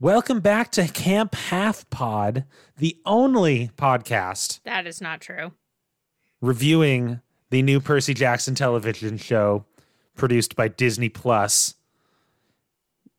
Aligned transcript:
Welcome 0.00 0.40
back 0.40 0.70
to 0.72 0.88
Camp 0.88 1.34
Half 1.34 1.88
Pod, 1.90 2.44
the 2.78 2.96
only 3.04 3.70
podcast 3.76 4.60
That 4.64 4.86
is 4.86 5.00
not 5.00 5.20
true. 5.20 5.52
reviewing 6.40 7.20
the 7.50 7.60
new 7.62 7.80
Percy 7.80 8.14
Jackson 8.14 8.54
television 8.54 9.18
show 9.18 9.66
produced 10.16 10.56
by 10.56 10.68
Disney 10.68 11.08
Plus. 11.10 11.74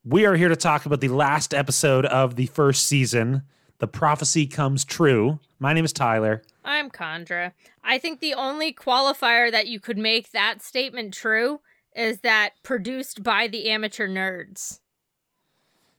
We 0.03 0.25
are 0.25 0.35
here 0.35 0.49
to 0.49 0.55
talk 0.55 0.85
about 0.87 1.01
the 1.01 1.09
last 1.09 1.53
episode 1.53 2.05
of 2.07 2.35
the 2.35 2.47
first 2.47 2.87
season, 2.87 3.43
The 3.77 3.87
Prophecy 3.87 4.47
Comes 4.47 4.83
True. 4.83 5.39
My 5.59 5.73
name 5.73 5.85
is 5.85 5.93
Tyler. 5.93 6.41
I'm 6.65 6.89
Condra. 6.89 7.51
I 7.83 7.99
think 7.99 8.19
the 8.19 8.33
only 8.33 8.73
qualifier 8.73 9.51
that 9.51 9.67
you 9.67 9.79
could 9.79 9.97
make 9.99 10.31
that 10.31 10.63
statement 10.63 11.13
true 11.13 11.59
is 11.95 12.21
that 12.21 12.51
produced 12.63 13.21
by 13.21 13.47
the 13.47 13.69
amateur 13.69 14.07
nerds. 14.07 14.79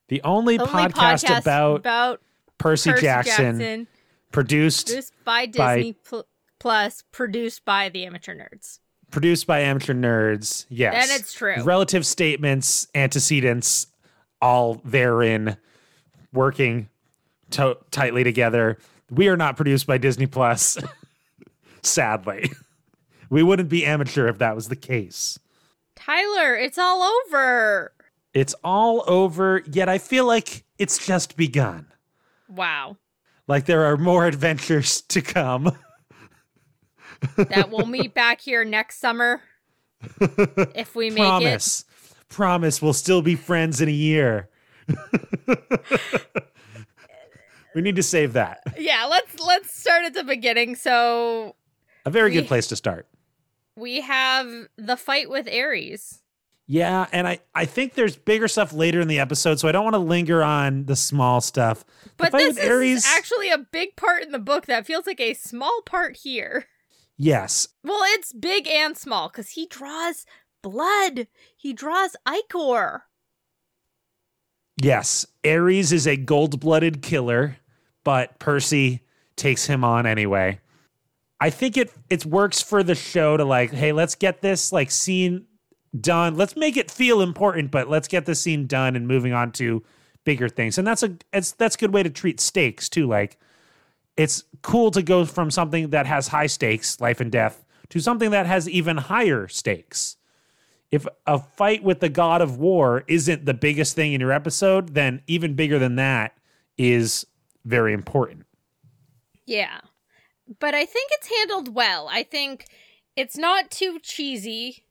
The 0.09 0.21
only, 0.23 0.59
Only 0.59 0.73
podcast, 0.73 1.39
about, 1.41 1.77
about 1.77 2.21
Percy, 2.59 2.91
Percy 2.91 3.03
Jackson, 3.03 3.59
Jackson, 3.59 3.87
produced 4.31 4.87
produced 4.89 5.13
by 5.25 5.47
by- 5.47 5.77
Disney 5.77 5.93
Pl- 5.95 6.27
Plus, 6.59 7.03
produced 7.13 7.65
by 7.65 7.89
the 7.89 8.05
amateur 8.05 8.35
nerds. 8.37 8.79
produced 9.11 9.47
by 9.47 9.61
amateur 9.61 9.95
nerds. 9.95 10.67
Yes. 10.69 11.11
And 11.11 11.21
it's 11.21 11.33
true. 11.33 11.63
Relative 11.65 12.07
statements, 12.07 12.87
antecedents, 12.95 13.89
all 14.41 14.81
therein 14.85 15.57
working 16.33 16.89
to- 17.51 17.79
tightly 17.91 18.23
together. 18.25 18.79
We 19.11 19.29
are 19.29 19.37
not 19.37 19.57
produced 19.57 19.87
by 19.87 19.99
Disney 19.99 20.27
Plus. 20.27 20.79
Sadly. 21.83 22.51
We 23.29 23.43
wouldn't 23.43 23.69
be 23.69 23.85
amateur 23.85 24.29
if 24.29 24.39
that 24.39 24.55
was 24.55 24.69
the 24.69 24.77
case. 24.77 25.39
Tyler, 25.97 26.55
it's 26.55 26.79
all 26.79 27.03
over. 27.03 27.93
It's 28.35 28.55
all 28.65 29.05
over, 29.07 29.63
yet 29.71 29.89
I 29.89 29.99
feel 29.99 30.27
like 30.27 30.65
it's 30.79 31.05
just 31.07 31.37
begun. 31.37 31.87
Wow. 32.49 32.97
Like 33.47 33.67
there 33.67 33.85
are 33.85 33.97
more 33.97 34.27
adventures 34.27 35.01
to 35.03 35.21
come. 35.21 35.77
That 37.37 37.71
we'll 37.71 37.87
meet 37.99 38.15
back 38.15 38.41
here 38.41 38.65
next 38.65 38.99
summer 39.01 39.43
if 40.75 40.95
we 40.95 41.11
make 41.11 41.19
it. 41.19 41.27
Promise. 41.27 41.85
Promise 42.29 42.81
we'll 42.83 42.93
still 42.95 43.21
be 43.23 43.35
friends 43.37 43.81
in 43.81 43.89
a 43.89 43.93
year. 43.93 44.49
we 47.75 47.83
need 47.83 47.97
to 47.97 48.03
save 48.03 48.33
that. 48.35 48.63
Yeah, 48.79 49.07
let's 49.09 49.39
let's 49.41 49.79
start 49.79 50.05
at 50.05 50.15
the 50.15 50.25
beginning. 50.25 50.75
So 50.77 51.57
A 52.07 52.11
very 52.11 52.31
We- 52.31 52.37
good 52.37 52.49
place 52.49 52.67
to 52.69 52.77
start. 52.77 53.07
we 53.77 54.01
have 54.01 54.49
the 54.77 54.97
fight 54.97 55.31
with 55.31 55.49
Ares. 55.49 56.22
Yeah, 56.73 57.07
and 57.13 57.29
I, 57.29 57.41
I 57.55 57.67
think 57.67 57.93
there's 57.93 58.17
bigger 58.17 58.49
stuff 58.49 58.73
later 58.73 58.99
in 59.03 59.07
the 59.07 59.19
episode, 59.19 59.61
so 59.61 59.69
I 59.69 59.73
don't 59.73 59.85
want 59.85 59.93
to 59.93 59.99
linger 59.99 60.43
on 60.43 60.87
the 60.87 60.97
small 60.97 61.43
stuff. 61.43 61.85
But 62.17 62.33
this 62.33 62.57
is 62.57 62.67
Ares, 62.67 63.05
actually 63.07 63.51
a 63.51 63.59
big 63.59 63.95
part 63.95 64.23
in 64.23 64.33
the 64.33 64.39
book 64.39 64.65
that 64.65 64.87
feels 64.87 65.07
like 65.07 65.21
a 65.21 65.35
small 65.35 65.83
part 65.85 66.17
here. 66.17 66.65
yes, 67.19 67.69
Well, 67.85 68.01
it's 68.15 68.33
big 68.33 68.67
and 68.67 68.97
small 68.97 69.29
because 69.29 69.51
he 69.51 69.67
draws 69.67 70.25
blood. 70.63 71.27
He 71.55 71.75
draws 71.75 72.17
ichor. 72.25 73.03
yes. 74.81 75.27
Ares 75.45 75.93
is 75.93 76.07
a 76.07 76.17
gold-blooded 76.17 77.03
killer, 77.03 77.59
but 78.03 78.39
Percy 78.39 79.03
takes 79.37 79.67
him 79.67 79.85
on 79.85 80.07
anyway. 80.07 80.59
I 81.39 81.51
think 81.51 81.77
it 81.77 81.93
it 82.09 82.25
works 82.25 82.63
for 82.63 82.83
the 82.83 82.95
show 82.95 83.37
to 83.37 83.45
like, 83.45 83.73
hey, 83.73 83.93
let's 83.93 84.15
get 84.15 84.41
this 84.41 84.73
like 84.73 84.91
scene 84.91 85.49
done. 85.99 86.37
Let's 86.37 86.57
make 86.57 86.77
it 86.77 86.91
feel 86.91 87.21
important, 87.21 87.71
but 87.71 87.89
let's 87.89 88.09
get 88.09 88.27
the 88.27 88.35
scene 88.35 88.67
done 88.67 88.97
and 88.97 89.07
moving 89.07 89.33
on 89.33 89.53
to 89.53 89.83
bigger 90.25 90.49
things. 90.49 90.79
And 90.79 90.87
that's 90.87 91.03
a 91.03 91.17
it's 91.33 91.53
that's 91.53 91.75
a 91.75 91.79
good 91.79 91.93
way 91.93 92.03
to 92.03 92.11
treat 92.11 92.41
stakes 92.41 92.89
too. 92.89 93.07
Like 93.07 93.39
it's 94.17 94.45
cool 94.63 94.91
to 94.93 95.03
go 95.03 95.25
from 95.25 95.51
something 95.51 95.91
that 95.91 96.07
has 96.07 96.29
high 96.29 96.47
stakes, 96.47 97.01
life 97.01 97.21
and 97.21 97.33
death, 97.33 97.65
to 97.91 98.01
something 98.01 98.31
that 98.31 98.47
has 98.47 98.69
even 98.69 98.97
higher 98.97 99.49
stakes. 99.49 100.17
If 100.91 101.07
a 101.27 101.39
fight 101.39 101.83
with 101.83 102.01
the 102.01 102.11
god 102.11 102.43
of 102.43 102.59
war 102.59 103.05
isn't 103.09 103.47
the 103.47 103.55
biggest 103.55 103.97
thing 103.97 104.13
in 104.13 104.21
your 104.21 104.33
episode, 104.33 104.95
then 104.95 105.23
even 105.27 105.55
bigger 105.55 105.79
than 105.79 105.97
that 105.97 106.37
is 106.77 107.27
very 107.65 107.95
important. 107.95 108.45
Yeah. 109.47 109.81
But 110.59 110.75
I 110.75 110.85
think 110.85 111.11
it's 111.13 111.31
handled 111.39 111.75
well. 111.75 112.09
I 112.11 112.23
think 112.23 112.67
it's 113.17 113.39
not 113.39 113.71
too 113.71 113.99
cheesy, 114.01 114.85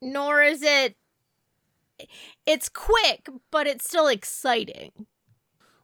nor 0.00 0.42
is 0.42 0.62
it. 0.62 0.96
It's 2.46 2.68
quick, 2.68 3.28
but 3.50 3.66
it's 3.66 3.84
still 3.84 4.06
exciting. 4.06 4.90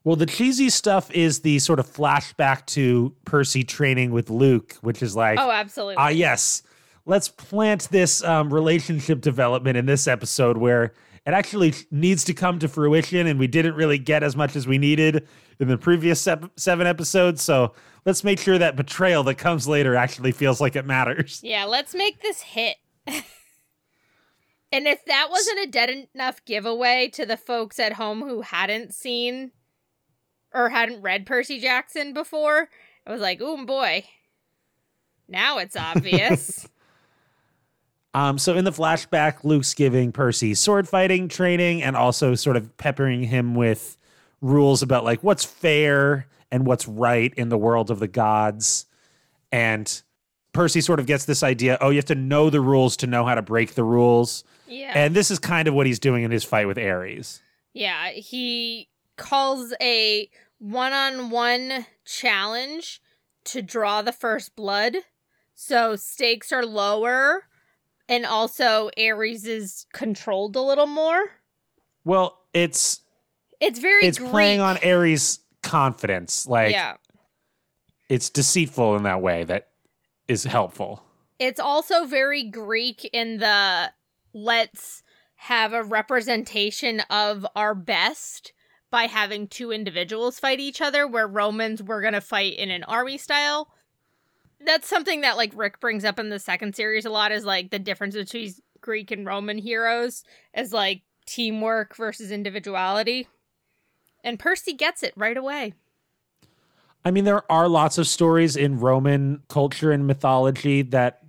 Well, 0.05 0.17
the 0.17 0.27
cheesy 0.27 0.71
stuff 0.71 1.11
is 1.11 1.41
the 1.41 1.59
sort 1.59 1.81
of 1.81 1.87
flashback 1.93 2.65
to 2.67 3.15
Percy 3.25 3.65
training 3.65 4.13
with 4.13 4.31
Luke, 4.31 4.75
which 4.81 5.03
is 5.03 5.17
like, 5.17 5.39
Oh, 5.39 5.51
absolutely. 5.51 5.97
ah, 5.99 6.09
yes, 6.09 6.63
let's 7.07 7.29
plant 7.29 7.89
this 7.91 8.23
um, 8.23 8.55
relationship 8.55 9.21
development 9.21 9.77
in 9.77 9.87
this 9.87 10.07
episode 10.07 10.59
where 10.59 10.85
it 11.27 11.33
actually 11.35 11.75
needs 11.91 12.23
to 12.25 12.35
come 12.35 12.61
to 12.61 12.69
fruition, 12.69 13.27
and 13.27 13.39
we 13.41 13.49
didn't 13.49 13.75
really 13.75 13.99
get 13.99 14.23
as 14.23 14.37
much 14.37 14.55
as 14.55 14.67
we 14.69 14.79
needed 14.79 15.27
in 15.59 15.67
the 15.67 15.77
previous 15.77 16.21
sep- 16.21 16.53
seven 16.57 16.87
episodes. 16.87 17.43
So 17.43 17.75
let's 18.05 18.23
make 18.23 18.39
sure 18.39 18.59
that 18.59 18.77
betrayal 18.77 19.25
that 19.25 19.35
comes 19.35 19.67
later 19.67 19.97
actually 19.97 20.31
feels 20.31 20.61
like 20.61 20.77
it 20.77 20.87
matters. 20.87 21.41
Yeah, 21.43 21.65
let's 21.65 21.95
make 21.97 22.23
this 22.23 22.43
hit. 22.43 22.77
and 24.77 24.87
if 24.87 25.07
that 25.07 25.29
wasn't 25.31 25.61
a 25.61 25.67
dead 25.67 26.07
enough 26.15 26.45
giveaway 26.45 27.09
to 27.15 27.25
the 27.25 27.39
folks 27.39 27.81
at 27.81 27.95
home 27.95 28.21
who 28.21 28.43
hadn't 28.43 28.93
seen 28.93 29.53
or 30.53 30.69
hadn't 30.69 31.01
read 31.01 31.25
Percy 31.25 31.59
Jackson 31.59 32.13
before, 32.13 32.69
I 33.07 33.11
was 33.11 33.23
like, 33.23 33.41
"Ooh 33.41 33.65
boy." 33.65 34.05
Now 35.27 35.57
it's 35.57 35.77
obvious. 35.77 36.69
Um, 38.13 38.37
so 38.37 38.55
in 38.55 38.67
the 38.67 38.71
flashback, 38.71 39.45
Luke's 39.45 39.73
giving 39.73 40.13
Percy 40.13 40.53
sword 40.53 40.87
fighting 40.87 41.29
training 41.29 41.83
and 41.83 41.97
also 41.97 42.35
sort 42.35 42.59
of 42.59 42.77
peppering 42.77 43.23
him 43.23 43.55
with 43.55 43.97
rules 44.43 44.83
about 44.83 45.05
like 45.05 45.23
what's 45.23 45.45
fair 45.45 46.27
and 46.53 46.67
what's 46.67 46.87
right 46.87 47.33
in 47.35 47.49
the 47.49 47.59
world 47.59 47.91
of 47.91 47.99
the 47.99 48.09
gods. 48.09 48.85
And 49.51 50.03
Percy 50.53 50.83
sort 50.83 51.01
of 51.01 51.07
gets 51.07 51.25
this 51.25 51.43
idea, 51.43 51.79
oh, 51.81 51.89
you 51.89 51.97
have 51.97 52.05
to 52.07 52.15
know 52.15 52.51
the 52.51 52.61
rules 52.61 52.99
to 52.99 53.07
know 53.07 53.25
how 53.25 53.35
to 53.35 53.43
break 53.43 53.75
the 53.75 53.85
rules. 53.85 54.45
Yeah. 54.67 54.93
And 54.95 55.15
this 55.15 55.31
is 55.31 55.39
kind 55.39 55.69
of 55.69 55.75
what 55.75 55.87
he's 55.87 55.99
doing 55.99 56.25
in 56.25 56.31
his 56.31 56.45
fight 56.45 56.67
with 56.67 56.79
Ares. 56.79 57.41
Yeah, 57.73 58.11
he 58.11 58.89
calls 59.17 59.75
a 59.81 60.31
one 60.59 60.93
on 60.93 61.31
one 61.31 61.87
challenge 62.05 63.01
to 63.45 63.63
draw 63.63 64.03
the 64.03 64.13
first 64.13 64.57
blood. 64.57 64.97
So 65.55 65.97
stakes 65.97 66.53
are 66.53 66.65
lower. 66.65 67.45
And 68.09 68.25
also, 68.25 68.91
Ares 68.99 69.45
is 69.47 69.87
controlled 69.93 70.55
a 70.55 70.61
little 70.61 70.87
more. 70.87 71.23
Well, 72.05 72.39
it's 72.55 73.01
It's 73.61 73.79
very 73.79 74.05
it's 74.05 74.19
playing 74.19 74.61
on 74.61 74.77
Greek. 74.77 74.87
Ares' 74.87 75.41
confidence. 75.63 76.47
Like 76.47 76.73
yeah. 76.73 76.95
it's 78.09 78.31
deceitful 78.31 78.97
in 78.97 79.03
that 79.03 79.21
way 79.21 79.45
that 79.45 79.69
is 80.29 80.45
helpful. 80.45 81.03
It's 81.39 81.61
also 81.61 82.07
very 82.07 82.45
Greek 82.45 83.09
in 83.13 83.39
the 83.39 83.93
let's 84.37 85.03
have 85.37 85.73
a 85.73 85.83
representation 85.83 87.01
of 87.09 87.47
our 87.57 87.75
best 87.75 88.53
by 88.91 89.05
having 89.05 89.49
two 89.49 89.73
individuals 89.73 90.39
fight 90.39 90.61
each 90.61 90.81
other, 90.81 91.07
where 91.07 91.27
Romans 91.27 91.83
were 91.83 92.03
going 92.03 92.13
to 92.13 92.21
fight 92.21 92.57
in 92.57 92.71
an 92.71 92.85
army 92.85 93.19
style. 93.19 93.69
That's 94.65 94.87
something 94.87 95.23
that 95.23 95.37
like 95.37 95.53
Rick 95.55 95.81
brings 95.81 96.05
up 96.05 96.19
in 96.19 96.29
the 96.29 96.39
second 96.39 96.77
series 96.77 97.05
a 97.05 97.11
lot 97.11 97.33
is 97.33 97.45
like 97.45 97.71
the 97.71 97.79
difference 97.79 98.15
between 98.15 98.53
Greek 98.81 99.11
and 99.11 99.27
Roman 99.27 99.59
heroes 99.59 100.23
as 100.55 100.73
like 100.73 101.03
teamwork 101.27 101.97
versus 101.97 102.31
individuality. 102.31 103.29
And 104.23 104.39
Percy 104.39 104.73
gets 104.73 105.03
it 105.03 105.15
right 105.17 105.37
away. 105.37 105.75
I 107.05 107.11
mean, 107.11 107.25
there 107.25 107.51
are 107.51 107.69
lots 107.69 107.99
of 107.99 108.07
stories 108.07 108.57
in 108.57 108.81
Roman 108.81 109.43
culture 109.49 109.93
and 109.93 110.07
mythology 110.07 110.83
that, 110.83 111.23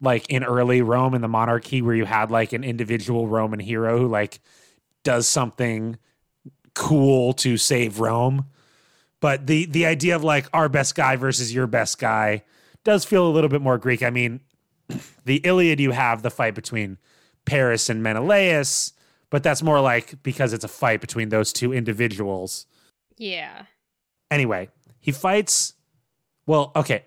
like 0.00 0.28
in 0.28 0.44
early 0.44 0.82
Rome 0.82 1.14
in 1.14 1.20
the 1.20 1.28
monarchy, 1.28 1.82
where 1.82 1.94
you 1.94 2.04
had 2.04 2.30
like 2.30 2.52
an 2.52 2.64
individual 2.64 3.26
Roman 3.28 3.60
hero 3.60 3.98
who 3.98 4.08
like 4.08 4.40
does 5.04 5.28
something 5.28 5.98
cool 6.74 7.32
to 7.34 7.56
save 7.56 8.00
Rome. 8.00 8.46
But 9.20 9.46
the 9.46 9.66
the 9.66 9.86
idea 9.86 10.16
of 10.16 10.24
like 10.24 10.46
our 10.52 10.68
best 10.68 10.94
guy 10.94 11.16
versus 11.16 11.54
your 11.54 11.66
best 11.66 11.98
guy 11.98 12.42
does 12.84 13.04
feel 13.04 13.26
a 13.26 13.30
little 13.30 13.50
bit 13.50 13.60
more 13.60 13.78
Greek. 13.78 14.02
I 14.02 14.10
mean, 14.10 14.40
the 15.24 15.36
Iliad, 15.36 15.80
you 15.80 15.90
have 15.90 16.22
the 16.22 16.30
fight 16.30 16.54
between 16.54 16.98
Paris 17.44 17.88
and 17.88 18.02
Menelaus, 18.02 18.92
but 19.28 19.42
that's 19.42 19.62
more 19.62 19.80
like 19.80 20.22
because 20.22 20.52
it's 20.52 20.64
a 20.64 20.68
fight 20.68 21.00
between 21.00 21.28
those 21.28 21.52
two 21.52 21.72
individuals. 21.72 22.66
Yeah. 23.16 23.64
Anyway, 24.30 24.70
he 25.00 25.12
fights. 25.12 25.74
Well, 26.46 26.72
okay. 26.74 27.04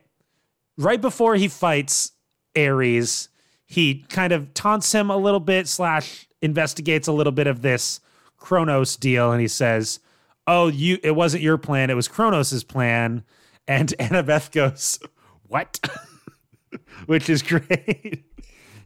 Right 0.78 1.02
before 1.02 1.36
he 1.36 1.48
fights 1.48 2.13
Ares, 2.58 3.30
he 3.66 4.06
kind 4.10 4.34
of 4.34 4.54
taunts 4.54 4.92
him 4.94 5.10
a 5.10 5.18
little 5.18 5.40
bit, 5.40 5.68
slash 5.68 6.28
investigates 6.42 7.08
a 7.08 7.12
little 7.14 7.32
bit 7.32 7.48
of 7.48 7.62
this 7.62 8.00
Kronos 8.38 8.96
deal, 8.98 9.32
and 9.32 9.42
he 9.42 9.48
says, 9.48 10.00
"Oh, 10.46 10.68
you 10.68 11.00
it 11.04 11.12
wasn't 11.16 11.44
your 11.44 11.58
plan, 11.58 11.90
it 11.90 11.96
was 11.96 12.08
Kronos's 12.08 12.64
plan." 12.64 13.24
And 13.68 13.90
Annabeth 14.00 14.52
goes, 14.52 15.00
"What?" 15.48 15.80
Which 17.06 17.30
is 17.30 17.42
great. 17.42 18.24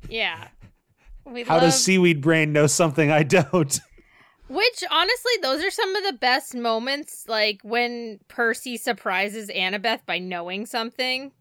Yeah. 0.09 0.47
We 1.25 1.43
How 1.43 1.55
love, 1.55 1.63
does 1.63 1.83
Seaweed 1.83 2.21
Brain 2.21 2.53
know 2.53 2.67
something 2.67 3.11
I 3.11 3.23
don't? 3.23 3.79
Which 4.47 4.83
honestly, 4.89 5.33
those 5.41 5.61
are 5.63 5.71
some 5.71 5.93
of 5.95 6.05
the 6.05 6.13
best 6.13 6.55
moments, 6.55 7.25
like 7.27 7.59
when 7.63 8.19
Percy 8.29 8.77
surprises 8.77 9.49
Annabeth 9.49 10.05
by 10.05 10.19
knowing 10.19 10.65
something. 10.65 11.33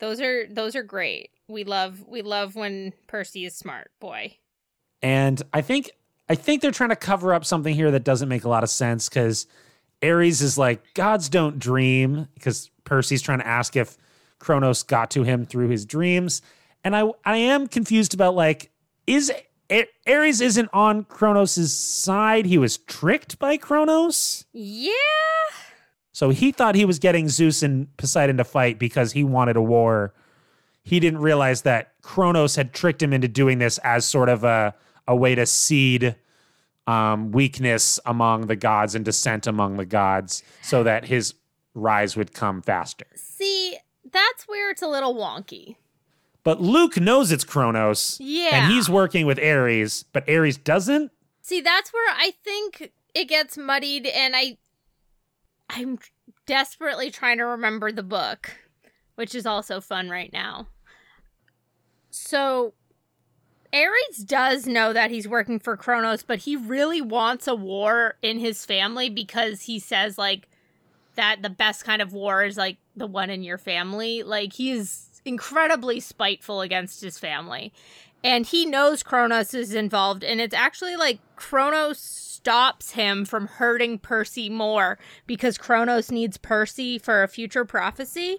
Those 0.00 0.20
are 0.20 0.46
those 0.46 0.76
are 0.76 0.82
great. 0.82 1.30
We 1.48 1.64
love 1.64 2.04
we 2.06 2.22
love 2.22 2.54
when 2.54 2.92
Percy 3.06 3.44
is 3.44 3.54
smart, 3.54 3.90
boy. 4.00 4.36
And 5.02 5.42
I 5.52 5.60
think 5.60 5.90
I 6.28 6.34
think 6.34 6.62
they're 6.62 6.70
trying 6.70 6.90
to 6.90 6.96
cover 6.96 7.32
up 7.32 7.44
something 7.44 7.74
here 7.74 7.90
that 7.90 8.04
doesn't 8.04 8.28
make 8.28 8.44
a 8.44 8.48
lot 8.48 8.62
of 8.62 8.70
sense 8.70 9.08
because 9.08 9.46
Ares 10.02 10.42
is 10.42 10.58
like, 10.58 10.94
gods 10.94 11.28
don't 11.28 11.58
dream, 11.58 12.28
because 12.34 12.70
Percy's 12.84 13.22
trying 13.22 13.38
to 13.40 13.46
ask 13.46 13.76
if 13.76 13.96
Kronos 14.38 14.82
got 14.82 15.10
to 15.12 15.24
him 15.24 15.44
through 15.46 15.68
his 15.68 15.84
dreams. 15.84 16.42
And 16.84 16.94
I 16.94 17.10
I 17.24 17.38
am 17.38 17.66
confused 17.66 18.14
about 18.14 18.34
like, 18.34 18.70
is 19.06 19.32
Ares 20.06 20.40
isn't 20.40 20.70
on 20.72 21.04
Kronos' 21.04 21.72
side? 21.72 22.46
He 22.46 22.58
was 22.58 22.78
tricked 22.78 23.38
by 23.38 23.56
Kronos. 23.56 24.46
Yeah. 24.52 24.92
So 26.18 26.30
he 26.30 26.50
thought 26.50 26.74
he 26.74 26.84
was 26.84 26.98
getting 26.98 27.28
Zeus 27.28 27.62
and 27.62 27.96
Poseidon 27.96 28.38
to 28.38 28.44
fight 28.44 28.76
because 28.76 29.12
he 29.12 29.22
wanted 29.22 29.54
a 29.54 29.62
war. 29.62 30.12
He 30.82 30.98
didn't 30.98 31.20
realize 31.20 31.62
that 31.62 31.92
Kronos 32.02 32.56
had 32.56 32.72
tricked 32.72 33.00
him 33.00 33.12
into 33.12 33.28
doing 33.28 33.60
this 33.60 33.78
as 33.84 34.04
sort 34.04 34.28
of 34.28 34.42
a, 34.42 34.74
a 35.06 35.14
way 35.14 35.36
to 35.36 35.46
seed 35.46 36.16
um, 36.88 37.30
weakness 37.30 38.00
among 38.04 38.48
the 38.48 38.56
gods 38.56 38.96
and 38.96 39.04
dissent 39.04 39.46
among 39.46 39.76
the 39.76 39.86
gods 39.86 40.42
so 40.60 40.82
that 40.82 41.04
his 41.04 41.34
rise 41.74 42.16
would 42.16 42.34
come 42.34 42.62
faster. 42.62 43.06
See, 43.14 43.78
that's 44.10 44.48
where 44.48 44.72
it's 44.72 44.82
a 44.82 44.88
little 44.88 45.14
wonky. 45.14 45.76
But 46.42 46.60
Luke 46.60 46.98
knows 46.98 47.30
it's 47.30 47.44
Kronos. 47.44 48.16
Yeah. 48.18 48.64
And 48.64 48.72
he's 48.72 48.90
working 48.90 49.24
with 49.24 49.38
Ares, 49.38 50.02
but 50.12 50.28
Ares 50.28 50.56
doesn't. 50.56 51.12
See, 51.42 51.60
that's 51.60 51.92
where 51.92 52.12
I 52.12 52.32
think 52.42 52.90
it 53.14 53.26
gets 53.26 53.56
muddied 53.56 54.04
and 54.06 54.34
I 54.34 54.56
I'm 55.70 55.98
desperately 56.46 57.10
trying 57.10 57.38
to 57.38 57.44
remember 57.44 57.92
the 57.92 58.02
book, 58.02 58.56
which 59.14 59.34
is 59.34 59.46
also 59.46 59.80
fun 59.80 60.08
right 60.08 60.32
now. 60.32 60.68
So 62.10 62.74
Ares 63.72 64.24
does 64.24 64.66
know 64.66 64.92
that 64.92 65.10
he's 65.10 65.28
working 65.28 65.58
for 65.58 65.76
Kronos, 65.76 66.22
but 66.22 66.40
he 66.40 66.56
really 66.56 67.02
wants 67.02 67.46
a 67.46 67.54
war 67.54 68.16
in 68.22 68.38
his 68.38 68.64
family 68.64 69.10
because 69.10 69.62
he 69.62 69.78
says 69.78 70.16
like 70.16 70.48
that 71.16 71.42
the 71.42 71.50
best 71.50 71.84
kind 71.84 72.00
of 72.00 72.12
war 72.12 72.44
is 72.44 72.56
like 72.56 72.78
the 72.96 73.06
one 73.06 73.28
in 73.28 73.42
your 73.42 73.58
family. 73.58 74.22
Like 74.22 74.54
he 74.54 74.70
is 74.70 75.20
incredibly 75.24 76.00
spiteful 76.00 76.62
against 76.62 77.02
his 77.02 77.18
family. 77.18 77.72
And 78.24 78.46
he 78.46 78.64
knows 78.64 79.02
Kronos 79.02 79.52
is 79.52 79.74
involved 79.74 80.24
and 80.24 80.40
it's 80.40 80.54
actually 80.54 80.96
like 80.96 81.20
Kronos 81.36 81.98
stops 82.38 82.92
him 82.92 83.24
from 83.24 83.48
hurting 83.48 83.98
Percy 83.98 84.48
more 84.48 84.96
because 85.26 85.58
Kronos 85.58 86.12
needs 86.12 86.36
Percy 86.36 86.96
for 86.96 87.24
a 87.24 87.28
future 87.28 87.64
prophecy. 87.64 88.38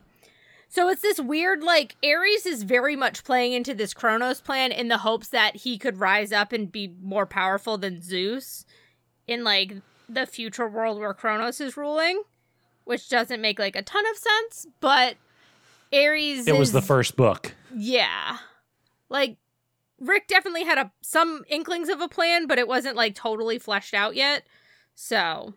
So 0.69 0.87
it's 0.87 1.01
this 1.01 1.19
weird, 1.19 1.63
like, 1.63 1.97
Ares 2.01 2.45
is 2.45 2.63
very 2.63 2.95
much 2.95 3.25
playing 3.25 3.51
into 3.51 3.73
this 3.73 3.93
Kronos 3.93 4.39
plan 4.39 4.71
in 4.71 4.87
the 4.87 4.99
hopes 4.99 5.27
that 5.29 5.57
he 5.57 5.77
could 5.77 5.99
rise 5.99 6.31
up 6.31 6.53
and 6.53 6.71
be 6.71 6.95
more 7.01 7.25
powerful 7.25 7.77
than 7.77 8.01
Zeus 8.01 8.65
in, 9.27 9.43
like, 9.43 9.73
the 10.07 10.25
future 10.25 10.67
world 10.67 10.97
where 10.97 11.13
Kronos 11.13 11.59
is 11.59 11.75
ruling, 11.75 12.23
which 12.85 13.09
doesn't 13.09 13.41
make, 13.41 13.59
like, 13.59 13.75
a 13.75 13.81
ton 13.81 14.05
of 14.07 14.15
sense, 14.15 14.67
but 14.79 15.17
Ares 15.91 16.47
It 16.47 16.55
was 16.55 16.71
the 16.71 16.81
first 16.81 17.17
book. 17.17 17.53
Yeah. 17.75 18.37
Like, 19.09 19.37
Rick 19.99 20.27
definitely 20.27 20.63
had 20.63 20.77
a 20.77 20.91
some 21.01 21.43
inklings 21.47 21.89
of 21.89 22.01
a 22.01 22.07
plan, 22.07 22.47
but 22.47 22.57
it 22.59 22.67
wasn't, 22.67 22.95
like, 22.95 23.15
totally 23.15 23.59
fleshed 23.59 23.93
out 23.93 24.15
yet. 24.15 24.45
So. 24.95 25.53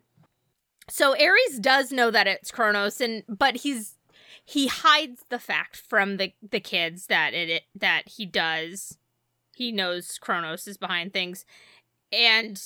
So 0.91 1.13
Ares 1.13 1.61
does 1.61 1.93
know 1.93 2.11
that 2.11 2.27
it's 2.27 2.51
Kronos, 2.51 3.01
and 3.01 3.23
but 3.29 3.59
he's 3.59 3.95
he 4.45 4.67
hides 4.67 5.25
the 5.29 5.39
fact 5.39 5.77
from 5.77 6.17
the 6.17 6.33
the 6.43 6.61
kids 6.61 7.07
that 7.07 7.35
it, 7.35 7.49
it 7.49 7.63
that 7.75 8.09
he 8.09 8.27
does 8.27 8.99
he 9.55 9.73
knows 9.73 10.19
Kronos 10.19 10.67
is 10.67 10.77
behind 10.77 11.13
things 11.13 11.45
and 12.13 12.61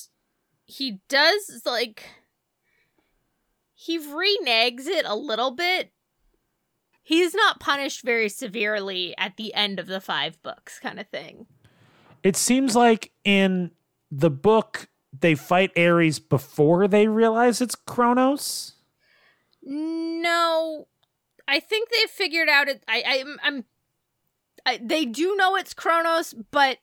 he 0.65 1.01
does 1.09 1.63
like 1.65 2.05
he 3.75 3.99
reneges 3.99 4.87
it 4.87 5.05
a 5.07 5.15
little 5.15 5.51
bit 5.51 5.93
he's 7.03 7.35
not 7.35 7.61
punished 7.61 8.03
very 8.03 8.29
severely 8.29 9.15
at 9.19 9.37
the 9.37 9.53
end 9.55 9.79
of 9.79 9.87
the 9.87 10.01
five 10.01 10.43
books 10.43 10.79
kind 10.79 10.99
of 10.99 11.09
thing 11.09 11.47
It 12.27 12.35
seems 12.35 12.75
like 12.75 13.13
in 13.23 13.71
the 14.11 14.31
book, 14.31 14.89
they 15.17 15.37
fight 15.37 15.71
Ares 15.79 16.19
before 16.19 16.89
they 16.89 17.07
realize 17.07 17.61
it's 17.61 17.77
Kronos. 17.77 18.73
No, 19.63 20.89
I 21.47 21.61
think 21.61 21.89
they 21.89 22.05
figured 22.09 22.49
out 22.49 22.67
it. 22.67 22.83
I, 22.89 23.25
I 23.47 23.63
I, 24.67 24.81
they 24.83 25.05
do 25.05 25.37
know 25.37 25.55
it's 25.55 25.73
Kronos, 25.73 26.35
but 26.51 26.79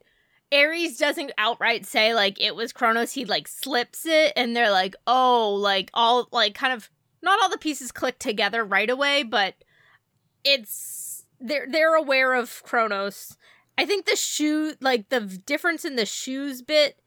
Ares 0.54 0.98
doesn't 0.98 1.34
outright 1.38 1.86
say 1.86 2.14
like 2.14 2.40
it 2.40 2.56
was 2.56 2.72
Kronos. 2.72 3.12
He 3.12 3.26
like 3.26 3.50
slips 3.50 4.06
it, 4.06 4.32
and 4.38 4.56
they're 4.56 4.72
like, 4.72 4.96
oh, 5.08 5.56
like 5.56 5.92
all 5.94 6.30
like 6.32 6.56
kind 6.56 6.72
of 6.72 6.90
not 7.22 7.42
all 7.42 7.50
the 7.50 7.58
pieces 7.58 7.92
click 7.92 8.18
together 8.18 8.64
right 8.64 8.90
away, 8.90 9.24
but 9.24 9.56
it's 10.46 11.26
they're 11.42 11.68
they're 11.70 11.96
aware 11.96 12.34
of 12.34 12.64
Kronos. 12.64 13.36
I 13.78 13.86
think 13.86 14.06
the 14.06 14.16
shoe, 14.16 14.74
like 14.80 15.10
the 15.10 15.22
difference 15.22 15.84
in 15.86 15.96
the 15.96 16.06
shoes 16.06 16.62
bit, 16.62 17.00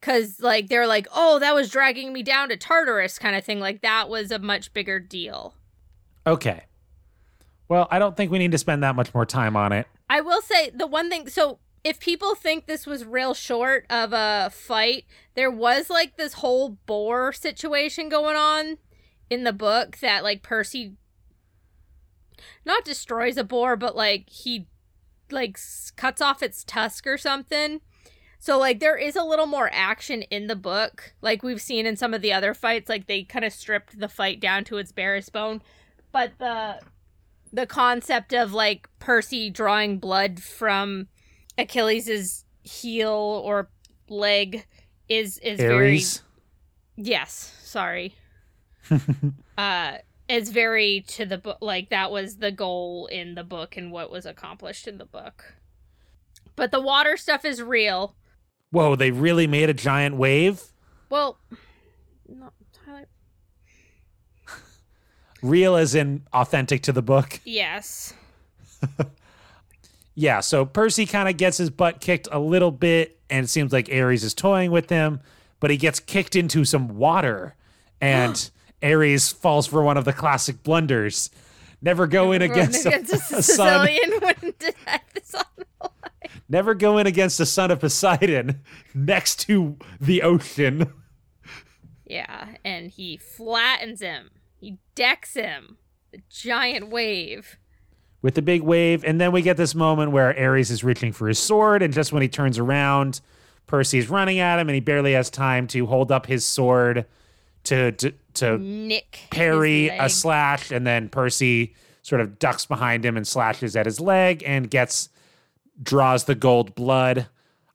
because 0.00 0.40
like 0.40 0.68
they're 0.68 0.86
like, 0.86 1.06
oh, 1.14 1.38
that 1.38 1.54
was 1.54 1.70
dragging 1.70 2.12
me 2.12 2.22
down 2.22 2.48
to 2.50 2.56
Tartarus, 2.56 3.18
kind 3.18 3.36
of 3.36 3.44
thing. 3.44 3.60
Like 3.60 3.82
that 3.82 4.08
was 4.08 4.30
a 4.30 4.38
much 4.38 4.72
bigger 4.72 5.00
deal. 5.00 5.54
Okay. 6.26 6.64
Well, 7.68 7.88
I 7.90 7.98
don't 7.98 8.16
think 8.16 8.30
we 8.30 8.38
need 8.38 8.52
to 8.52 8.58
spend 8.58 8.82
that 8.82 8.96
much 8.96 9.14
more 9.14 9.26
time 9.26 9.56
on 9.56 9.72
it. 9.72 9.86
I 10.10 10.20
will 10.20 10.42
say 10.42 10.70
the 10.70 10.86
one 10.86 11.08
thing. 11.08 11.28
So 11.28 11.58
if 11.84 11.98
people 11.98 12.34
think 12.34 12.66
this 12.66 12.86
was 12.86 13.04
real 13.04 13.34
short 13.34 13.86
of 13.90 14.12
a 14.12 14.50
fight, 14.52 15.04
there 15.34 15.50
was 15.50 15.90
like 15.90 16.16
this 16.16 16.34
whole 16.34 16.78
boar 16.86 17.32
situation 17.32 18.08
going 18.08 18.36
on 18.36 18.78
in 19.30 19.44
the 19.44 19.52
book 19.52 19.98
that 19.98 20.22
like 20.22 20.42
Percy 20.42 20.96
not 22.64 22.84
destroys 22.84 23.36
a 23.36 23.44
boar, 23.44 23.76
but 23.76 23.96
like 23.96 24.28
he 24.28 24.66
like 25.32 25.58
cuts 25.96 26.20
off 26.20 26.42
its 26.42 26.64
tusk 26.64 27.06
or 27.06 27.18
something. 27.18 27.80
So 28.38 28.58
like 28.58 28.80
there 28.80 28.96
is 28.96 29.14
a 29.14 29.22
little 29.22 29.46
more 29.46 29.70
action 29.72 30.22
in 30.22 30.48
the 30.48 30.56
book, 30.56 31.14
like 31.20 31.42
we've 31.44 31.62
seen 31.62 31.86
in 31.86 31.96
some 31.96 32.12
of 32.12 32.22
the 32.22 32.32
other 32.32 32.54
fights. 32.54 32.88
Like 32.88 33.06
they 33.06 33.22
kind 33.22 33.44
of 33.44 33.52
stripped 33.52 33.98
the 34.00 34.08
fight 34.08 34.40
down 34.40 34.64
to 34.64 34.78
its 34.78 34.90
barest 34.90 35.32
bone, 35.32 35.62
but 36.10 36.32
the 36.38 36.80
the 37.52 37.66
concept 37.66 38.32
of 38.32 38.52
like 38.52 38.88
Percy 38.98 39.48
drawing 39.48 39.98
blood 39.98 40.42
from 40.42 41.06
Achilles's 41.56 42.44
heel 42.62 43.42
or 43.44 43.70
leg 44.08 44.66
is 45.08 45.38
is 45.38 45.58
very 45.58 45.90
Ares. 45.90 46.22
yes. 46.96 47.54
Sorry, 47.62 48.16
uh, 49.56 49.98
is 50.28 50.50
very 50.50 51.04
to 51.08 51.26
the 51.26 51.38
book. 51.38 51.58
Like 51.60 51.90
that 51.90 52.10
was 52.10 52.36
the 52.36 52.52
goal 52.52 53.06
in 53.06 53.34
the 53.34 53.44
book 53.44 53.76
and 53.76 53.92
what 53.92 54.10
was 54.10 54.26
accomplished 54.26 54.88
in 54.88 54.98
the 54.98 55.04
book. 55.04 55.54
But 56.56 56.70
the 56.70 56.80
water 56.80 57.16
stuff 57.16 57.44
is 57.44 57.62
real. 57.62 58.14
Whoa, 58.70 58.96
they 58.96 59.10
really 59.10 59.46
made 59.46 59.68
a 59.68 59.74
giant 59.74 60.16
wave? 60.16 60.62
Well, 61.10 61.38
no, 62.28 62.52
Tyler. 62.72 63.08
Real 65.42 65.76
as 65.76 65.94
in 65.94 66.22
authentic 66.32 66.82
to 66.82 66.92
the 66.92 67.02
book. 67.02 67.40
Yes. 67.44 68.14
Yeah, 70.14 70.40
so 70.40 70.66
Percy 70.66 71.06
kind 71.06 71.28
of 71.28 71.38
gets 71.38 71.56
his 71.56 71.70
butt 71.70 72.00
kicked 72.00 72.28
a 72.30 72.38
little 72.38 72.70
bit, 72.70 73.18
and 73.30 73.44
it 73.44 73.48
seems 73.48 73.72
like 73.72 73.88
Ares 73.90 74.24
is 74.24 74.34
toying 74.34 74.70
with 74.70 74.90
him, 74.90 75.20
but 75.58 75.70
he 75.70 75.78
gets 75.78 76.00
kicked 76.00 76.36
into 76.36 76.66
some 76.66 76.96
water, 76.96 77.56
and 78.00 78.50
Ares 78.82 79.30
falls 79.30 79.66
for 79.66 79.82
one 79.82 79.96
of 79.96 80.04
the 80.04 80.12
classic 80.12 80.62
blunders. 80.62 81.30
Never 81.80 82.06
go 82.06 82.32
in 82.32 82.42
against, 82.42 82.86
against 82.86 83.12
a, 83.12 83.16
a. 83.16 83.42
Sicilian 83.42 84.20
when 84.20 84.34
did 84.58 84.74
this 85.14 85.34
on 85.34 85.44
the 85.56 85.66
line. 85.80 86.42
Never 86.48 86.74
go 86.74 86.98
in 86.98 87.06
against 87.06 87.40
a 87.40 87.46
son 87.46 87.70
of 87.70 87.80
Poseidon 87.80 88.60
next 88.94 89.40
to 89.46 89.76
the 90.00 90.22
ocean. 90.22 90.92
Yeah, 92.06 92.56
and 92.64 92.90
he 92.90 93.16
flattens 93.16 94.00
him. 94.00 94.30
He 94.60 94.78
decks 94.94 95.34
him. 95.34 95.78
The 96.12 96.20
giant 96.28 96.90
wave. 96.90 97.56
with 98.20 98.34
the 98.34 98.42
big 98.42 98.62
wave. 98.62 99.02
And 99.02 99.20
then 99.20 99.32
we 99.32 99.40
get 99.42 99.56
this 99.56 99.74
moment 99.74 100.12
where 100.12 100.38
Ares 100.38 100.70
is 100.70 100.84
reaching 100.84 101.10
for 101.12 101.26
his 101.26 101.38
sword. 101.38 101.82
And 101.82 101.92
just 101.92 102.12
when 102.12 102.22
he 102.22 102.28
turns 102.28 102.58
around, 102.58 103.20
Percy's 103.66 104.10
running 104.10 104.38
at 104.38 104.58
him 104.58 104.68
and 104.68 104.74
he 104.74 104.80
barely 104.80 105.14
has 105.14 105.30
time 105.30 105.66
to 105.68 105.86
hold 105.86 106.12
up 106.12 106.26
his 106.26 106.44
sword 106.44 107.06
to 107.64 107.92
to, 107.92 108.12
to 108.34 108.58
Nick 108.58 109.20
parry 109.30 109.88
a 109.88 110.08
slash, 110.08 110.70
and 110.70 110.86
then 110.86 111.08
Percy 111.08 111.74
sort 112.02 112.20
of 112.20 112.38
ducks 112.38 112.66
behind 112.66 113.04
him 113.04 113.16
and 113.16 113.26
slashes 113.26 113.76
at 113.76 113.86
his 113.86 114.00
leg 114.00 114.42
and 114.44 114.70
gets 114.70 115.08
draws 115.82 116.24
the 116.24 116.34
gold 116.34 116.74
blood. 116.74 117.28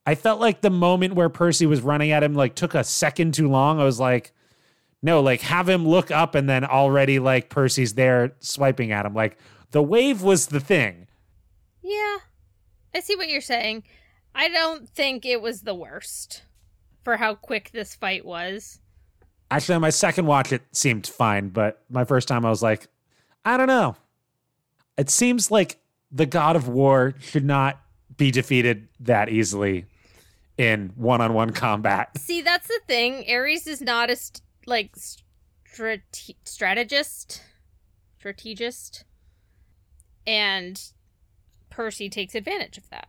I 0.05 0.15
felt 0.15 0.39
like 0.39 0.61
the 0.61 0.69
moment 0.69 1.15
where 1.15 1.29
Percy 1.29 1.65
was 1.65 1.81
running 1.81 2.11
at 2.11 2.23
him 2.23 2.33
like 2.33 2.55
took 2.55 2.73
a 2.75 2.83
second 2.83 3.33
too 3.33 3.49
long. 3.49 3.79
I 3.79 3.83
was 3.83 3.99
like, 3.99 4.31
no, 5.01 5.21
like 5.21 5.41
have 5.41 5.67
him 5.67 5.87
look 5.87 6.11
up 6.11 6.35
and 6.35 6.49
then 6.49 6.63
already 6.63 7.19
like 7.19 7.49
Percy's 7.49 7.93
there 7.93 8.35
swiping 8.39 8.91
at 8.91 9.05
him. 9.05 9.13
Like 9.13 9.37
the 9.71 9.83
wave 9.83 10.21
was 10.21 10.47
the 10.47 10.59
thing. 10.59 11.07
Yeah, 11.81 12.17
I 12.93 12.99
see 13.01 13.15
what 13.15 13.29
you're 13.29 13.41
saying. 13.41 13.83
I 14.33 14.49
don't 14.49 14.87
think 14.87 15.25
it 15.25 15.41
was 15.41 15.61
the 15.61 15.75
worst 15.75 16.43
for 17.03 17.17
how 17.17 17.35
quick 17.35 17.71
this 17.71 17.95
fight 17.95 18.25
was. 18.25 18.79
Actually, 19.49 19.75
on 19.75 19.81
my 19.81 19.89
second 19.89 20.25
watch, 20.25 20.51
it 20.51 20.63
seemed 20.71 21.07
fine, 21.07 21.49
but 21.49 21.83
my 21.89 22.03
first 22.03 22.27
time, 22.27 22.45
I 22.45 22.49
was 22.49 22.61
like, 22.61 22.87
I 23.45 23.55
don't 23.55 23.67
know. 23.67 23.95
It 24.97 25.09
seems 25.09 25.49
like 25.49 25.79
the 26.11 26.25
God 26.25 26.55
of 26.55 26.67
War 26.67 27.15
should 27.19 27.45
not 27.45 27.79
be 28.17 28.31
defeated 28.31 28.87
that 28.99 29.29
easily 29.29 29.85
in 30.57 30.91
one-on-one 30.95 31.51
combat. 31.51 32.17
See, 32.17 32.41
that's 32.41 32.67
the 32.67 32.81
thing. 32.87 33.25
Ares 33.29 33.67
is 33.67 33.81
not 33.81 34.09
a 34.09 34.15
st- 34.15 34.41
like 34.65 34.95
strate- 34.95 36.35
strategist, 36.43 37.41
strategist, 38.17 39.05
and 40.25 40.81
Percy 41.69 42.09
takes 42.09 42.35
advantage 42.35 42.77
of 42.77 42.89
that. 42.89 43.07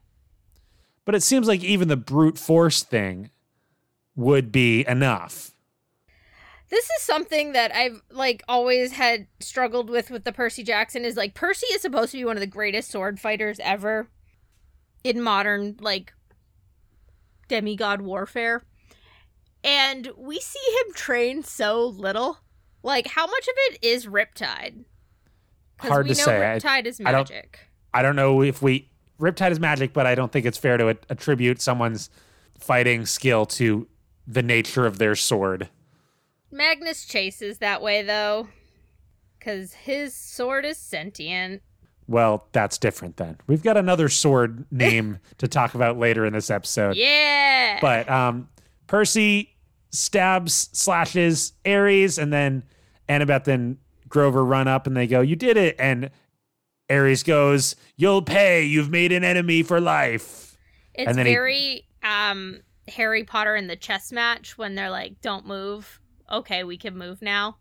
But 1.05 1.15
it 1.15 1.23
seems 1.23 1.49
like 1.49 1.65
even 1.65 1.89
the 1.89 1.97
brute 1.97 2.39
force 2.39 2.83
thing 2.83 3.31
would 4.15 4.53
be 4.53 4.87
enough. 4.87 5.53
This 6.71 6.85
is 6.85 7.03
something 7.03 7.53
that 7.53 7.75
I've 7.75 8.03
like 8.11 8.43
always 8.49 8.93
had 8.93 9.27
struggled 9.41 9.89
with 9.89 10.11
with 10.11 10.25
the 10.25 10.33
Percy 10.33 10.63
Jackson 10.63 11.05
is 11.05 11.17
like 11.17 11.35
Percy 11.35 11.67
is 11.69 11.81
supposed 11.83 12.11
to 12.13 12.19
be 12.19 12.25
one 12.25 12.37
of 12.37 12.41
the 12.41 12.47
greatest 12.47 12.91
sword 12.91 13.19
fighters 13.19 13.59
ever 13.63 14.09
in 15.03 15.23
modern 15.23 15.77
like 15.81 16.13
demigod 17.49 18.03
warfare. 18.03 18.63
And 19.65 20.11
we 20.17 20.39
see 20.41 20.73
him 20.87 20.95
train 20.95 21.43
so 21.43 21.87
little. 21.87 22.39
Like 22.83 23.07
how 23.09 23.27
much 23.27 23.49
of 23.49 23.55
it 23.71 23.79
is 23.83 24.07
Riptide? 24.07 24.85
Hard 25.81 26.07
we 26.09 26.15
to 26.15 26.21
know 26.21 26.25
say. 26.25 26.37
I- 26.53 26.59
Riptide 26.59 26.87
is 26.87 27.01
I 27.01 27.13
don't- 27.13 27.31
magic. 27.31 27.61
I 27.95 28.03
don't 28.03 28.17
know 28.17 28.43
if 28.43 28.61
we 28.61 28.91
Riptide 29.19 29.51
is 29.51 29.59
magic, 29.59 29.93
but 29.95 30.07
I 30.07 30.15
don't 30.15 30.31
think 30.31 30.45
it's 30.47 30.59
fair 30.59 30.77
to 30.77 30.89
attribute 31.09 31.61
someone's 31.63 32.11
fighting 32.59 33.07
skill 33.07 33.47
to 33.47 33.89
the 34.27 34.43
nature 34.43 34.85
of 34.87 34.99
their 34.99 35.17
sword. 35.17 35.69
Magnus 36.51 37.05
Chase's 37.05 37.59
that 37.59 37.83
way 37.83 38.03
though. 38.03 38.49
Cause 39.41 39.73
his 39.73 40.15
sword 40.15 40.65
is 40.65 40.77
sentient. 40.77 41.63
Well, 42.07 42.47
that's 42.53 42.79
different 42.79 43.19
then. 43.19 43.37
We've 43.47 43.63
got 43.63 43.77
another 43.77 44.09
sword 44.09 44.65
name 44.71 45.19
to 45.39 45.47
talk 45.47 45.75
about 45.75 45.99
later 45.99 46.25
in 46.25 46.33
this 46.33 46.51
episode. 46.51 46.97
Yeah. 46.97 47.79
But 47.81 48.09
um, 48.11 48.49
Percy 48.87 49.55
stabs, 49.91 50.71
slashes 50.73 51.53
Ares, 51.67 52.19
and 52.19 52.33
then 52.33 52.65
Annabeth 53.09 53.47
and 53.47 53.77
Grover 54.09 54.45
run 54.45 54.69
up 54.69 54.87
and 54.87 54.97
they 54.97 55.07
go, 55.07 55.21
You 55.21 55.37
did 55.37 55.57
it. 55.57 55.77
And 55.79 56.11
Ares 56.91 57.23
goes, 57.23 57.77
You'll 57.97 58.23
pay. 58.23 58.65
You've 58.65 58.91
made 58.91 59.13
an 59.13 59.23
enemy 59.23 59.63
for 59.63 59.81
life. 59.81 60.57
It's 60.95 61.15
then 61.15 61.27
he- 61.27 61.33
very 61.33 61.85
um 62.03 62.61
Harry 62.89 63.23
Potter 63.25 63.55
in 63.55 63.67
the 63.67 63.77
chess 63.77 64.11
match 64.13 64.57
when 64.57 64.75
they're 64.75 64.91
like, 64.91 65.21
"Don't 65.21 65.47
move." 65.47 65.98
Okay, 66.31 66.65
we 66.65 66.77
can 66.77 66.97
move 66.97 67.23
now. 67.23 67.59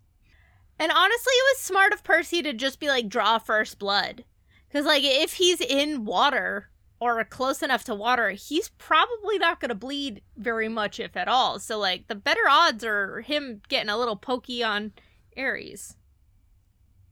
And 0.80 0.92
honestly, 0.92 1.32
it 1.32 1.56
was 1.56 1.62
smart 1.62 1.94
of 1.94 2.04
Percy 2.04 2.42
to 2.44 2.54
just 2.54 2.80
be 2.80 2.88
like, 2.88 3.10
"Draw 3.10 3.40
first 3.40 3.80
blood," 3.80 4.24
because 4.68 4.86
like 4.86 5.04
if 5.04 5.34
he's 5.34 5.60
in 5.62 6.06
water 6.06 6.70
or 7.00 7.24
close 7.24 7.62
enough 7.62 7.84
to 7.86 7.96
water, 7.96 8.32
he's 8.32 8.70
probably 8.78 9.38
not 9.38 9.60
going 9.60 9.70
to 9.70 9.76
bleed 9.76 10.22
very 10.36 10.68
much, 10.68 11.00
if 11.00 11.16
at 11.16 11.28
all. 11.28 11.60
So 11.60 11.78
like 11.78 12.08
the 12.08 12.16
better 12.16 12.48
odds 12.50 12.84
are 12.84 13.22
him 13.22 13.62
getting 13.70 13.90
a 13.90 13.98
little 13.98 14.16
pokey 14.16 14.64
on 14.64 14.94
Ares. 15.38 15.96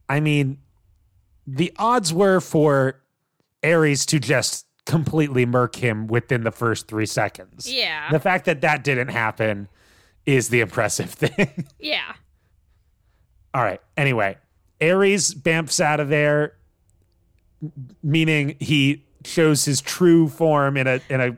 I 0.08 0.20
mean, 0.20 0.58
the 1.46 1.72
odds 1.76 2.12
were 2.12 2.40
for 2.40 3.00
Ares 3.64 4.06
to 4.06 4.18
just 4.18 4.66
completely 4.84 5.44
murk 5.44 5.76
him 5.76 6.06
within 6.06 6.44
the 6.44 6.52
first 6.52 6.86
three 6.86 7.06
seconds. 7.06 7.70
Yeah, 7.70 8.10
The 8.10 8.20
fact 8.20 8.44
that 8.44 8.60
that 8.60 8.84
didn't 8.84 9.08
happen 9.08 9.68
is 10.26 10.48
the 10.50 10.60
impressive 10.60 11.10
thing. 11.10 11.66
yeah. 11.78 12.12
All 13.54 13.62
right. 13.62 13.80
Anyway, 13.96 14.36
Ares 14.82 15.32
bamfs 15.32 15.80
out 15.80 16.00
of 16.00 16.08
there, 16.10 16.54
meaning 18.02 18.56
he 18.60 19.04
shows 19.24 19.64
his 19.64 19.80
true 19.80 20.28
form 20.28 20.76
in 20.76 20.86
a 20.86 21.00
in 21.08 21.20
a 21.20 21.36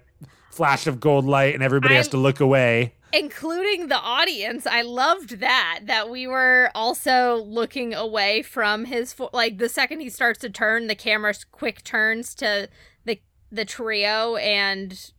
flash 0.51 0.87
of 0.87 0.99
gold 1.01 1.25
light, 1.25 1.55
and 1.55 1.63
everybody 1.63 1.95
has 1.95 2.07
I'm- 2.07 2.11
to 2.13 2.17
look 2.19 2.41
away. 2.41 2.95
including 3.13 3.87
the 3.89 3.97
audience 3.99 4.67
i 4.67 4.83
loved 4.83 5.41
that 5.41 5.81
that 5.85 6.11
we 6.11 6.27
were 6.27 6.71
also 6.75 7.37
looking 7.37 7.95
away 7.95 8.43
from 8.43 8.85
his 8.85 9.15
fo- 9.15 9.31
like 9.33 9.57
the 9.57 9.69
second 9.69 10.01
he 10.01 10.11
starts 10.11 10.39
to 10.39 10.51
turn 10.51 10.89
the 10.89 10.95
camera 10.95 11.33
quick 11.51 11.83
turns 11.85 12.35
to 12.35 12.69
the 13.07 13.19
the 13.51 13.65
trio 13.65 14.37
and 14.37 15.13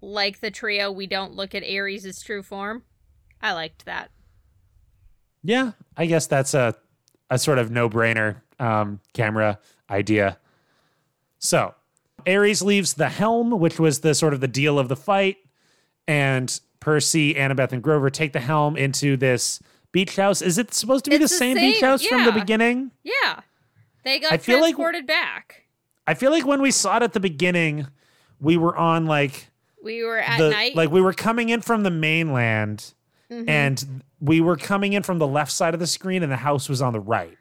like 0.00 0.40
the 0.40 0.50
trio 0.50 0.90
we 0.92 1.06
don't 1.06 1.34
look 1.34 1.54
at 1.54 1.62
ares' 1.64 2.22
true 2.22 2.42
form 2.42 2.82
i 3.42 3.52
liked 3.52 3.84
that 3.84 4.10
Yeah, 5.42 5.72
I 5.96 6.06
guess 6.06 6.26
that's 6.26 6.54
a 6.54 6.74
a 7.30 7.38
sort 7.38 7.58
of 7.58 7.70
no 7.70 7.88
brainer 7.90 8.40
um, 8.58 9.00
camera 9.12 9.58
idea. 9.90 10.38
So 11.38 11.74
Ares 12.26 12.62
leaves 12.62 12.94
the 12.94 13.08
helm, 13.08 13.50
which 13.60 13.78
was 13.78 14.00
the 14.00 14.14
sort 14.14 14.34
of 14.34 14.40
the 14.40 14.48
deal 14.48 14.78
of 14.78 14.88
the 14.88 14.96
fight, 14.96 15.36
and 16.06 16.58
Percy, 16.80 17.34
Annabeth, 17.34 17.72
and 17.72 17.82
Grover 17.82 18.10
take 18.10 18.32
the 18.32 18.40
helm 18.40 18.76
into 18.76 19.16
this 19.16 19.60
beach 19.92 20.16
house. 20.16 20.42
Is 20.42 20.58
it 20.58 20.72
supposed 20.74 21.04
to 21.04 21.10
be 21.10 21.16
the 21.18 21.24
the 21.24 21.28
same, 21.28 21.56
beach 21.56 21.76
same- 21.80 21.84
house 21.88 22.04
from 22.04 22.24
the 22.24 22.32
beginning? 22.32 22.90
yeah 23.04 23.40
they 24.04 24.18
got 24.18 24.32
I 24.32 24.38
feel 24.38 24.56
like- 24.60 24.74
transported 24.74 25.06
back 25.06 25.64
I 26.06 26.14
feel 26.14 26.30
like 26.30 26.46
when 26.46 26.62
we 26.62 26.70
saw 26.70 26.96
it 26.96 27.02
at 27.02 27.12
the 27.12 27.20
beginning, 27.20 27.86
we 28.40 28.56
were 28.56 28.74
on 28.76 29.04
like 29.06 29.48
we 29.82 30.02
were 30.02 30.18
at 30.18 30.38
the 30.38 30.50
night 30.50 30.74
like 30.76 30.90
we 30.90 31.00
were 31.00 31.12
coming 31.12 31.48
in 31.48 31.60
from 31.60 31.82
the 31.82 31.90
mainland 31.90 32.94
Mhm. 33.30 33.48
and 33.48 34.02
we 34.20 34.40
were 34.40 34.56
coming 34.56 34.94
in 34.94 35.02
from 35.02 35.18
the 35.18 35.26
left 35.26 35.52
side 35.52 35.74
of 35.74 35.80
the 35.80 35.86
screen 35.86 36.22
and 36.22 36.32
the 36.32 36.36
house 36.38 36.68
was 36.68 36.80
on 36.80 36.92
the 36.94 37.00
right. 37.00 37.36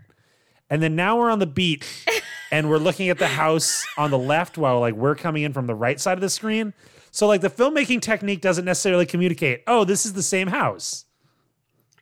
And 0.69 0.83
then 0.83 0.95
now 0.97 1.17
we're 1.17 1.29
on 1.31 1.39
the 1.39 1.45
beach 1.47 2.05
and 2.51 2.69
we're 2.69 2.77
looking 2.77 3.07
at 3.09 3.19
the 3.19 3.27
house 3.29 3.85
on 3.97 4.11
the 4.11 4.17
left 4.17 4.57
while 4.57 4.81
like 4.81 4.93
we're 4.95 5.15
coming 5.15 5.43
in 5.43 5.53
from 5.53 5.65
the 5.65 5.75
right 5.75 5.97
side 5.99 6.17
of 6.17 6.21
the 6.21 6.29
screen. 6.29 6.73
So 7.11 7.25
like 7.25 7.39
the 7.41 7.49
filmmaking 7.49 8.01
technique 8.01 8.41
doesn't 8.41 8.65
necessarily 8.65 9.05
communicate, 9.05 9.63
"Oh, 9.65 9.85
this 9.85 10.05
is 10.05 10.11
the 10.13 10.21
same 10.21 10.47
house." 10.49 11.05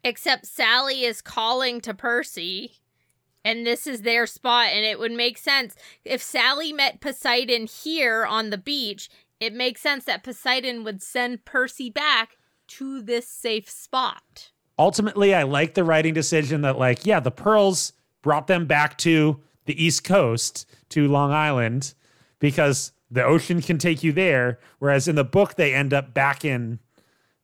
Except 0.04 0.46
Sally 0.46 1.04
is 1.04 1.22
calling 1.22 1.80
to 1.82 1.94
Percy, 1.94 2.80
and 3.44 3.66
this 3.66 3.88
is 3.88 4.02
their 4.02 4.28
spot, 4.28 4.68
and 4.70 4.86
it 4.86 5.00
would 5.00 5.12
make 5.12 5.38
sense. 5.38 5.76
If 6.04 6.22
Sally 6.22 6.74
met 6.74 7.02
Poseidon 7.02 7.66
here 7.68 8.26
on 8.26 8.50
the 8.50 8.58
beach, 8.58 9.10
it 9.40 9.54
makes 9.54 9.82
sense 9.82 10.06
that 10.06 10.24
Poseidon 10.24 10.84
would 10.84 11.02
send 11.02 11.46
Percy 11.46 11.90
back 11.90 12.38
to 12.68 13.02
this 13.02 13.28
safe 13.28 13.70
spot. 13.70 14.52
Ultimately, 14.78 15.34
I 15.34 15.44
like 15.44 15.74
the 15.74 15.84
writing 15.84 16.14
decision 16.14 16.62
that 16.62 16.78
like, 16.78 17.06
yeah, 17.06 17.20
the 17.20 17.32
pearls 17.32 17.94
brought 18.22 18.48
them 18.48 18.66
back 18.66 18.98
to 19.00 19.42
the 19.66 19.84
East 19.84 20.04
Coast 20.04 20.70
to 20.90 21.08
Long 21.08 21.32
Island 21.32 21.94
because 22.40 22.92
the 23.10 23.24
ocean 23.24 23.62
can 23.62 23.78
take 23.78 24.04
you 24.04 24.12
there, 24.12 24.60
whereas 24.80 25.08
in 25.08 25.16
the 25.16 25.24
book 25.24 25.56
they 25.56 25.74
end 25.74 25.94
up 25.94 26.14
back 26.14 26.44
in 26.44 26.80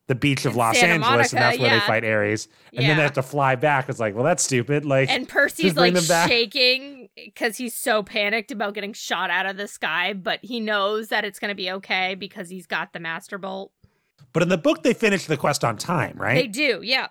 the 0.07 0.15
beach 0.15 0.45
of 0.45 0.55
Los 0.55 0.77
Santa 0.77 1.05
Angeles, 1.05 1.31
and 1.31 1.41
that's 1.41 1.57
where 1.57 1.69
they 1.69 1.79
fight 1.79 2.03
Ares. 2.03 2.49
And 2.73 2.85
then 2.85 2.97
they 2.97 3.03
have 3.03 3.13
to 3.13 3.23
fly 3.23 3.55
back. 3.55 3.87
It's 3.87 3.99
like, 3.99 4.13
well, 4.13 4.25
that's 4.25 4.43
stupid. 4.43 4.83
Like, 4.85 5.09
And 5.09 5.27
Percy's 5.27 5.77
like 5.77 5.95
shaking 6.27 7.00
because 7.25 7.57
he's 7.57 7.73
so 7.73 8.03
panicked 8.03 8.51
about 8.51 8.73
getting 8.73 8.93
shot 8.93 9.29
out 9.29 9.45
of 9.45 9.57
the 9.57 9.67
sky, 9.67 10.13
but 10.13 10.39
he 10.41 10.59
knows 10.59 11.09
that 11.09 11.25
it's 11.25 11.39
going 11.39 11.49
to 11.49 11.55
be 11.55 11.71
okay 11.71 12.15
because 12.15 12.49
he's 12.49 12.67
got 12.67 12.93
the 12.93 12.99
Master 12.99 13.37
Bolt. 13.37 13.71
but 14.33 14.43
in 14.43 14.49
the 14.49 14.57
book 14.57 14.83
they 14.83 14.93
finish 14.93 15.25
the 15.25 15.37
quest 15.37 15.63
on 15.63 15.77
time, 15.77 16.17
right? 16.17 16.35
They 16.35 16.47
do, 16.47 16.81
yeah. 16.83 17.07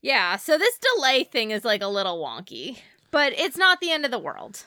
Yeah, 0.00 0.36
so 0.36 0.56
this 0.58 0.78
delay 0.78 1.24
thing 1.24 1.50
is 1.50 1.64
like 1.64 1.82
a 1.82 1.88
little 1.88 2.22
wonky, 2.22 2.78
but 3.10 3.32
it's 3.32 3.56
not 3.56 3.80
the 3.80 3.90
end 3.90 4.04
of 4.04 4.10
the 4.10 4.18
world. 4.18 4.62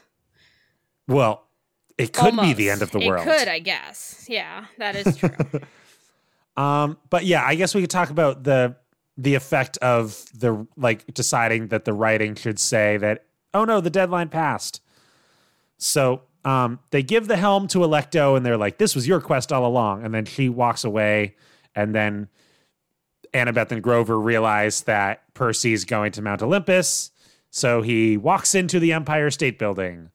well, 1.08 1.48
it 1.98 2.14
could 2.14 2.36
be 2.38 2.54
the 2.54 2.70
end 2.70 2.82
of 2.82 2.92
the 2.92 3.00
world. 3.00 3.28
It 3.28 3.38
could, 3.38 3.48
I 3.48 3.60
guess. 3.60 4.26
Yeah, 4.28 4.66
that 4.78 4.96
is 4.96 5.18
true. 5.18 5.30
Um, 6.58 6.98
but 7.10 7.24
yeah, 7.26 7.44
I 7.46 7.56
guess 7.56 7.74
we 7.74 7.80
could 7.82 7.90
talk 7.90 8.10
about 8.10 8.44
the 8.44 8.76
the 9.18 9.36
effect 9.36 9.78
of 9.78 10.26
the 10.38 10.68
like 10.76 11.06
deciding 11.14 11.68
that 11.70 11.86
the 11.86 11.94
writing 11.94 12.36
should 12.36 12.60
say 12.60 12.98
that 12.98 13.24
oh 13.54 13.66
no, 13.66 13.82
the 13.82 13.90
deadline 13.90 14.30
passed. 14.30 14.82
So 15.78 16.22
um, 16.46 16.80
they 16.92 17.04
give 17.04 17.28
the 17.28 17.38
helm 17.38 17.68
to 17.70 17.80
Alecto, 17.80 18.36
and 18.36 18.46
they're 18.46 18.58
like, 18.58 18.78
"This 18.78 18.96
was 18.96 19.08
your 19.08 19.22
quest 19.22 19.52
all 19.52 19.66
along." 19.66 20.04
And 20.04 20.14
then 20.14 20.26
she 20.26 20.50
walks 20.50 20.84
away, 20.84 21.36
and 21.76 21.94
then 21.94 22.30
Annabeth 23.34 23.72
and 23.72 23.82
Grover 23.82 24.20
realize 24.20 24.82
that 24.84 25.24
Percy's 25.34 25.86
going 25.86 26.12
to 26.14 26.22
Mount 26.22 26.42
Olympus, 26.42 27.12
so 27.50 27.82
he 27.82 28.18
walks 28.18 28.56
into 28.56 28.80
the 28.80 28.94
Empire 28.94 29.30
State 29.30 29.60
Building. 29.60 30.10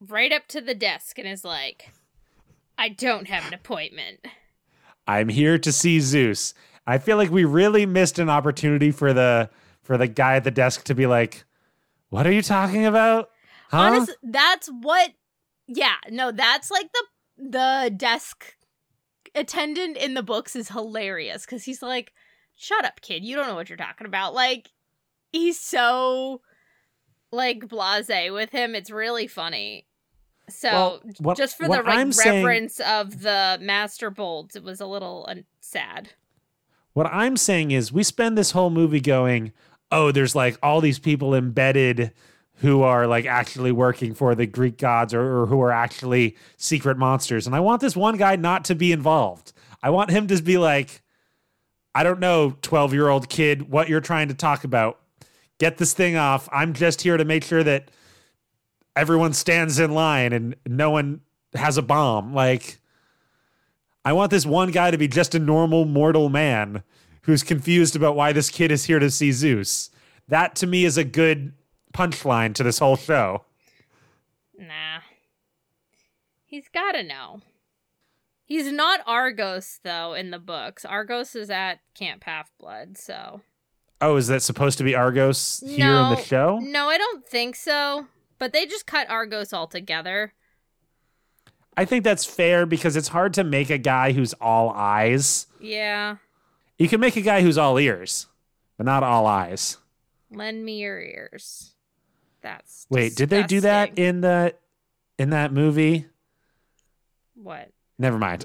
Right 0.00 0.32
up 0.32 0.48
to 0.48 0.60
the 0.60 0.74
desk 0.74 1.18
and 1.18 1.28
is 1.28 1.44
like, 1.44 1.90
I 2.76 2.88
don't 2.88 3.28
have 3.28 3.46
an 3.46 3.54
appointment. 3.54 4.26
I'm 5.06 5.28
here 5.28 5.58
to 5.58 5.72
see 5.72 6.00
Zeus. 6.00 6.54
I 6.86 6.98
feel 6.98 7.16
like 7.16 7.30
we 7.30 7.44
really 7.44 7.86
missed 7.86 8.18
an 8.18 8.28
opportunity 8.28 8.90
for 8.90 9.12
the 9.12 9.50
for 9.82 9.96
the 9.96 10.08
guy 10.08 10.36
at 10.36 10.44
the 10.44 10.50
desk 10.50 10.84
to 10.84 10.94
be 10.94 11.06
like, 11.06 11.44
"What 12.12 12.26
are 12.26 12.32
you 12.32 12.42
talking 12.42 12.84
about?" 12.84 13.30
Huh? 13.70 13.78
Honestly, 13.78 14.14
that's 14.22 14.68
what 14.68 15.12
yeah, 15.66 15.96
no, 16.10 16.30
that's 16.30 16.70
like 16.70 16.90
the 16.92 17.04
the 17.50 17.90
desk 17.96 18.54
attendant 19.34 19.96
in 19.96 20.12
the 20.12 20.22
books 20.22 20.54
is 20.54 20.68
hilarious 20.68 21.46
cuz 21.46 21.64
he's 21.64 21.80
like, 21.80 22.12
"Shut 22.54 22.84
up, 22.84 23.00
kid. 23.00 23.24
You 23.24 23.34
don't 23.34 23.46
know 23.48 23.54
what 23.54 23.70
you're 23.70 23.78
talking 23.78 24.06
about." 24.06 24.34
Like 24.34 24.70
he's 25.32 25.58
so 25.58 26.42
like 27.30 27.60
blasé 27.60 28.30
with 28.30 28.50
him. 28.50 28.74
It's 28.74 28.90
really 28.90 29.26
funny. 29.26 29.86
So 30.50 30.70
Well, 30.70 31.02
what- 31.20 31.36
just 31.38 31.56
for 31.56 31.62
the 31.64 31.70
like 31.70 31.86
I'm 31.86 32.12
saying- 32.12 32.70
of 32.84 33.22
the 33.22 33.56
master 33.62 34.10
bolts, 34.10 34.54
it 34.54 34.62
was 34.62 34.82
a 34.82 34.86
little 34.86 35.24
uh, 35.30 35.36
sad. 35.60 36.10
What 36.92 37.06
I'm 37.06 37.38
saying 37.38 37.70
is, 37.70 37.90
we 37.90 38.02
spend 38.02 38.36
this 38.36 38.50
whole 38.50 38.68
movie 38.68 39.00
going, 39.00 39.52
oh, 39.92 40.10
there's 40.10 40.34
like 40.34 40.58
all 40.62 40.80
these 40.80 40.98
people 40.98 41.34
embedded 41.34 42.12
who 42.56 42.82
are 42.82 43.06
like 43.06 43.26
actually 43.26 43.72
working 43.72 44.14
for 44.14 44.34
the 44.34 44.46
Greek 44.46 44.78
gods 44.78 45.12
or, 45.12 45.42
or 45.42 45.46
who 45.46 45.60
are 45.60 45.70
actually 45.70 46.36
secret 46.56 46.96
monsters. 46.96 47.46
And 47.46 47.54
I 47.54 47.60
want 47.60 47.80
this 47.80 47.94
one 47.94 48.16
guy 48.16 48.36
not 48.36 48.64
to 48.66 48.74
be 48.74 48.90
involved. 48.90 49.52
I 49.82 49.90
want 49.90 50.10
him 50.10 50.26
to 50.28 50.42
be 50.42 50.58
like, 50.58 51.02
I 51.94 52.02
don't 52.02 52.20
know, 52.20 52.56
12 52.62 52.94
year 52.94 53.08
old 53.08 53.28
kid, 53.28 53.70
what 53.70 53.88
you're 53.88 54.00
trying 54.00 54.28
to 54.28 54.34
talk 54.34 54.64
about. 54.64 54.98
Get 55.58 55.78
this 55.78 55.92
thing 55.92 56.16
off. 56.16 56.48
I'm 56.52 56.72
just 56.72 57.02
here 57.02 57.16
to 57.16 57.24
make 57.24 57.44
sure 57.44 57.62
that 57.62 57.90
everyone 58.96 59.32
stands 59.32 59.78
in 59.78 59.92
line 59.92 60.32
and 60.32 60.56
no 60.66 60.90
one 60.90 61.20
has 61.54 61.76
a 61.76 61.82
bomb. 61.82 62.32
Like, 62.32 62.78
I 64.04 64.12
want 64.14 64.30
this 64.30 64.46
one 64.46 64.70
guy 64.70 64.90
to 64.90 64.98
be 64.98 65.06
just 65.06 65.34
a 65.34 65.38
normal 65.38 65.84
mortal 65.84 66.28
man 66.28 66.82
who's 67.22 67.42
confused 67.42 67.96
about 67.96 68.16
why 68.16 68.32
this 68.32 68.50
kid 68.50 68.70
is 68.70 68.84
here 68.84 68.98
to 68.98 69.10
see 69.10 69.32
Zeus. 69.32 69.90
That 70.28 70.54
to 70.56 70.66
me 70.66 70.84
is 70.84 70.96
a 70.96 71.04
good 71.04 71.52
punchline 71.92 72.54
to 72.54 72.62
this 72.62 72.78
whole 72.78 72.96
show. 72.96 73.44
Nah. 74.56 75.00
He's 76.44 76.68
got 76.68 76.92
to 76.92 77.02
know. 77.02 77.40
He's 78.44 78.70
not 78.70 79.00
Argus 79.06 79.80
though 79.82 80.14
in 80.14 80.30
the 80.30 80.38
books. 80.38 80.84
Argus 80.84 81.34
is 81.34 81.50
at 81.50 81.80
Camp 81.94 82.24
Half 82.24 82.52
Blood, 82.58 82.98
so 82.98 83.40
Oh, 84.02 84.16
is 84.16 84.26
that 84.26 84.42
supposed 84.42 84.78
to 84.78 84.84
be 84.84 84.96
Argus 84.96 85.62
here 85.64 85.86
in 85.86 86.10
the 86.10 86.22
show? 86.22 86.58
No, 86.58 86.88
I 86.88 86.98
don't 86.98 87.24
think 87.24 87.54
so. 87.54 88.08
But 88.36 88.52
they 88.52 88.66
just 88.66 88.84
cut 88.84 89.08
Argus 89.08 89.54
altogether. 89.54 90.34
I 91.76 91.84
think 91.84 92.02
that's 92.02 92.24
fair 92.24 92.66
because 92.66 92.96
it's 92.96 93.08
hard 93.08 93.32
to 93.34 93.44
make 93.44 93.70
a 93.70 93.78
guy 93.78 94.10
who's 94.10 94.32
all 94.34 94.70
eyes. 94.70 95.46
Yeah. 95.60 96.16
You 96.82 96.88
can 96.88 96.98
make 96.98 97.14
a 97.14 97.20
guy 97.20 97.42
who's 97.42 97.58
all 97.58 97.78
ears, 97.78 98.26
but 98.76 98.86
not 98.86 99.04
all 99.04 99.24
eyes. 99.24 99.76
Lend 100.32 100.64
me 100.64 100.80
your 100.80 101.00
ears. 101.00 101.74
That's 102.40 102.88
Wait, 102.90 103.14
did 103.14 103.30
they 103.30 103.44
do 103.44 103.60
that 103.60 103.96
in 104.00 104.20
the 104.20 104.56
in 105.16 105.30
that 105.30 105.52
movie? 105.52 106.06
what? 107.36 107.70
Never 108.00 108.18
mind. 108.18 108.44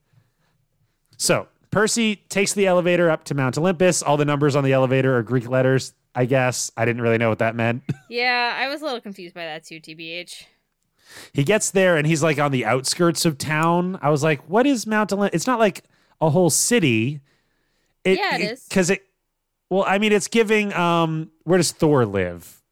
so 1.18 1.46
Percy 1.70 2.16
takes 2.16 2.52
the 2.52 2.66
elevator 2.66 3.08
up 3.12 3.22
to 3.26 3.34
Mount 3.34 3.56
Olympus. 3.56 4.02
All 4.02 4.16
the 4.16 4.24
numbers 4.24 4.56
on 4.56 4.64
the 4.64 4.72
elevator 4.72 5.16
are 5.16 5.22
Greek 5.22 5.48
letters, 5.48 5.94
I 6.16 6.24
guess. 6.24 6.72
I 6.76 6.84
didn't 6.84 7.02
really 7.02 7.18
know 7.18 7.28
what 7.28 7.38
that 7.38 7.54
meant. 7.54 7.84
Yeah, 8.08 8.56
I 8.58 8.68
was 8.68 8.80
a 8.80 8.84
little 8.84 9.00
confused 9.00 9.36
by 9.36 9.44
that 9.44 9.62
too, 9.62 9.78
TBH. 9.78 10.46
he 11.32 11.44
gets 11.44 11.70
there 11.70 11.96
and 11.96 12.08
he's 12.08 12.24
like 12.24 12.40
on 12.40 12.50
the 12.50 12.64
outskirts 12.64 13.24
of 13.24 13.38
town. 13.38 14.00
I 14.02 14.10
was 14.10 14.24
like, 14.24 14.40
what 14.48 14.66
is 14.66 14.84
Mount 14.84 15.12
Olympus? 15.12 15.36
It's 15.36 15.46
not 15.46 15.60
like 15.60 15.84
a 16.20 16.30
whole 16.30 16.50
city. 16.50 17.20
Yeah, 18.06 18.36
it 18.36 18.40
is. 18.52 18.64
Because 18.68 18.90
it, 18.90 19.04
well, 19.70 19.84
I 19.86 19.98
mean, 19.98 20.12
it's 20.12 20.28
giving, 20.28 20.72
um, 20.74 21.30
where 21.44 21.58
does 21.58 21.72
Thor 21.72 22.06
live? 22.06 22.62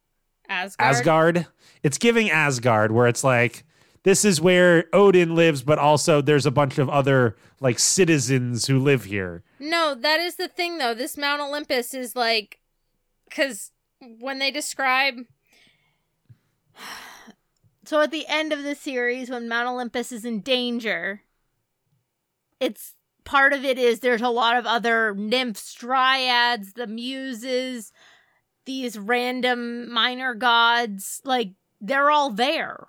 Asgard. 0.49 0.97
Asgard. 0.97 1.47
It's 1.83 1.99
giving 1.99 2.31
Asgard, 2.31 2.93
where 2.93 3.07
it's 3.07 3.25
like 3.25 3.65
this 4.05 4.25
is 4.25 4.41
where 4.41 4.85
Odin 4.93 5.35
lives, 5.35 5.63
but 5.63 5.79
also 5.79 6.21
there's 6.21 6.47
a 6.47 6.51
bunch 6.51 6.79
of 6.79 6.89
other 6.89 7.37
like 7.61 7.79
citizens 7.79 8.67
who 8.67 8.79
live 8.79 9.05
here. 9.05 9.43
No, 9.59 9.95
that 9.95 10.21
is 10.21 10.37
the 10.37 10.49
thing 10.49 10.79
though. 10.79 10.95
This 10.95 11.17
Mount 11.17 11.41
Olympus 11.41 11.95
is 11.95 12.15
like 12.15 12.61
cuz 13.31 13.73
when 14.01 14.39
they 14.39 14.51
describe 14.51 15.21
So 17.87 18.01
at 18.01 18.11
the 18.11 18.27
end 18.29 18.53
of 18.53 18.63
the 18.63 18.75
series 18.75 19.29
when 19.29 19.47
Mount 19.47 19.69
Olympus 19.69 20.11
is 20.11 20.25
in 20.25 20.41
danger, 20.41 21.21
it's 22.59 22.95
part 23.25 23.53
of 23.53 23.65
it 23.65 23.79
is 23.79 24.01
there's 24.01 24.23
a 24.23 24.29
lot 24.29 24.57
of 24.57 24.67
other 24.67 25.15
nymphs, 25.15 25.75
dryads, 25.75 26.75
the 26.75 26.87
muses, 26.87 27.93
these 28.65 28.99
random 28.99 29.93
minor 29.93 30.35
gods, 30.35 31.21
like 31.25 31.53
they're 31.81 32.11
all 32.11 32.31
there. 32.31 32.87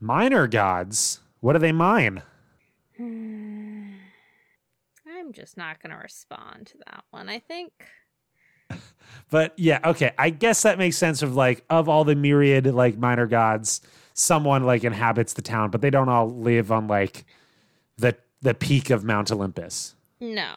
Minor 0.00 0.46
gods. 0.46 1.20
What 1.40 1.54
do 1.54 1.58
they 1.58 1.72
mine? 1.72 2.22
Hmm. 2.96 3.92
I'm 5.06 5.32
just 5.32 5.56
not 5.56 5.82
going 5.82 5.90
to 5.90 6.02
respond 6.02 6.66
to 6.68 6.78
that 6.86 7.04
one. 7.10 7.28
I 7.28 7.38
think 7.38 7.72
But 9.30 9.52
yeah, 9.56 9.80
okay. 9.84 10.12
I 10.18 10.30
guess 10.30 10.62
that 10.62 10.78
makes 10.78 10.96
sense 10.96 11.22
of 11.22 11.34
like 11.34 11.64
of 11.70 11.88
all 11.88 12.04
the 12.04 12.14
myriad 12.14 12.66
like 12.66 12.96
minor 12.98 13.26
gods, 13.26 13.80
someone 14.12 14.64
like 14.64 14.84
inhabits 14.84 15.32
the 15.32 15.42
town, 15.42 15.70
but 15.70 15.80
they 15.80 15.90
don't 15.90 16.08
all 16.08 16.28
live 16.28 16.70
on 16.70 16.86
like 16.88 17.24
the 17.96 18.16
the 18.44 18.54
peak 18.54 18.90
of 18.90 19.02
Mount 19.04 19.32
Olympus. 19.32 19.96
No. 20.20 20.54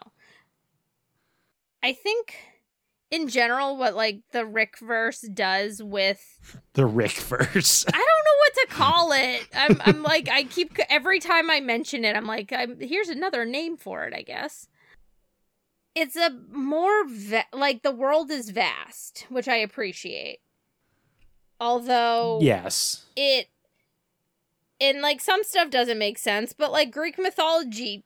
I 1.82 1.94
think 1.94 2.36
in 3.10 3.28
general 3.28 3.78
what 3.78 3.96
like 3.96 4.20
the 4.32 4.44
Rick 4.44 4.78
verse 4.78 5.22
does 5.22 5.82
with 5.82 6.22
The 6.74 6.84
Rick 6.84 7.12
verse. 7.12 7.86
I 7.88 7.92
don't 7.92 8.02
know 8.02 8.38
what 8.38 8.54
to 8.54 8.66
call 8.68 9.12
it. 9.12 9.48
I'm 9.54 9.80
I'm 9.80 10.02
like 10.02 10.28
I 10.28 10.44
keep 10.44 10.78
every 10.90 11.18
time 11.18 11.50
I 11.50 11.60
mention 11.60 12.04
it 12.04 12.14
I'm 12.14 12.26
like 12.26 12.52
I'm 12.52 12.78
here's 12.78 13.08
another 13.08 13.46
name 13.46 13.78
for 13.78 14.04
it, 14.04 14.12
I 14.14 14.20
guess. 14.20 14.68
It's 15.94 16.14
a 16.14 16.30
more 16.50 17.08
va- 17.08 17.46
like 17.54 17.82
the 17.82 17.90
world 17.90 18.30
is 18.30 18.50
vast, 18.50 19.24
which 19.30 19.48
I 19.48 19.56
appreciate. 19.56 20.40
Although 21.58 22.38
yes. 22.42 23.06
it 23.16 23.48
and 24.80 25.00
like 25.00 25.20
some 25.20 25.42
stuff 25.42 25.70
doesn't 25.70 25.98
make 25.98 26.18
sense 26.18 26.52
but 26.52 26.70
like 26.72 26.90
greek 26.90 27.18
mythology 27.18 28.04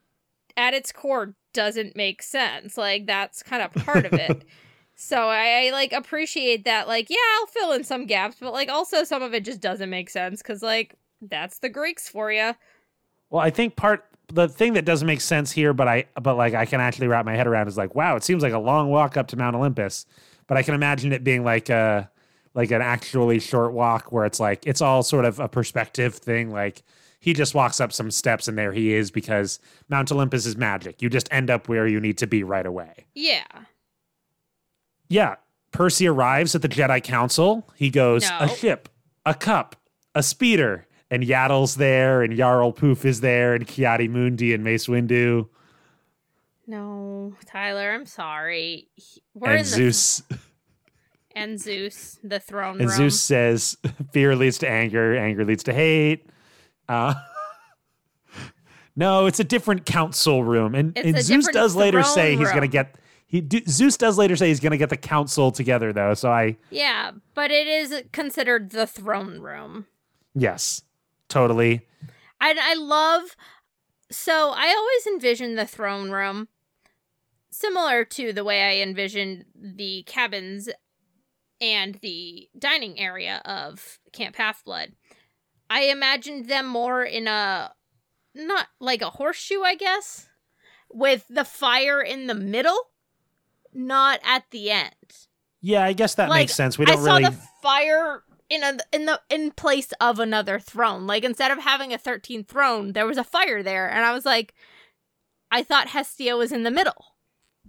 at 0.57 0.75
its 0.75 0.93
core 0.93 1.35
doesn't 1.53 1.97
make 1.97 2.23
sense. 2.23 2.77
Like 2.77 3.07
that's 3.07 3.43
kind 3.43 3.63
of 3.63 3.73
part 3.85 4.07
of 4.07 4.13
it. 4.13 4.45
So 4.95 5.29
I, 5.29 5.67
I 5.67 5.71
like 5.73 5.93
appreciate 5.93 6.65
that 6.67 6.87
like 6.87 7.09
yeah 7.11 7.17
i'll 7.41 7.47
fill 7.47 7.73
in 7.73 7.83
some 7.83 8.07
gaps 8.07 8.37
but 8.39 8.53
like 8.53 8.69
also 8.69 9.03
some 9.03 9.21
of 9.23 9.35
it 9.35 9.45
just 9.45 9.59
doesn't 9.59 9.91
make 9.91 10.09
sense 10.09 10.43
because 10.43 10.63
like 10.63 10.95
that's 11.21 11.59
the 11.59 11.71
greeks 11.71 12.09
for 12.09 12.31
you 12.31 12.55
Well, 13.31 13.41
I 13.41 13.51
think 13.51 13.75
part 13.75 14.05
the 14.29 14.49
thing 14.49 14.75
that 14.75 14.85
doesn't 14.85 15.07
make 15.07 15.23
sense 15.23 15.51
here, 15.51 15.73
but 15.73 15.89
I 15.89 16.05
but 16.21 16.37
like 16.37 16.55
I 16.55 16.67
can 16.67 16.81
actually 16.81 17.09
wrap 17.09 17.25
my 17.25 17.35
head 17.35 17.49
around 17.49 17.67
is 17.67 17.77
like, 17.77 17.97
wow, 17.97 18.15
it 18.15 18.23
seems 18.23 18.45
like 18.45 18.53
a 18.53 18.59
long 18.59 18.91
walk 18.91 19.17
up 19.17 19.27
to 19.29 19.37
Mount 19.37 19.57
Olympus, 19.57 20.07
but 20.47 20.57
I 20.57 20.63
can 20.63 20.75
imagine 20.75 21.11
it 21.11 21.25
being 21.25 21.43
like 21.43 21.69
a 21.69 22.09
like 22.55 22.71
an 22.71 22.83
actually 22.83 23.39
short 23.41 23.73
walk 23.73 24.13
where 24.13 24.25
it's 24.25 24.41
like 24.41 24.67
it's 24.67 24.81
all 24.81 25.03
sort 25.03 25.25
of 25.25 25.41
a 25.41 25.49
perspective 25.49 26.15
thing. 26.15 26.51
Like 26.51 26.83
he 27.21 27.33
just 27.33 27.55
walks 27.55 27.81
up 27.81 27.93
some 27.93 28.11
steps 28.11 28.49
and 28.49 28.59
there 28.59 28.73
he 28.73 28.93
is 28.93 29.11
because 29.11 29.59
Mount 29.89 30.11
Olympus 30.13 30.45
is 30.47 30.57
magic. 30.57 31.01
You 31.03 31.09
just 31.09 31.29
end 31.33 31.51
up 31.51 31.69
where 31.69 31.87
you 31.87 32.01
need 32.01 32.19
to 32.19 32.27
be 32.27 32.43
right 32.43 32.67
away. 32.67 33.07
yeah 33.15 33.45
Yeah, 35.09 35.37
Percy 35.71 36.07
arrives 36.09 36.55
at 36.55 36.63
the 36.63 36.69
Jedi 36.69 37.03
Council. 37.03 37.69
He 37.77 37.91
goes, 37.91 38.29
No. 38.29 38.39
a 38.41 38.49
ship, 38.49 38.89
a 39.25 39.35
cup, 39.35 39.77
a 40.15 40.23
speeder. 40.23 40.87
And 41.11 41.23
Yaddle's 41.23 41.75
there, 41.77 42.23
and 42.23 42.33
Yarael 42.33 42.75
Poof 42.75 43.05
is 43.05 43.21
there, 43.21 43.55
and 43.55 43.67
Ki-Adi-Mundi 43.67 44.55
and 44.55 44.65
Mace 44.65 44.87
Windu, 44.87 45.47
no 46.67 47.35
tyler 47.45 47.91
i'm 47.93 48.07
sorry 48.07 48.89
we're 49.35 49.51
and 49.51 49.61
the 49.61 49.65
Zeus. 49.69 50.23
and 51.35 51.61
zeus 51.61 52.19
the 52.23 52.41
throne 52.41 52.81
And 52.81 52.89
room 52.89 52.97
Zeus 52.97 53.21
says, 53.21 53.77
"Fear 54.13 54.37
leads 54.37 54.59
to 54.59 54.69
anger, 54.69 55.17
anger 55.17 55.45
leads 55.45 55.63
to 55.65 55.73
hate." 55.73 56.27
Uh, 56.89 57.15
no, 58.97 59.27
it's 59.27 59.41
a 59.41 59.45
different 59.45 59.87
council 59.87 60.45
room, 60.45 60.75
and, 60.75 60.97
and 60.97 61.19
Zeus 61.21 61.49
does 61.49 61.75
later 61.77 62.03
say 62.03 62.37
he's 62.37 62.51
going 62.51 62.63
to 62.63 62.69
get. 62.69 62.97
He 63.27 63.41
do, 63.41 63.61
Zeus 63.67 63.97
does 63.97 64.19
later 64.19 64.37
say 64.37 64.49
he's 64.49 64.61
going 64.61 64.73
to 64.73 64.79
get 64.79 64.91
the 64.91 64.97
council 64.97 65.51
together, 65.51 65.93
though. 65.93 66.15
So 66.15 66.31
I 66.31 66.57
yeah 66.71 67.13
but 67.35 67.51
it 67.51 67.67
is 67.67 68.03
considered 68.13 68.71
the 68.71 68.87
throne 68.87 69.41
room 69.41 69.87
yes, 70.35 70.83
totally. 71.29 71.87
And 72.41 72.59
I 72.59 72.75
love 72.75 73.37
so 74.11 74.53
I 74.55 74.69
always 74.69 75.07
envision 75.07 75.55
the 75.55 75.67
throne 75.67 76.11
room 76.11 76.49
similar 77.51 78.05
to 78.05 78.33
the 78.33 78.45
way 78.45 78.63
I 78.63 78.83
envisioned 78.83 79.45
the 79.55 80.03
cabins 80.05 80.69
and 81.63 81.95
the 82.03 82.49
dining 82.59 82.99
area 82.99 83.41
of 83.45 84.01
Camp 84.13 84.37
Half 84.37 84.65
Blood. 84.65 84.93
I 85.71 85.85
imagined 85.85 86.49
them 86.49 86.67
more 86.67 87.05
in 87.05 87.29
a 87.29 87.73
not 88.35 88.67
like 88.81 89.01
a 89.01 89.11
horseshoe, 89.11 89.63
I 89.63 89.77
guess, 89.77 90.29
with 90.93 91.25
the 91.31 91.45
fire 91.45 92.03
in 92.03 92.27
the 92.27 92.35
middle, 92.35 92.91
not 93.73 94.19
at 94.25 94.45
the 94.51 94.71
end. 94.71 94.91
Yeah, 95.61 95.85
I 95.85 95.93
guess 95.93 96.17
that 96.17 96.29
Like, 96.29 96.43
makes 96.43 96.55
sense. 96.55 96.77
We 96.77 96.85
don't 96.85 96.99
saw 96.99 97.17
really. 97.17 97.25
the 97.25 97.39
fire 97.63 98.25
in 98.51 98.65
a 98.65 98.79
in 98.93 99.07
the 99.07 99.21
in 99.31 99.53
place 99.53 99.93
of 100.01 100.19
another 100.19 100.59
throne. 100.59 101.07
Like 101.07 101.25
instead 101.25 101.53
of 101.53 101.59
having 101.59 101.95
a 101.95 101.99
13th 101.99 102.49
throne, 102.49 102.93
there 102.93 103.07
was 103.07 103.19
a 103.19 103.25
fire 103.25 103.63
there, 103.63 103.89
and 103.89 104.05
I 104.05 104.13
was 104.13 104.27
like, 104.27 104.53
I 105.51 105.63
thought 105.63 105.89
Hestia 105.89 106.37
was 106.37 106.51
in 106.51 106.65
the 106.65 106.71
middle. 106.71 107.15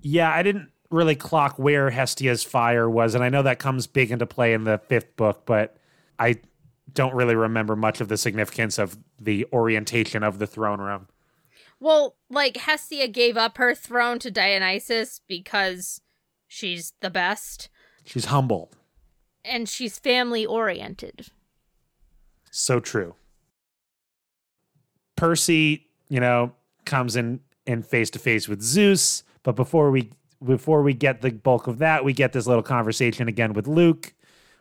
Yeah, 0.02 0.30
I 0.30 0.42
didn't 0.44 0.72
really 0.94 1.16
clock 1.16 1.58
where 1.58 1.90
Hestia's 1.90 2.44
fire 2.44 2.90
was, 2.90 3.16
and 3.16 3.24
I 3.24 3.30
know 3.30 3.42
that 3.44 3.60
comes 3.60 3.88
big 3.88 4.12
into 4.12 4.26
play 4.26 4.54
in 4.54 4.64
the 4.64 4.78
fifth 4.78 5.16
book, 5.16 5.46
but 5.46 5.76
I 6.20 6.38
don't 6.94 7.16
really 7.16 7.36
remember 7.36 7.76
much 7.76 8.00
of 8.00 8.08
the 8.08 8.18
significance 8.18 8.78
of 8.78 8.98
the 9.20 9.46
orientation 9.52 10.24
of 10.24 10.38
the 10.40 10.46
throne 10.48 10.80
room. 10.80 11.08
Well, 11.80 12.16
like 12.30 12.56
Hestia 12.58 13.08
gave 13.08 13.36
up 13.36 13.58
her 13.58 13.74
throne 13.76 14.20
to 14.20 14.32
Dionysus 14.32 15.20
because 15.28 16.00
she's 16.48 16.94
the 17.02 17.10
best 17.10 17.70
She's 18.06 18.26
humble. 18.26 18.72
and 19.44 19.68
she's 19.68 19.98
family 20.00 20.46
oriented. 20.46 21.28
So 22.52 22.80
true. 22.80 23.16
Percy, 25.16 25.88
you 26.10 26.20
know, 26.20 26.54
comes 26.86 27.16
in 27.16 27.40
in 27.66 27.82
face 27.82 28.10
to 28.12 28.20
face 28.20 28.48
with 28.48 28.62
Zeus, 28.62 29.24
but 29.42 29.56
before 29.56 29.90
we 29.90 30.12
before 30.46 30.82
we 30.82 30.94
get 30.94 31.22
the 31.22 31.32
bulk 31.32 31.68
of 31.68 31.80
that, 31.80 32.04
we 32.04 32.14
get 32.14 32.34
this 32.34 32.48
little 32.48 32.64
conversation 32.64 33.28
again 33.28 33.54
with 33.54 33.68
Luke, 33.68 34.14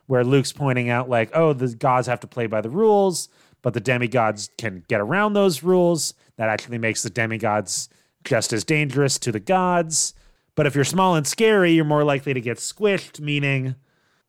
where 0.07 0.23
Luke's 0.23 0.51
pointing 0.51 0.89
out 0.89 1.09
like, 1.09 1.29
oh, 1.33 1.53
the 1.53 1.73
gods 1.75 2.07
have 2.07 2.19
to 2.21 2.27
play 2.27 2.47
by 2.47 2.61
the 2.61 2.69
rules, 2.69 3.29
but 3.61 3.73
the 3.73 3.79
demigods 3.79 4.49
can 4.57 4.83
get 4.87 5.01
around 5.01 5.33
those 5.33 5.63
rules. 5.63 6.13
That 6.37 6.49
actually 6.49 6.77
makes 6.77 7.03
the 7.03 7.09
demigods 7.09 7.89
just 8.23 8.53
as 8.53 8.63
dangerous 8.63 9.17
to 9.19 9.31
the 9.31 9.39
gods. 9.39 10.13
But 10.55 10.65
if 10.65 10.75
you're 10.75 10.83
small 10.83 11.15
and 11.15 11.25
scary, 11.25 11.71
you're 11.71 11.85
more 11.85 12.03
likely 12.03 12.33
to 12.33 12.41
get 12.41 12.57
squished, 12.57 13.19
meaning 13.19 13.75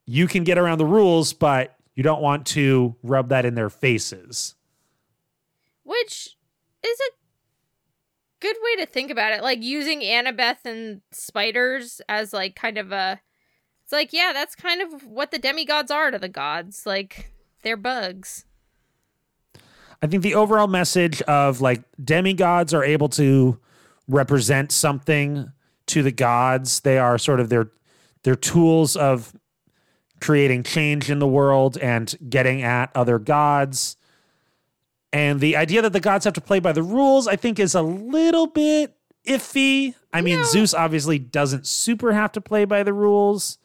you 0.06 0.26
can 0.26 0.44
get 0.44 0.58
around 0.58 0.78
the 0.78 0.86
rules, 0.86 1.32
but 1.32 1.76
you 1.94 2.02
don't 2.02 2.22
want 2.22 2.46
to 2.48 2.96
rub 3.02 3.28
that 3.28 3.44
in 3.44 3.54
their 3.54 3.70
faces. 3.70 4.54
Which 5.82 6.36
is 6.82 7.00
a 7.00 7.23
good 8.40 8.56
way 8.62 8.84
to 8.84 8.86
think 8.90 9.10
about 9.10 9.32
it. 9.32 9.42
Like 9.42 9.62
using 9.62 10.00
Annabeth 10.00 10.64
and 10.64 11.00
spiders 11.12 12.00
as 12.08 12.32
like 12.32 12.54
kind 12.56 12.78
of 12.78 12.92
a 12.92 13.20
it's 13.84 13.92
like, 13.92 14.14
yeah, 14.14 14.32
that's 14.32 14.54
kind 14.54 14.80
of 14.80 15.06
what 15.06 15.30
the 15.30 15.38
demigods 15.38 15.90
are 15.90 16.10
to 16.10 16.18
the 16.18 16.28
gods. 16.28 16.86
Like 16.86 17.30
they're 17.62 17.76
bugs. 17.76 18.46
I 20.02 20.06
think 20.06 20.22
the 20.22 20.34
overall 20.34 20.66
message 20.66 21.20
of 21.22 21.60
like 21.60 21.82
demigods 22.02 22.72
are 22.72 22.84
able 22.84 23.08
to 23.10 23.58
represent 24.08 24.72
something 24.72 25.52
to 25.86 26.02
the 26.02 26.12
gods. 26.12 26.80
They 26.80 26.98
are 26.98 27.18
sort 27.18 27.40
of 27.40 27.50
their 27.50 27.70
their 28.22 28.36
tools 28.36 28.96
of 28.96 29.34
creating 30.20 30.62
change 30.62 31.10
in 31.10 31.18
the 31.18 31.26
world 31.26 31.76
and 31.78 32.14
getting 32.28 32.62
at 32.62 32.90
other 32.94 33.18
gods. 33.18 33.96
And 35.14 35.38
the 35.38 35.56
idea 35.56 35.80
that 35.80 35.92
the 35.92 36.00
gods 36.00 36.24
have 36.24 36.34
to 36.34 36.40
play 36.40 36.58
by 36.58 36.72
the 36.72 36.82
rules, 36.82 37.28
I 37.28 37.36
think, 37.36 37.60
is 37.60 37.76
a 37.76 37.82
little 37.82 38.48
bit 38.48 38.96
iffy. 39.24 39.94
I 40.12 40.20
mean, 40.20 40.40
No. 40.40 40.44
Zeus 40.46 40.74
obviously 40.74 41.20
doesn't 41.20 41.68
super 41.68 42.12
have 42.12 42.32
to 42.32 42.40
play 42.40 42.64
by 42.64 42.82
the 42.82 42.92
rules. 42.92 43.58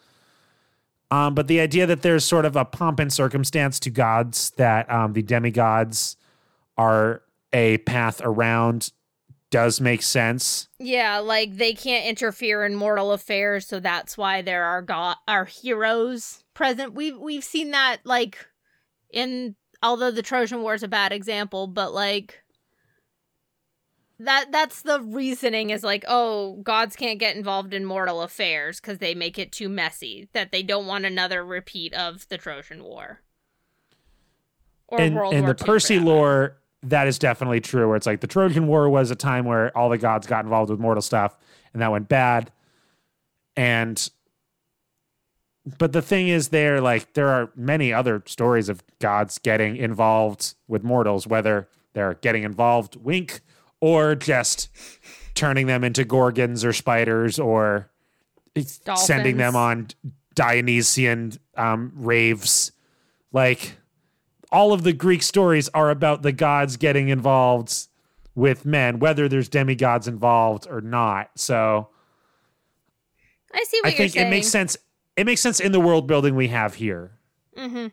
Um, 1.09 1.33
but 1.33 1.47
the 1.47 1.59
idea 1.59 1.87
that 1.87 2.03
there's 2.03 2.23
sort 2.23 2.45
of 2.45 2.55
a 2.55 2.65
pomp 2.65 2.99
and 2.99 3.11
circumstance 3.11 3.79
to 3.79 3.89
gods 3.89 4.51
that 4.57 4.87
um, 4.91 5.13
the 5.13 5.23
demigods 5.23 6.17
are 6.77 7.23
a 7.51 7.79
path 7.79 8.21
around 8.23 8.91
does 9.49 9.81
make 9.81 10.03
sense. 10.03 10.67
Yeah, 10.77 11.17
like 11.17 11.57
they 11.57 11.73
can't 11.73 12.05
interfere 12.05 12.63
in 12.63 12.75
mortal 12.75 13.11
affairs, 13.11 13.65
so 13.65 13.79
that's 13.79 14.19
why 14.19 14.43
there 14.43 14.65
are 14.65 14.83
go- 14.83 15.15
are 15.27 15.45
heroes 15.45 16.43
present. 16.53 16.93
We've 16.93 17.17
we've 17.17 17.43
seen 17.43 17.71
that 17.71 18.01
like 18.03 18.37
in 19.09 19.55
although 19.81 20.11
the 20.11 20.21
Trojan 20.21 20.61
War 20.61 20.73
is 20.73 20.83
a 20.83 20.87
bad 20.87 21.11
example, 21.11 21.67
but 21.67 21.93
like 21.93 22.43
that 24.19 24.51
that's 24.51 24.81
the 24.81 25.01
reasoning 25.01 25.69
is 25.69 25.83
like, 25.83 26.03
oh, 26.07 26.57
gods 26.57 26.95
can't 26.95 27.19
get 27.19 27.35
involved 27.35 27.73
in 27.73 27.85
mortal 27.85 28.21
affairs 28.21 28.79
because 28.79 28.97
they 28.97 29.15
make 29.15 29.39
it 29.39 29.51
too 29.51 29.69
messy. 29.69 30.27
That 30.33 30.51
they 30.51 30.61
don't 30.61 30.87
want 30.87 31.05
another 31.05 31.43
repeat 31.43 31.93
of 31.93 32.27
the 32.27 32.37
Trojan 32.37 32.83
War. 32.83 33.21
Or 34.87 34.99
and 34.99 35.15
World 35.15 35.33
and 35.33 35.45
War 35.45 35.53
the 35.53 35.63
II, 35.63 35.65
Percy 35.65 35.99
lore, 35.99 36.57
that 36.83 37.07
is 37.07 37.17
definitely 37.17 37.61
true. 37.61 37.87
Where 37.87 37.95
it's 37.95 38.07
like 38.07 38.19
the 38.19 38.27
Trojan 38.27 38.67
War 38.67 38.89
was 38.89 39.09
a 39.09 39.15
time 39.15 39.45
where 39.45 39.75
all 39.77 39.89
the 39.89 39.97
gods 39.97 40.27
got 40.27 40.43
involved 40.43 40.69
with 40.69 40.79
mortal 40.79 41.01
stuff, 41.01 41.37
and 41.73 41.81
that 41.81 41.91
went 41.91 42.09
bad. 42.09 42.51
And 43.55 44.09
but 45.77 45.91
the 45.91 46.01
thing 46.01 46.27
is, 46.29 46.49
there 46.49 46.81
like 46.81 47.13
there 47.13 47.27
are 47.27 47.51
many 47.55 47.93
other 47.93 48.23
stories 48.25 48.69
of 48.69 48.83
gods 48.99 49.37
getting 49.37 49.75
involved 49.75 50.55
with 50.67 50.83
mortals, 50.83 51.27
whether 51.27 51.67
they're 51.93 52.15
getting 52.15 52.43
involved, 52.43 52.95
wink, 52.95 53.41
or 53.81 54.15
just 54.15 54.69
turning 55.35 55.67
them 55.67 55.83
into 55.83 56.03
gorgons 56.03 56.63
or 56.63 56.73
spiders, 56.73 57.39
or 57.39 57.89
sending 58.95 59.37
them 59.37 59.55
on 59.55 59.87
Dionysian 60.33 61.33
um, 61.55 61.91
raves. 61.95 62.71
Like 63.31 63.77
all 64.51 64.73
of 64.73 64.83
the 64.83 64.93
Greek 64.93 65.21
stories 65.21 65.69
are 65.69 65.89
about 65.89 66.21
the 66.21 66.31
gods 66.31 66.77
getting 66.77 67.09
involved 67.09 67.87
with 68.35 68.65
men, 68.65 68.99
whether 68.99 69.27
there's 69.27 69.49
demigods 69.49 70.07
involved 70.07 70.67
or 70.69 70.81
not. 70.81 71.31
So 71.35 71.89
I 73.53 73.63
see 73.63 73.79
what 73.81 73.87
I 73.87 73.89
you're 73.89 73.97
think 73.97 74.11
saying. 74.13 74.27
it 74.27 74.29
makes 74.29 74.47
sense. 74.47 74.77
It 75.19 75.25
makes 75.25 75.41
sense 75.41 75.59
in 75.59 75.73
the 75.73 75.81
world 75.81 76.07
building 76.07 76.33
we 76.35 76.47
have 76.47 76.75
here. 76.75 77.11
Mm-hmm. 77.57 77.87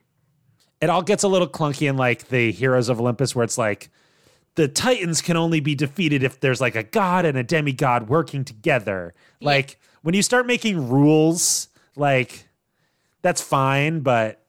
It 0.80 0.90
all 0.90 1.02
gets 1.02 1.24
a 1.24 1.28
little 1.28 1.48
clunky 1.48 1.88
in 1.90 1.96
like 1.96 2.28
the 2.28 2.52
Heroes 2.52 2.88
of 2.88 3.00
Olympus, 3.00 3.34
where 3.34 3.42
it's 3.42 3.58
like 3.58 3.90
the 4.54 4.68
Titans 4.68 5.22
can 5.22 5.36
only 5.36 5.58
be 5.58 5.74
defeated 5.74 6.22
if 6.22 6.38
there's 6.38 6.60
like 6.60 6.76
a 6.76 6.84
god 6.84 7.24
and 7.24 7.36
a 7.36 7.42
demigod 7.42 8.08
working 8.08 8.44
together. 8.44 9.12
Yeah. 9.40 9.48
Like 9.48 9.80
when 10.02 10.14
you 10.14 10.22
start 10.22 10.46
making 10.46 10.88
rules, 10.88 11.66
like 11.96 12.48
that's 13.22 13.40
fine, 13.40 14.02
but 14.02 14.44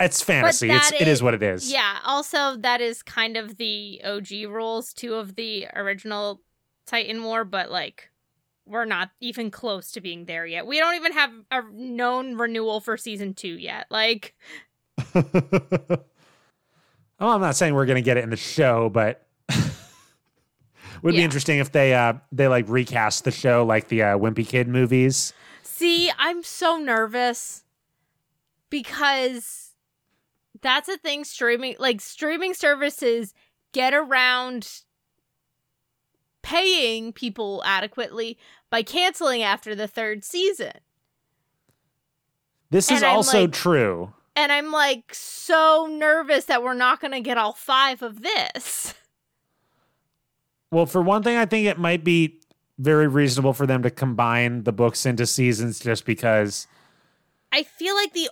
it's 0.00 0.22
fantasy. 0.22 0.70
It's 0.70 0.92
that 0.92 1.02
it 1.02 1.08
is 1.08 1.18
is- 1.18 1.22
what 1.22 1.34
it 1.34 1.42
is. 1.42 1.70
Yeah, 1.70 1.98
also 2.06 2.56
that 2.56 2.80
is 2.80 3.02
kind 3.02 3.36
of 3.36 3.58
the 3.58 4.00
OG 4.02 4.30
rules 4.48 4.94
two 4.94 5.12
of 5.16 5.34
the 5.34 5.66
original 5.74 6.40
Titan 6.86 7.22
War, 7.22 7.44
but 7.44 7.70
like 7.70 8.08
we're 8.68 8.84
not 8.84 9.10
even 9.20 9.50
close 9.50 9.90
to 9.92 10.00
being 10.00 10.26
there 10.26 10.46
yet. 10.46 10.66
We 10.66 10.78
don't 10.78 10.94
even 10.94 11.12
have 11.12 11.30
a 11.50 11.62
known 11.72 12.36
renewal 12.36 12.80
for 12.80 12.96
season 12.96 13.34
2 13.34 13.48
yet. 13.48 13.86
Like 13.90 14.34
oh, 15.14 16.00
I'm 17.20 17.40
not 17.40 17.56
saying 17.56 17.74
we're 17.74 17.86
gonna 17.86 18.02
get 18.02 18.16
it 18.16 18.24
in 18.24 18.30
the 18.30 18.36
show, 18.36 18.88
but 18.88 19.26
would 21.02 21.14
be 21.14 21.22
interesting 21.22 21.58
if 21.58 21.72
they 21.72 21.94
uh 21.94 22.14
they 22.32 22.48
like 22.48 22.68
recast 22.68 23.24
the 23.24 23.30
show 23.30 23.64
like 23.64 23.88
the 23.88 24.02
uh, 24.02 24.18
Wimpy 24.18 24.46
Kid 24.46 24.68
movies. 24.68 25.32
See, 25.62 26.10
I'm 26.18 26.42
so 26.42 26.76
nervous 26.76 27.64
because 28.70 29.72
that's 30.60 30.88
a 30.88 30.98
thing 30.98 31.24
streaming 31.24 31.76
like 31.78 32.00
streaming 32.00 32.54
services 32.54 33.34
get 33.72 33.94
around 33.94 34.82
paying 36.42 37.12
people 37.12 37.62
adequately 37.64 38.38
by 38.70 38.82
canceling 38.82 39.42
after 39.42 39.74
the 39.74 39.88
third 39.88 40.24
season. 40.24 40.72
This 42.70 42.90
is 42.90 43.02
also 43.02 43.42
like- 43.42 43.52
true. 43.52 44.12
And 44.36 44.52
I'm 44.52 44.70
like 44.70 45.12
so 45.14 45.88
nervous 45.90 46.44
that 46.44 46.62
we're 46.62 46.74
not 46.74 47.00
going 47.00 47.10
to 47.10 47.20
get 47.20 47.36
all 47.36 47.52
5 47.54 48.02
of 48.02 48.22
this. 48.22 48.94
Well, 50.70 50.86
for 50.86 51.02
one 51.02 51.24
thing, 51.24 51.36
I 51.36 51.44
think 51.44 51.66
it 51.66 51.78
might 51.78 52.04
be 52.04 52.40
very 52.78 53.08
reasonable 53.08 53.52
for 53.52 53.66
them 53.66 53.82
to 53.82 53.90
combine 53.90 54.62
the 54.62 54.72
books 54.72 55.06
into 55.06 55.26
seasons 55.26 55.80
just 55.80 56.04
because 56.04 56.68
I 57.50 57.64
feel 57.64 57.96
like 57.96 58.12
the 58.12 58.30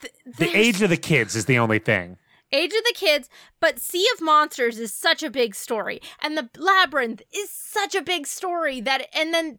th- 0.00 0.12
the 0.38 0.56
age 0.56 0.80
of 0.82 0.90
the 0.90 0.96
kids 0.96 1.34
is 1.34 1.46
the 1.46 1.58
only 1.58 1.80
thing. 1.80 2.18
Age 2.52 2.72
of 2.72 2.84
the 2.84 2.94
Kids, 2.94 3.28
but 3.60 3.78
Sea 3.78 4.06
of 4.14 4.20
Monsters 4.20 4.78
is 4.78 4.92
such 4.92 5.22
a 5.22 5.30
big 5.30 5.54
story, 5.54 6.00
and 6.20 6.36
the 6.36 6.50
Labyrinth 6.58 7.22
is 7.34 7.50
such 7.50 7.94
a 7.94 8.02
big 8.02 8.26
story 8.26 8.80
that, 8.82 9.08
and 9.14 9.32
then, 9.32 9.58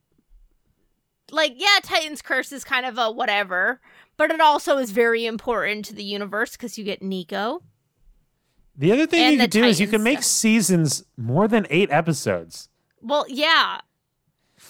like, 1.32 1.54
yeah, 1.56 1.80
Titan's 1.82 2.22
Curse 2.22 2.52
is 2.52 2.64
kind 2.64 2.86
of 2.86 2.98
a 2.98 3.12
whatever, 3.12 3.82
but 4.16 4.30
it 4.30 4.40
also 4.40 4.78
is 4.78 4.92
very 4.92 5.26
important 5.26 5.86
to 5.86 5.96
the 5.96 6.04
universe 6.04 6.52
because 6.52 6.78
you 6.78 6.84
get 6.84 7.02
Nico. 7.02 7.64
The 8.76 8.92
other 8.92 9.06
thing 9.08 9.34
you 9.34 9.40
could 9.40 9.50
do 9.50 9.64
is 9.64 9.80
you 9.80 9.88
can 9.88 10.04
make 10.04 10.20
stuff. 10.20 10.26
seasons 10.26 11.04
more 11.18 11.48
than 11.48 11.66
eight 11.70 11.92
episodes. 11.92 12.70
Well, 13.02 13.26
yeah, 13.28 13.82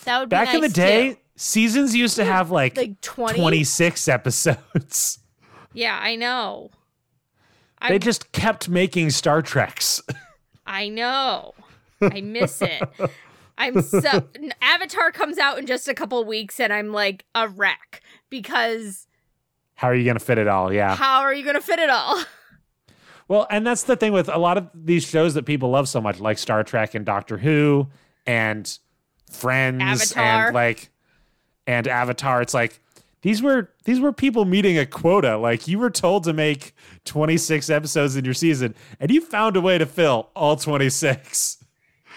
That 0.05 0.19
would 0.21 0.29
be 0.29 0.33
Back 0.33 0.53
in 0.53 0.61
the 0.61 0.69
day, 0.69 1.13
too. 1.13 1.19
seasons 1.35 1.95
used 1.95 2.15
to 2.17 2.25
have 2.25 2.51
like, 2.51 2.75
like 2.77 2.99
20. 3.01 3.39
26 3.39 4.07
episodes. 4.07 5.19
Yeah, 5.75 5.97
I 5.99 6.15
know. 6.15 6.69
They 7.87 7.95
I 7.95 7.97
just 7.97 8.31
kept 8.31 8.69
making 8.69 9.09
Star 9.11 9.41
Treks. 9.41 10.01
I 10.65 10.89
know. 10.89 11.53
I 12.01 12.21
miss 12.21 12.61
it. 12.61 12.81
I'm 13.57 13.81
so 13.81 14.27
Avatar 14.61 15.11
comes 15.11 15.37
out 15.37 15.59
in 15.59 15.65
just 15.65 15.87
a 15.87 15.93
couple 15.93 16.23
weeks 16.25 16.59
and 16.59 16.73
I'm 16.73 16.91
like 16.91 17.25
a 17.35 17.47
wreck 17.47 18.01
because 18.29 19.07
How 19.75 19.87
are 19.89 19.95
you 19.95 20.03
going 20.03 20.17
to 20.17 20.23
fit 20.23 20.37
it 20.37 20.47
all? 20.47 20.73
Yeah. 20.73 20.95
how 20.95 21.21
are 21.21 21.33
you 21.33 21.43
going 21.43 21.55
to 21.55 21.61
fit 21.61 21.79
it 21.79 21.89
all? 21.89 22.21
Well, 23.29 23.47
and 23.49 23.65
that's 23.65 23.83
the 23.83 23.95
thing 23.95 24.11
with 24.11 24.27
a 24.27 24.37
lot 24.37 24.57
of 24.57 24.67
these 24.75 25.05
shows 25.07 25.33
that 25.35 25.45
people 25.45 25.69
love 25.69 25.87
so 25.87 26.01
much, 26.01 26.19
like 26.19 26.37
Star 26.37 26.61
Trek 26.61 26.93
and 26.93 27.05
Doctor 27.05 27.37
Who 27.37 27.87
and 28.27 28.77
Friends 29.31 29.81
Avatar. 29.81 30.47
and 30.47 30.53
like 30.53 30.89
and 31.65 31.87
Avatar. 31.87 32.41
It's 32.41 32.53
like 32.53 32.81
these 33.21 33.41
were 33.41 33.71
these 33.85 34.01
were 34.01 34.11
people 34.11 34.43
meeting 34.43 34.77
a 34.77 34.85
quota. 34.85 35.37
Like 35.37 35.69
you 35.69 35.79
were 35.79 35.89
told 35.89 36.25
to 36.25 36.33
make 36.33 36.75
26 37.05 37.69
episodes 37.69 38.15
in 38.15 38.25
your 38.25 38.33
season, 38.33 38.75
and 38.99 39.11
you 39.11 39.21
found 39.21 39.55
a 39.57 39.61
way 39.61 39.77
to 39.77 39.85
fill 39.85 40.29
all 40.35 40.55
26. 40.55 41.63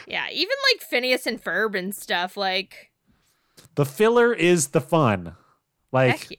Yeah, 0.06 0.26
even 0.30 0.54
like 0.72 0.82
Phineas 0.82 1.26
and 1.26 1.42
Ferb 1.42 1.76
and 1.76 1.94
stuff 1.94 2.36
like 2.36 2.90
The 3.74 3.84
filler 3.84 4.32
is 4.32 4.68
the 4.68 4.80
fun. 4.80 5.34
Like 5.92 6.30
yeah. 6.30 6.36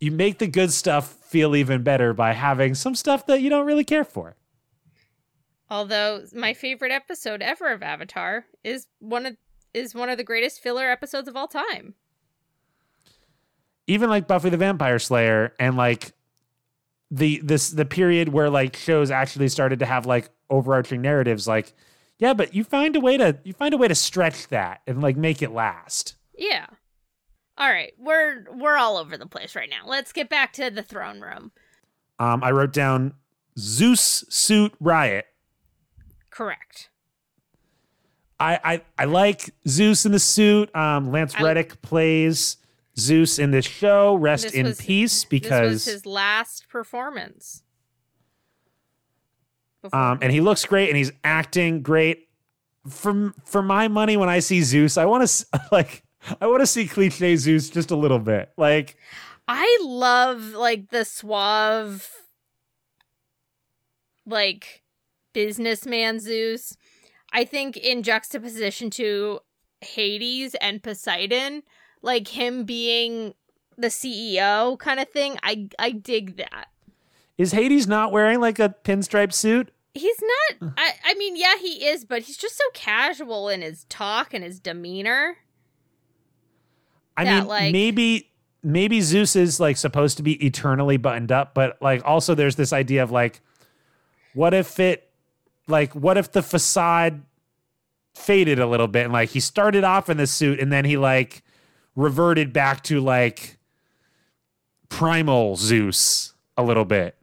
you 0.00 0.10
make 0.10 0.38
the 0.38 0.46
good 0.46 0.72
stuff 0.72 1.08
feel 1.08 1.54
even 1.56 1.82
better 1.82 2.12
by 2.14 2.32
having 2.32 2.74
some 2.74 2.94
stuff 2.94 3.26
that 3.26 3.40
you 3.42 3.50
don't 3.50 3.66
really 3.66 3.84
care 3.84 4.04
for. 4.04 4.36
Although 5.68 6.22
my 6.32 6.54
favorite 6.54 6.92
episode 6.92 7.42
ever 7.42 7.72
of 7.72 7.82
Avatar 7.82 8.46
is 8.62 8.86
one 9.00 9.26
of 9.26 9.36
is 9.74 9.94
one 9.94 10.08
of 10.08 10.16
the 10.16 10.24
greatest 10.24 10.60
filler 10.62 10.88
episodes 10.90 11.28
of 11.28 11.36
all 11.36 11.48
time. 11.48 11.94
even 13.86 14.08
like 14.08 14.26
Buffy 14.26 14.48
the 14.48 14.56
Vampire 14.56 14.98
Slayer 14.98 15.52
and 15.60 15.76
like 15.76 16.12
the 17.10 17.40
this 17.44 17.70
the 17.70 17.84
period 17.84 18.28
where 18.30 18.50
like 18.50 18.76
shows 18.76 19.10
actually 19.10 19.48
started 19.48 19.78
to 19.78 19.86
have 19.86 20.06
like 20.06 20.28
overarching 20.50 21.00
narratives 21.02 21.46
like 21.46 21.72
yeah 22.18 22.32
but 22.34 22.54
you 22.54 22.64
find 22.64 22.96
a 22.96 23.00
way 23.00 23.16
to 23.16 23.38
you 23.44 23.52
find 23.52 23.72
a 23.74 23.76
way 23.76 23.86
to 23.88 23.94
stretch 23.94 24.48
that 24.48 24.80
and 24.86 25.00
like 25.02 25.16
make 25.16 25.42
it 25.42 25.52
last 25.52 26.16
Yeah. 26.36 26.66
All 27.58 27.70
right, 27.70 27.94
we're 27.98 28.44
we're 28.52 28.76
all 28.76 28.98
over 28.98 29.16
the 29.16 29.24
place 29.26 29.56
right 29.56 29.70
now. 29.70 29.88
Let's 29.88 30.12
get 30.12 30.28
back 30.28 30.52
to 30.54 30.68
the 30.70 30.82
throne 30.82 31.20
room. 31.20 31.52
um 32.18 32.42
i 32.44 32.50
wrote 32.50 32.72
down 32.72 33.14
zeus 33.58 34.24
suit 34.28 34.72
riot 34.80 35.24
Correct. 36.30 36.90
i 38.38 38.58
i, 38.64 38.82
I 38.98 39.04
like 39.06 39.50
zeus 39.66 40.04
in 40.04 40.12
the 40.12 40.18
suit 40.18 40.74
um 40.76 41.10
lance 41.10 41.34
I- 41.34 41.42
reddick 41.42 41.80
plays 41.82 42.58
zeus 42.98 43.38
in 43.38 43.50
this 43.50 43.66
show 43.66 44.14
rest 44.14 44.44
This 44.44 44.52
in 44.54 44.66
was- 44.66 44.80
peace 44.80 45.12
this 45.22 45.24
because 45.24 45.70
was 45.72 45.84
his 45.86 46.06
last 46.06 46.68
performance. 46.68 47.62
Um, 49.92 50.18
and 50.20 50.32
he 50.32 50.40
looks 50.40 50.64
great, 50.64 50.88
and 50.88 50.96
he's 50.96 51.12
acting 51.22 51.82
great. 51.82 52.28
For 52.88 53.32
for 53.44 53.62
my 53.62 53.86
money, 53.88 54.16
when 54.16 54.28
I 54.28 54.40
see 54.40 54.62
Zeus, 54.62 54.96
I 54.96 55.04
want 55.04 55.28
to 55.28 55.46
like 55.72 56.02
I 56.40 56.46
want 56.48 56.60
to 56.60 56.66
see 56.66 56.86
cliche 56.88 57.36
Zeus 57.36 57.70
just 57.70 57.90
a 57.92 57.96
little 57.96 58.18
bit. 58.18 58.50
Like 58.56 58.96
I 59.46 59.78
love 59.82 60.54
like 60.54 60.90
the 60.90 61.04
suave 61.04 62.10
like 64.24 64.82
businessman 65.32 66.18
Zeus. 66.20 66.76
I 67.32 67.44
think 67.44 67.76
in 67.76 68.02
juxtaposition 68.02 68.90
to 68.90 69.40
Hades 69.80 70.54
and 70.56 70.82
Poseidon, 70.82 71.62
like 72.06 72.28
him 72.28 72.64
being 72.64 73.34
the 73.76 73.88
CEO 73.88 74.78
kind 74.78 74.98
of 75.00 75.08
thing, 75.10 75.36
I 75.42 75.68
I 75.78 75.90
dig 75.90 76.36
that. 76.38 76.68
is 77.36 77.52
Hades 77.52 77.86
not 77.86 78.12
wearing 78.12 78.40
like 78.40 78.58
a 78.58 78.74
pinstripe 78.84 79.34
suit? 79.34 79.70
He's 79.92 80.16
not 80.60 80.72
I 80.78 80.92
I 81.04 81.14
mean, 81.14 81.36
yeah, 81.36 81.56
he 81.60 81.84
is, 81.86 82.04
but 82.06 82.22
he's 82.22 82.36
just 82.38 82.56
so 82.56 82.64
casual 82.72 83.48
in 83.50 83.60
his 83.62 83.84
talk 83.90 84.32
and 84.32 84.42
his 84.44 84.60
demeanor. 84.60 85.36
I 87.16 87.24
That, 87.24 87.38
mean, 87.40 87.48
like- 87.48 87.72
maybe 87.72 88.30
maybe 88.62 89.00
Zeus 89.00 89.36
is 89.36 89.60
like 89.60 89.76
supposed 89.76 90.16
to 90.16 90.22
be 90.22 90.44
eternally 90.44 90.96
buttoned 90.96 91.30
up, 91.32 91.54
but 91.54 91.76
like 91.80 92.02
also 92.04 92.34
there's 92.34 92.56
this 92.56 92.72
idea 92.72 93.02
of 93.02 93.10
like, 93.10 93.40
what 94.34 94.52
if 94.54 94.80
it, 94.80 95.08
like, 95.68 95.94
what 95.94 96.18
if 96.18 96.32
the 96.32 96.42
facade 96.42 97.22
faded 98.16 98.58
a 98.58 98.66
little 98.66 98.88
bit 98.88 99.04
and 99.04 99.12
like 99.12 99.28
he 99.30 99.40
started 99.40 99.84
off 99.84 100.08
in 100.10 100.16
this 100.16 100.32
suit 100.32 100.58
and 100.58 100.72
then 100.72 100.84
he 100.84 100.96
like 100.96 101.42
reverted 101.96 102.52
back 102.52 102.82
to 102.84 103.00
like 103.00 103.58
primal 104.88 105.56
Zeus 105.56 106.34
a 106.56 106.62
little 106.62 106.84
bit. 106.84 107.16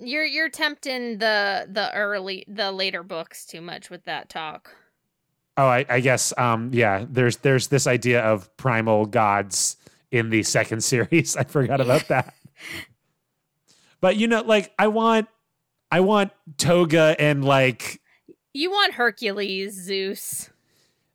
You're 0.00 0.24
you're 0.24 0.48
tempting 0.48 1.18
the 1.18 1.68
the 1.70 1.94
early 1.94 2.44
the 2.48 2.72
later 2.72 3.02
books 3.02 3.44
too 3.44 3.60
much 3.60 3.90
with 3.90 4.04
that 4.06 4.28
talk. 4.28 4.74
Oh, 5.56 5.66
I, 5.66 5.86
I 5.88 6.00
guess, 6.00 6.36
um, 6.36 6.70
yeah. 6.72 7.04
There's 7.08 7.36
there's 7.38 7.68
this 7.68 7.86
idea 7.86 8.22
of 8.22 8.54
primal 8.56 9.06
gods 9.06 9.76
in 10.10 10.30
the 10.30 10.42
second 10.42 10.82
series. 10.84 11.36
I 11.36 11.44
forgot 11.44 11.80
about 11.80 12.08
that. 12.08 12.34
But 14.00 14.16
you 14.16 14.26
know, 14.26 14.42
like 14.42 14.72
I 14.78 14.88
want, 14.88 15.28
I 15.90 16.00
want 16.00 16.32
Toga 16.58 17.14
and 17.18 17.44
like, 17.44 18.00
You 18.52 18.70
want 18.70 18.94
Hercules, 18.94 19.74
Zeus. 19.74 20.50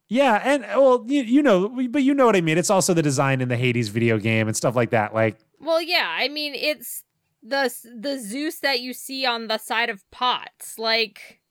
Yeah, 0.10 0.42
and 0.44 0.64
well, 0.64 1.06
you, 1.08 1.22
you 1.22 1.44
know, 1.44 1.70
but 1.90 2.02
you 2.02 2.16
know 2.16 2.26
what 2.26 2.36
I 2.36 2.42
mean. 2.42 2.58
It's 2.58 2.72
also 2.72 2.96
the 2.96 3.04
design 3.04 3.42
in 3.42 3.48
the 3.48 3.56
Hades 3.56 3.90
video 3.90 4.18
game 4.18 4.48
and 4.48 4.58
stuff 4.58 4.76
like 4.76 4.90
that. 4.90 5.14
Like, 5.14 5.38
Well, 5.60 5.82
yeah, 5.82 6.08
I 6.10 6.28
mean 6.28 6.56
it's 6.56 7.04
the 7.44 7.74
the 7.96 8.18
Zeus 8.18 8.60
that 8.60 8.80
you 8.82 8.94
see 8.94 9.26
on 9.26 9.48
the 9.48 9.60
side 9.60 9.90
of 9.92 10.04
pots, 10.10 10.80
like 10.80 11.42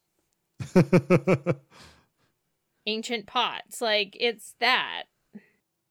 ancient 2.87 3.27
pots. 3.27 3.81
Like 3.81 4.17
it's 4.19 4.55
that. 4.59 5.05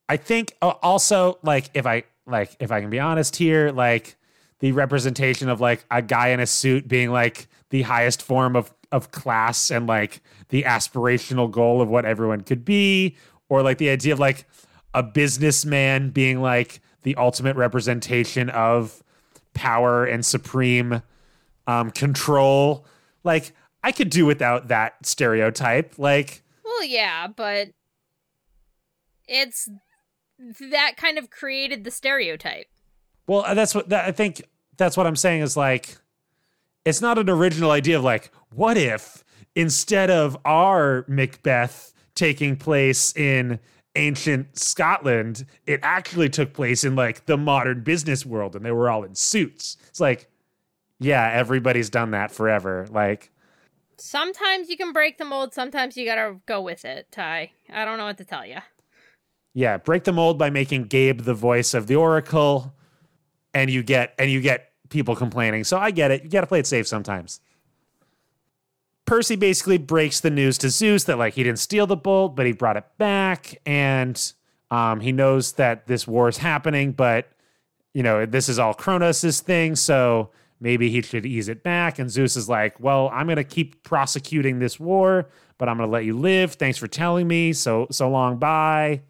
I 0.09 0.17
think 0.17 0.55
uh, 0.61 0.73
also 0.81 1.39
like 1.43 1.69
if 1.73 1.85
I 1.85 2.03
like 2.25 2.55
if 2.59 2.71
I 2.71 2.81
can 2.81 2.89
be 2.89 2.99
honest 2.99 3.37
here, 3.37 3.71
like 3.71 4.17
the 4.59 4.73
representation 4.73 5.47
of 5.47 5.61
like 5.61 5.85
a 5.89 6.01
guy 6.01 6.29
in 6.29 6.41
a 6.41 6.45
suit 6.45 6.87
being 6.87 7.11
like 7.11 7.47
the 7.69 7.83
highest 7.83 8.21
form 8.21 8.55
of 8.55 8.73
of 8.91 9.11
class 9.11 9.69
and 9.69 9.87
like 9.87 10.21
the 10.49 10.63
aspirational 10.63 11.49
goal 11.49 11.81
of 11.81 11.89
what 11.89 12.05
everyone 12.05 12.41
could 12.41 12.63
be, 12.63 13.15
or 13.49 13.61
like 13.61 13.77
the 13.77 13.89
idea 13.89 14.13
of 14.13 14.19
like 14.19 14.45
a 14.93 15.03
businessman 15.03 16.09
being 16.09 16.41
like 16.41 16.81
the 17.03 17.15
ultimate 17.15 17.55
representation 17.55 18.49
of 18.49 19.03
power 19.53 20.05
and 20.05 20.25
supreme 20.25 21.01
um, 21.67 21.91
control. 21.91 22.85
Like 23.23 23.53
I 23.83 23.91
could 23.91 24.09
do 24.09 24.25
without 24.25 24.69
that 24.69 25.05
stereotype. 25.05 25.97
Like 25.97 26.43
Well, 26.63 26.83
yeah, 26.83 27.27
but 27.27 27.69
it's 29.27 29.69
that 30.71 30.97
kind 30.97 31.17
of 31.17 31.29
created 31.29 31.83
the 31.83 31.91
stereotype. 31.91 32.67
Well, 33.27 33.43
uh, 33.45 33.53
that's 33.53 33.75
what 33.75 33.89
that, 33.89 34.05
I 34.05 34.11
think. 34.11 34.43
That's 34.77 34.95
what 34.95 35.07
I'm 35.07 35.15
saying 35.15 35.41
is 35.41 35.57
like, 35.57 35.97
it's 36.87 37.01
not 37.01 37.17
an 37.17 37.29
original 37.29 37.71
idea 37.71 37.97
of 37.97 38.03
like, 38.03 38.31
what 38.49 38.77
if 38.77 39.23
instead 39.55 40.09
of 40.09 40.37
our 40.45 41.03
Macbeth 41.09 41.93
taking 42.15 42.55
place 42.55 43.13
in 43.15 43.59
ancient 43.95 44.57
Scotland, 44.57 45.45
it 45.65 45.81
actually 45.83 46.29
took 46.29 46.53
place 46.53 46.85
in 46.85 46.95
like 46.95 47.25
the 47.25 47.35
modern 47.35 47.83
business 47.83 48.25
world 48.25 48.55
and 48.55 48.63
they 48.63 48.71
were 48.71 48.89
all 48.89 49.03
in 49.03 49.15
suits. 49.15 49.75
It's 49.89 49.99
like, 49.99 50.29
yeah, 50.99 51.29
everybody's 51.33 51.89
done 51.89 52.11
that 52.11 52.31
forever. 52.31 52.87
Like, 52.89 53.31
Sometimes 53.99 54.69
you 54.69 54.77
can 54.77 54.93
break 54.93 55.17
the 55.17 55.25
mold, 55.25 55.53
sometimes 55.53 55.97
you 55.97 56.05
gotta 56.05 56.37
go 56.45 56.61
with 56.61 56.85
it, 56.85 57.11
Ty. 57.11 57.51
I 57.69 57.83
don't 57.83 57.97
know 57.97 58.05
what 58.05 58.17
to 58.19 58.25
tell 58.25 58.45
you. 58.45 58.59
yeah, 59.53 59.77
break 59.77 60.05
the 60.05 60.13
mold 60.13 60.37
by 60.37 60.51
making 60.51 60.83
Gabe 60.83 61.21
the 61.21 61.33
voice 61.33 61.73
of 61.73 61.87
the 61.87 61.95
Oracle, 61.95 62.75
and 63.53 63.71
you 63.71 63.81
get 63.83 64.13
and 64.19 64.31
you 64.31 64.39
get 64.39 64.66
people 64.89 65.15
complaining. 65.15 65.63
So 65.63 65.77
I 65.77 65.91
get 65.91 66.11
it. 66.11 66.23
You 66.23 66.29
got 66.29 66.41
to 66.41 66.47
play 66.47 66.59
it 66.59 66.67
safe 66.67 66.87
sometimes. 66.87 67.39
Percy 69.05 69.35
basically 69.37 69.77
breaks 69.77 70.19
the 70.19 70.29
news 70.29 70.57
to 70.59 70.69
Zeus 70.69 71.05
that 71.05 71.17
like 71.17 71.33
he 71.35 71.43
didn't 71.43 71.59
steal 71.59 71.87
the 71.87 71.95
bolt, 71.95 72.35
but 72.35 72.45
he 72.45 72.51
brought 72.51 72.75
it 72.75 72.83
back, 72.97 73.59
and 73.65 74.33
um, 74.69 74.99
he 74.99 75.13
knows 75.13 75.53
that 75.53 75.87
this 75.87 76.05
war 76.05 76.27
is 76.27 76.37
happening, 76.37 76.91
but 76.91 77.31
you 77.93 78.03
know 78.03 78.25
this 78.25 78.49
is 78.49 78.59
all 78.59 78.73
Kronos' 78.73 79.39
thing, 79.39 79.77
so 79.77 80.31
maybe 80.59 80.89
he 80.89 81.01
should 81.01 81.25
ease 81.25 81.47
it 81.47 81.63
back. 81.63 81.99
And 81.99 82.11
Zeus 82.11 82.35
is 82.35 82.49
like, 82.49 82.77
"Well, 82.81 83.09
I'm 83.13 83.27
gonna 83.27 83.45
keep 83.45 83.81
prosecuting 83.83 84.59
this 84.59 84.77
war, 84.77 85.29
but 85.57 85.69
I'm 85.69 85.77
gonna 85.77 85.89
let 85.89 86.03
you 86.03 86.17
live. 86.17 86.55
Thanks 86.55 86.77
for 86.77 86.87
telling 86.87 87.29
me. 87.29 87.53
So 87.53 87.87
so 87.89 88.09
long, 88.09 88.37
bye." 88.37 89.03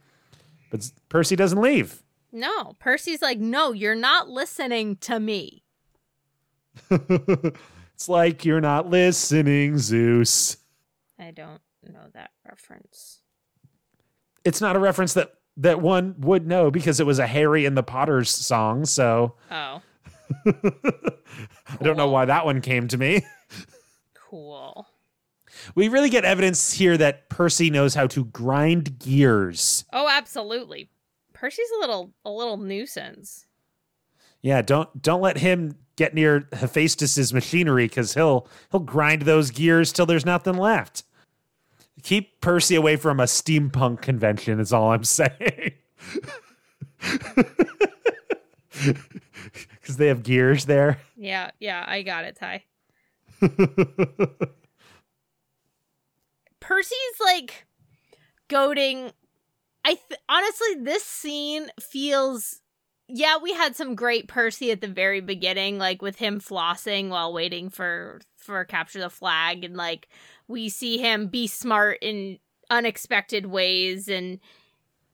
But 0.70 0.92
Percy 1.10 1.36
doesn't 1.36 1.60
leave. 1.60 2.04
No, 2.32 2.74
Percy's 2.80 3.22
like, 3.22 3.40
no, 3.40 3.72
you're 3.72 3.96
not 3.96 4.30
listening 4.30 4.98
to 4.98 5.20
me. 5.20 5.64
it's 6.92 8.10
like 8.10 8.46
you're 8.46 8.62
not 8.62 8.90
listening, 8.90 9.78
Zeus. 9.78 10.58
I 11.20 11.32
don't 11.32 11.62
know 11.84 12.08
that 12.14 12.32
reference. 12.48 13.20
it's 14.46 14.62
not 14.62 14.76
a 14.76 14.80
reference 14.80 15.14
that 15.14 15.34
that 15.58 15.82
one 15.82 16.16
would 16.20 16.46
know 16.48 16.70
because 16.70 17.00
it 17.00 17.06
was 17.06 17.18
a 17.20 17.26
Harry 17.28 17.66
and 17.66 17.76
the 17.76 17.84
Potters 17.84 18.30
song. 18.30 18.86
So 18.86 19.36
Oh, 19.52 19.82
I 20.46 21.82
don't 21.82 21.98
know 21.98 22.10
why 22.10 22.26
that 22.26 22.46
one 22.46 22.62
came 22.62 22.88
to 22.90 22.98
me. 22.98 23.26
cool. 24.14 24.88
We 25.76 25.88
really 25.88 26.10
get 26.10 26.24
evidence 26.26 26.74
here 26.74 26.98
that 26.98 27.30
Percy 27.30 27.70
knows 27.72 27.96
how 27.96 28.08
to 28.08 28.26
grind 28.26 29.00
gears. 29.00 29.86
Oh, 29.92 30.08
absolutely. 30.10 30.90
Percy's 31.34 31.70
a 31.78 31.80
little 31.80 32.14
a 32.24 32.30
little 32.30 32.58
nuisance. 32.58 33.46
Yeah, 34.42 34.62
don't 34.62 35.02
don't 35.02 35.22
let 35.22 35.38
him 35.38 35.76
get 35.98 36.14
near 36.14 36.48
Hephaestus's 36.54 37.34
machinery 37.34 37.88
because 37.88 38.14
he'll 38.14 38.48
he'll 38.72 38.80
grind 38.80 39.24
those 39.24 39.52
gears 39.52 39.92
till 39.92 40.06
there's 40.06 40.26
nothing 40.26 40.56
left. 40.58 41.04
Keep 42.04 42.40
Percy 42.40 42.76
away 42.76 42.96
from 42.96 43.20
a 43.20 43.24
steampunk 43.24 44.02
convention 44.02 44.60
is 44.62 44.72
all 44.72 44.94
I'm 44.94 45.04
saying. 45.04 45.74
Because 49.82 49.98
they 49.98 50.08
have 50.08 50.24
gears 50.24 50.66
there. 50.66 51.00
Yeah, 51.16 51.52
yeah, 51.60 51.84
I 51.88 52.02
got 52.04 52.26
it, 52.26 52.36
Ty. 52.36 52.64
Percy's 56.60 57.20
like 57.24 57.66
goading. 58.50 59.12
I 59.86 59.96
th- 59.96 60.20
honestly, 60.28 60.76
this 60.82 61.04
scene 61.04 61.68
feels. 61.80 62.62
Yeah, 63.10 63.38
we 63.42 63.54
had 63.54 63.76
some 63.76 63.96
great 63.96 64.28
Percy 64.28 64.70
at 64.72 64.82
the 64.82 64.88
very 64.88 65.22
beginning, 65.22 65.78
like 65.78 66.02
with 66.02 66.18
him 66.18 66.40
flossing 66.42 67.10
while 67.10 67.32
waiting 67.32 67.70
for 67.70 68.20
for 68.36 68.64
capture 68.66 69.00
the 69.00 69.10
flag, 69.10 69.64
and 69.64 69.78
like 69.78 70.10
we 70.48 70.68
see 70.68 70.98
him 70.98 71.28
be 71.28 71.48
smart 71.48 72.00
in 72.02 72.40
unexpected 72.70 73.46
ways, 73.46 74.10
and 74.10 74.40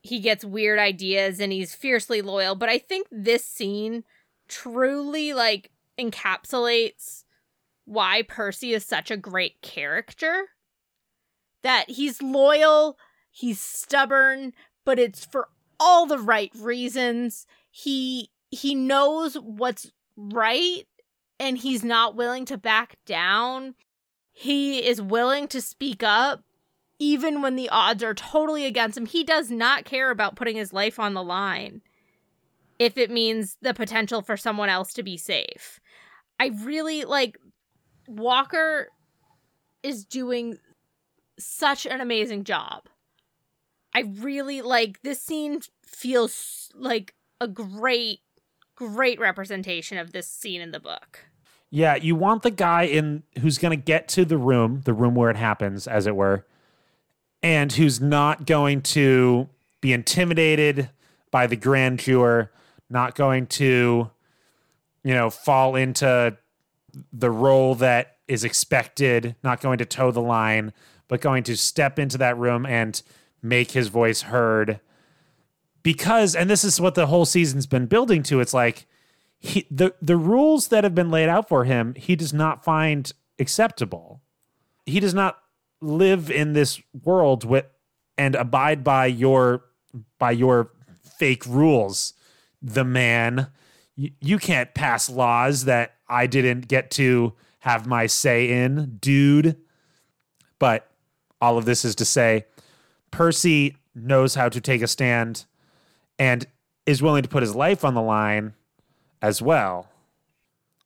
he 0.02 0.20
gets 0.20 0.44
weird 0.44 0.80
ideas, 0.80 1.40
and 1.40 1.52
he's 1.52 1.76
fiercely 1.76 2.22
loyal. 2.22 2.56
But 2.56 2.70
I 2.70 2.80
think 2.80 3.08
this 3.12 3.46
scene 3.46 4.04
truly 4.48 5.34
like 5.34 5.70
encapsulates 6.00 7.24
why 7.86 8.24
Percy 8.24 8.74
is 8.74 8.86
such 8.86 9.12
a 9.12 9.18
great 9.18 9.62
character. 9.62 10.48
That 11.62 11.92
he's 11.92 12.22
loyal, 12.24 12.98
he's 13.30 13.60
stubborn, 13.60 14.54
but 14.84 14.98
it's 14.98 15.24
for 15.24 15.50
all 15.80 16.08
the 16.08 16.18
right 16.18 16.52
reasons. 16.56 17.46
He 17.76 18.30
he 18.52 18.76
knows 18.76 19.34
what's 19.34 19.92
right 20.16 20.84
and 21.40 21.58
he's 21.58 21.84
not 21.84 22.16
willing 22.16 22.46
to 22.46 22.56
back 22.56 22.98
down. 23.08 23.74
He 24.32 24.86
is 24.86 25.02
willing 25.02 25.48
to 25.48 25.60
speak 25.60 26.04
up 26.04 26.44
even 27.00 27.42
when 27.42 27.56
the 27.56 27.70
odds 27.70 28.04
are 28.04 28.14
totally 28.14 28.68
against 28.68 28.96
him. 28.96 29.08
He 29.08 29.24
does 29.24 29.50
not 29.50 29.86
care 29.86 30.12
about 30.12 30.36
putting 30.36 30.56
his 30.56 30.72
life 30.72 31.00
on 31.00 31.16
the 31.16 31.24
line 31.24 31.82
if 32.78 32.96
it 32.96 33.10
means 33.10 33.58
the 33.64 33.74
potential 33.74 34.22
for 34.22 34.38
someone 34.38 34.70
else 34.70 34.94
to 34.94 35.02
be 35.02 35.18
safe. 35.18 35.80
I 36.40 36.52
really 36.62 37.06
like 37.06 37.40
Walker 38.08 38.90
is 39.82 40.06
doing 40.06 40.60
such 41.40 41.88
an 41.88 42.02
amazing 42.02 42.44
job. 42.44 42.84
I 43.96 44.02
really 44.02 44.62
like 44.62 45.02
this 45.02 45.20
scene 45.20 45.62
feels 45.84 46.70
like 46.76 47.16
a 47.40 47.48
great 47.48 48.20
great 48.76 49.20
representation 49.20 49.98
of 49.98 50.12
this 50.12 50.28
scene 50.28 50.62
in 50.62 50.72
the 50.72 50.80
book. 50.80 51.20
Yeah, 51.70 51.96
you 51.96 52.16
want 52.16 52.44
the 52.44 52.52
guy 52.52 52.84
in 52.84 53.24
who's 53.40 53.58
going 53.58 53.78
to 53.78 53.84
get 53.84 54.08
to 54.10 54.26
the 54.26 54.38
room, 54.38 54.82
the 54.86 54.94
room 54.94 55.16
where 55.16 55.30
it 55.30 55.38
happens, 55.38 55.88
as 55.88 56.06
it 56.06 56.16
were, 56.16 56.46
and 57.42 57.72
who's 57.72 58.00
not 58.00 58.46
going 58.46 58.82
to 58.82 59.50
be 59.82 59.92
intimidated 59.92 60.90
by 61.32 61.48
the 61.48 61.56
grandeur, 61.56 62.52
not 62.90 63.16
going 63.16 63.48
to, 63.48 64.12
you 65.04 65.14
know, 65.14 65.30
fall 65.30 65.76
into 65.76 66.38
the 67.12 67.32
role 67.32 67.76
that 67.76 68.18
is 68.28 68.44
expected, 68.44 69.36
not 69.44 69.60
going 69.60 69.80
to 69.80 69.86
toe 69.86 70.12
the 70.12 70.22
line, 70.22 70.74
but 71.08 71.22
going 71.22 71.44
to 71.44 71.58
step 71.58 71.98
into 71.98 72.18
that 72.20 72.38
room 72.38 72.66
and 72.66 73.02
make 73.42 73.72
his 73.72 73.88
voice 73.88 74.22
heard. 74.22 74.80
Because, 75.84 76.36
and 76.36 76.50
this 76.50 76.64
is 76.64 76.80
what 76.80 76.96
the 76.96 77.08
whole 77.08 77.26
season's 77.26 77.68
been 77.68 77.86
building 77.86 78.24
to, 78.24 78.40
it's 78.40 78.54
like, 78.54 78.88
he, 79.44 79.68
the 79.70 79.94
the 80.02 80.16
rules 80.16 80.70
that 80.70 80.86
have 80.86 80.96
been 80.96 81.12
laid 81.12 81.28
out 81.28 81.50
for 81.50 81.66
him 81.66 81.96
he 81.96 82.16
does 82.16 82.34
not 82.34 82.64
find 82.64 83.12
acceptable. 83.38 84.22
He 84.86 85.02
does 85.02 85.14
not 85.14 85.38
live 85.82 86.32
in 86.32 86.54
this 86.54 86.82
world 87.04 87.44
with 87.44 87.66
and 88.18 88.36
abide 88.36 88.86
by 88.86 89.08
your 89.08 89.66
by 90.18 90.32
your 90.32 90.72
fake 91.20 91.46
rules 91.46 92.14
the 92.62 92.86
man. 92.86 93.48
You, 93.98 94.12
you 94.22 94.38
can't 94.40 94.74
pass 94.74 95.10
laws 95.10 95.66
that 95.66 95.96
i 96.08 96.26
didn't 96.26 96.70
get 96.70 96.90
to 96.92 97.34
have 97.60 97.86
my 97.86 98.08
say 98.08 98.50
in 98.50 98.98
dude. 99.02 99.58
But 100.58 100.90
all 101.42 101.58
of 101.58 101.66
this 101.66 101.84
is 101.84 101.96
to 101.96 102.06
say 102.06 102.46
percy 103.12 103.76
knows 103.94 104.36
how 104.36 104.48
to 104.48 104.62
take 104.62 104.82
a 104.82 104.88
stand 104.88 105.44
and 106.20 106.46
is 106.86 107.02
willing 107.02 107.24
to 107.24 107.30
put 107.30 107.42
his 107.44 107.56
life 107.56 107.84
on 107.86 107.94
the 107.94 108.02
line 108.02 108.54
as 109.22 109.42
well. 109.42 109.90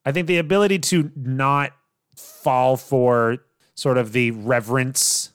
I 0.06 0.12
think 0.12 0.28
the 0.28 0.38
ability 0.38 0.80
to 0.80 1.12
not 1.16 1.74
fall 2.16 2.78
for 2.78 3.40
sort 3.76 3.98
of 3.98 4.14
the 4.14 4.32
reverence 4.32 5.34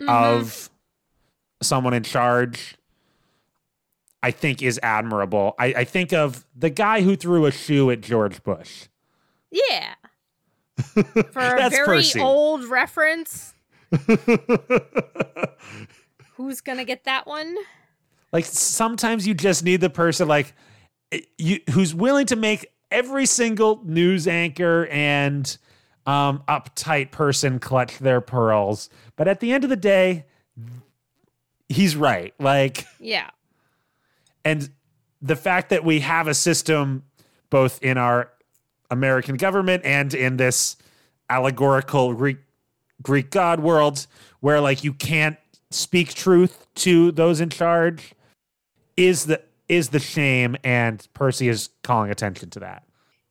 mm-hmm. 0.00 0.08
of 0.08 0.70
someone 1.62 1.94
in 1.94 2.02
charge, 2.02 2.76
I 4.22 4.30
think 4.30 4.62
is 4.62 4.78
admirable. 4.82 5.54
I, 5.58 5.66
I 5.66 5.84
think 5.84 6.12
of 6.12 6.46
the 6.54 6.70
guy 6.70 7.02
who 7.02 7.16
threw 7.16 7.46
a 7.46 7.50
shoe 7.50 7.90
at 7.90 8.00
George 8.00 8.42
Bush. 8.42 8.88
Yeah. 9.50 9.94
For 10.76 11.56
a 11.56 11.70
very 11.70 11.86
Percy. 11.86 12.20
old 12.20 12.64
reference. 12.64 13.54
Who's 16.36 16.60
going 16.60 16.78
to 16.78 16.84
get 16.84 17.04
that 17.04 17.26
one? 17.26 17.56
Like 18.34 18.44
sometimes 18.44 19.26
you 19.26 19.32
just 19.32 19.64
need 19.64 19.80
the 19.80 19.88
person 19.88 20.26
like 20.28 20.52
you 21.38 21.60
who's 21.70 21.94
willing 21.94 22.26
to 22.26 22.36
make 22.36 22.66
every 22.90 23.26
single 23.26 23.80
news 23.84 24.26
anchor 24.26 24.86
and 24.90 25.56
um, 26.04 26.42
uptight 26.48 27.12
person 27.12 27.58
clutch 27.60 27.98
their 27.98 28.20
pearls. 28.20 28.90
But 29.16 29.28
at 29.28 29.40
the 29.40 29.52
end 29.52 29.62
of 29.64 29.70
the 29.70 29.76
day, 29.76 30.26
he's 31.68 31.96
right. 31.96 32.34
Like, 32.38 32.86
Yeah. 33.00 33.30
and 34.44 34.68
the 35.22 35.36
fact 35.36 35.70
that 35.70 35.84
we 35.84 36.00
have 36.00 36.26
a 36.28 36.34
system 36.34 37.04
both 37.50 37.82
in 37.82 37.96
our 37.96 38.30
American 38.90 39.36
government 39.36 39.84
and 39.84 40.12
in 40.12 40.36
this 40.36 40.76
allegorical 41.30 42.12
Greek 42.14 42.38
Greek 43.00 43.30
god 43.30 43.60
world 43.60 44.06
where 44.40 44.60
like 44.60 44.82
you 44.84 44.92
can't 44.92 45.36
speak 45.70 46.14
truth 46.14 46.66
to 46.74 47.12
those 47.12 47.40
in 47.40 47.48
charge 47.48 48.13
is 48.96 49.26
the 49.26 49.42
is 49.68 49.88
the 49.90 49.98
shame 49.98 50.56
and 50.62 51.06
Percy 51.14 51.48
is 51.48 51.70
calling 51.82 52.10
attention 52.10 52.50
to 52.50 52.60
that. 52.60 52.84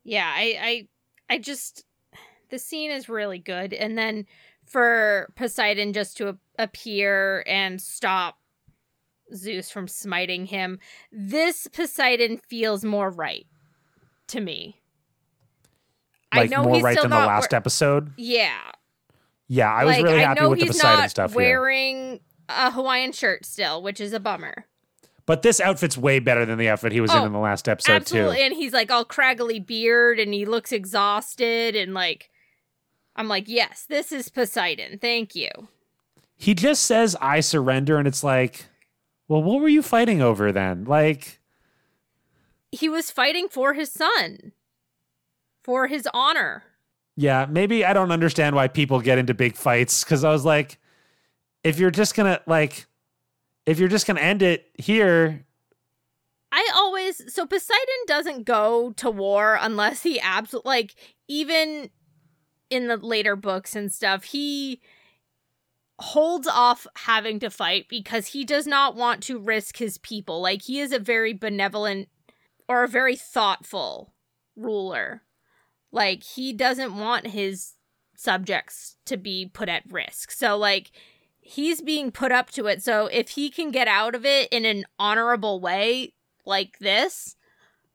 Yeah, 0.03 0.31
I 0.33 0.87
I 1.29 1.35
I 1.35 1.37
just 1.39 1.85
the 2.49 2.59
scene 2.59 2.91
is 2.91 3.09
really 3.09 3.39
good 3.39 3.73
and 3.73 3.97
then 3.97 4.25
for 4.65 5.31
Poseidon 5.35 5.93
just 5.93 6.17
to 6.17 6.37
appear 6.57 7.43
and 7.47 7.81
stop 7.81 8.37
Zeus 9.35 9.69
from 9.71 9.87
smiting 9.87 10.45
him. 10.45 10.79
This 11.11 11.67
Poseidon 11.67 12.37
feels 12.37 12.83
more 12.85 13.09
right 13.09 13.45
to 14.27 14.41
me. 14.41 14.81
Like 16.33 16.49
more 16.49 16.73
he's 16.75 16.83
right 16.83 16.93
still 16.93 17.03
than 17.03 17.11
the 17.11 17.25
last 17.25 17.51
wear- 17.51 17.57
episode. 17.57 18.11
Yeah. 18.17 18.57
Yeah, 19.47 19.71
I 19.71 19.85
was 19.85 19.97
like, 19.97 20.03
really 20.05 20.23
I 20.23 20.27
happy 20.27 20.41
know 20.41 20.49
with 20.49 20.59
the 20.59 20.67
Poseidon 20.67 21.09
stuff 21.09 21.31
here. 21.31 21.37
wearing 21.37 22.21
a 22.49 22.71
Hawaiian 22.71 23.11
shirt 23.11 23.45
still, 23.45 23.83
which 23.83 23.99
is 24.01 24.13
a 24.13 24.19
bummer. 24.19 24.65
But 25.25 25.41
this 25.41 25.61
outfit's 25.61 25.97
way 25.97 26.19
better 26.19 26.45
than 26.45 26.57
the 26.57 26.67
outfit 26.67 26.91
he 26.91 26.99
was 26.99 27.11
in 27.13 27.17
Oh, 27.19 27.25
in 27.25 27.31
the 27.31 27.39
last 27.39 27.69
episode 27.69 27.93
Absolutely. 27.93 28.37
too. 28.37 28.43
And 28.43 28.53
he's 28.53 28.73
like 28.73 28.91
all 28.91 29.05
craggly 29.05 29.65
beard 29.65 30.19
and 30.19 30.33
he 30.33 30.45
looks 30.45 30.71
exhausted 30.73 31.75
and 31.75 31.93
like 31.93 32.29
I'm 33.15 33.27
like, 33.27 33.47
yes, 33.47 33.85
this 33.87 34.11
is 34.11 34.27
Poseidon. 34.29 34.97
Thank 34.99 35.33
you. 35.35 35.49
He 36.35 36.53
just 36.53 36.83
says 36.83 37.15
I 37.21 37.39
surrender 37.39 37.97
and 37.97 38.07
it's 38.07 38.23
like, 38.23 38.65
well, 39.27 39.41
what 39.41 39.61
were 39.61 39.69
you 39.69 39.81
fighting 39.81 40.21
over 40.21 40.51
then? 40.51 40.83
Like 40.83 41.39
He 42.71 42.89
was 42.89 43.09
fighting 43.11 43.47
for 43.49 43.73
his 43.73 43.91
son. 43.91 44.51
For 45.63 45.87
his 45.87 46.07
honor. 46.13 46.63
Yeah, 47.15 47.45
maybe 47.49 47.85
I 47.85 47.93
don't 47.93 48.11
understand 48.11 48.55
why 48.55 48.67
people 48.67 48.99
get 48.99 49.17
into 49.19 49.33
big 49.33 49.55
fights 49.55 50.03
because 50.03 50.23
I 50.25 50.31
was 50.31 50.43
like, 50.43 50.77
if 51.63 51.79
you're 51.79 51.91
just 51.91 52.15
gonna 52.15 52.41
like, 52.47 52.87
if 53.65 53.79
you're 53.79 53.89
just 53.89 54.07
gonna 54.07 54.21
end 54.21 54.41
it 54.41 54.69
here, 54.77 55.45
I 56.51 56.69
always 56.75 57.33
so 57.33 57.45
Poseidon 57.45 58.05
doesn't 58.07 58.45
go 58.45 58.91
to 58.97 59.09
war 59.09 59.57
unless 59.59 60.03
he 60.03 60.19
absolutely 60.19 60.69
like 60.69 60.95
even 61.27 61.89
in 62.69 62.87
the 62.87 62.97
later 62.97 63.35
books 63.35 63.75
and 63.75 63.91
stuff, 63.91 64.25
he 64.25 64.81
holds 65.99 66.47
off 66.47 66.87
having 66.95 67.39
to 67.39 67.49
fight 67.49 67.87
because 67.87 68.27
he 68.27 68.43
does 68.43 68.65
not 68.65 68.95
want 68.95 69.21
to 69.23 69.39
risk 69.39 69.77
his 69.77 69.97
people. 69.99 70.41
Like 70.41 70.63
he 70.63 70.79
is 70.79 70.91
a 70.91 70.99
very 70.99 71.33
benevolent 71.33 72.09
or 72.67 72.83
a 72.83 72.87
very 72.87 73.15
thoughtful 73.15 74.13
ruler. 74.55 75.23
Like 75.91 76.23
he 76.23 76.51
doesn't 76.51 76.97
want 76.97 77.27
his 77.27 77.73
subjects 78.15 78.97
to 79.05 79.17
be 79.17 79.49
put 79.51 79.69
at 79.69 79.91
risk. 79.91 80.31
So 80.31 80.57
like 80.57 80.91
he's 81.43 81.81
being 81.81 82.11
put 82.11 82.31
up 82.31 82.49
to 82.51 82.67
it. 82.67 82.81
So 82.83 83.07
if 83.07 83.29
he 83.29 83.49
can 83.49 83.69
get 83.71 83.87
out 83.87 84.15
of 84.15 84.25
it 84.25 84.47
in 84.51 84.65
an 84.65 84.85
honorable 84.97 85.59
way 85.59 86.13
like 86.45 86.79
this, 86.79 87.35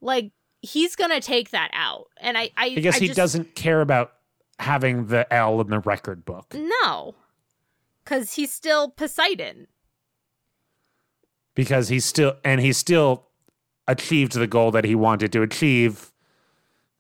like 0.00 0.32
he's 0.60 0.94
going 0.96 1.10
to 1.10 1.20
take 1.20 1.50
that 1.50 1.70
out. 1.72 2.04
And 2.20 2.36
I 2.38 2.50
I, 2.56 2.66
I 2.66 2.74
guess 2.76 2.96
I 2.96 3.00
he 3.00 3.06
just- 3.08 3.16
doesn't 3.16 3.54
care 3.54 3.80
about 3.80 4.12
having 4.58 5.06
the 5.06 5.32
L 5.32 5.60
in 5.60 5.68
the 5.68 5.78
record 5.80 6.24
book. 6.24 6.54
No. 6.54 7.14
Cuz 8.04 8.34
he's 8.34 8.52
still 8.52 8.90
Poseidon. 8.90 9.66
because 11.54 11.88
he's 11.88 12.04
still 12.04 12.36
and 12.44 12.60
he 12.60 12.72
still 12.72 13.26
achieved 13.86 14.32
the 14.34 14.46
goal 14.46 14.70
that 14.70 14.84
he 14.84 14.94
wanted 14.94 15.32
to 15.32 15.42
achieve 15.42 16.12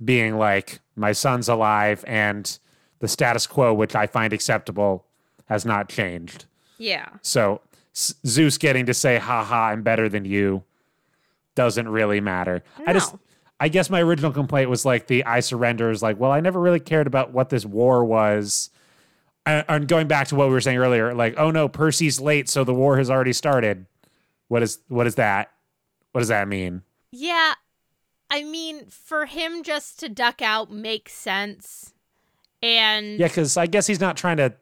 being 0.04 0.36
like 0.38 0.80
my 0.96 1.12
son's 1.12 1.48
alive 1.48 2.04
and 2.06 2.58
the 3.00 3.08
status 3.08 3.46
quo 3.46 3.72
which 3.74 3.94
i 3.94 4.06
find 4.06 4.32
acceptable 4.32 5.06
has 5.48 5.64
not 5.64 5.88
changed 5.88 6.44
Yeah. 6.78 7.08
so 7.22 7.60
S- 7.94 8.14
zeus 8.26 8.58
getting 8.58 8.86
to 8.86 8.94
say 8.94 9.18
haha 9.18 9.68
i'm 9.70 9.82
better 9.82 10.08
than 10.08 10.24
you 10.24 10.62
doesn't 11.54 11.88
really 11.88 12.20
matter 12.20 12.62
i 12.86 12.92
just 12.92 13.14
i 13.58 13.68
guess 13.68 13.90
my 13.90 14.00
original 14.00 14.30
complaint 14.32 14.70
was 14.70 14.84
like 14.84 15.08
the 15.08 15.24
i 15.24 15.40
surrender 15.40 15.90
is 15.90 16.02
like 16.02 16.18
well 16.20 16.30
i 16.30 16.40
never 16.40 16.60
really 16.60 16.78
cared 16.80 17.06
about 17.08 17.32
what 17.32 17.48
this 17.50 17.66
war 17.66 18.04
was 18.04 18.70
and 19.44 19.64
and 19.68 19.88
going 19.88 20.06
back 20.06 20.28
to 20.28 20.36
what 20.36 20.46
we 20.46 20.52
were 20.52 20.60
saying 20.60 20.78
earlier 20.78 21.14
like 21.14 21.34
oh 21.36 21.50
no 21.50 21.68
percy's 21.68 22.20
late 22.20 22.48
so 22.48 22.62
the 22.62 22.74
war 22.74 22.96
has 22.98 23.10
already 23.10 23.32
started 23.32 23.86
what 24.46 24.62
is 24.62 24.78
what 24.88 25.06
is 25.08 25.16
that 25.16 25.50
what 26.12 26.20
does 26.20 26.28
that 26.28 26.46
mean 26.48 26.82
Yeah. 27.12 27.54
I 28.30 28.42
mean, 28.42 28.84
for 28.90 29.24
him 29.24 29.62
just 29.62 29.98
to 30.00 30.08
duck 30.10 30.42
out 30.42 30.70
makes 30.70 31.14
sense. 31.14 31.94
And 32.62 33.18
yeah 33.18 33.26
because 33.28 33.56
i 33.56 33.66
guess 33.66 33.86
he's 33.86 34.00
not 34.00 34.16
trying 34.16 34.36
to 34.36 34.52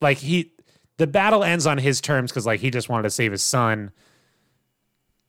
like 0.00 0.18
he 0.18 0.52
the 0.96 1.06
battle 1.06 1.44
ends 1.44 1.66
on 1.66 1.78
his 1.78 2.00
terms 2.00 2.30
because 2.30 2.46
like 2.46 2.60
he 2.60 2.70
just 2.70 2.88
wanted 2.88 3.04
to 3.04 3.10
save 3.10 3.32
his 3.32 3.42
son 3.42 3.90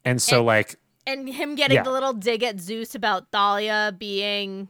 and 0.05 0.21
so 0.21 0.37
And- 0.37 0.45
like 0.45 0.75
and 1.07 1.27
him 1.29 1.55
getting 1.55 1.75
Yeah. 1.75 1.83
the 1.83 1.91
little 1.91 2.13
dig 2.13 2.43
at 2.43 2.59
Zeus 2.59 2.93
about 2.93 3.31
Thalia 3.31 3.95
being 3.97 4.69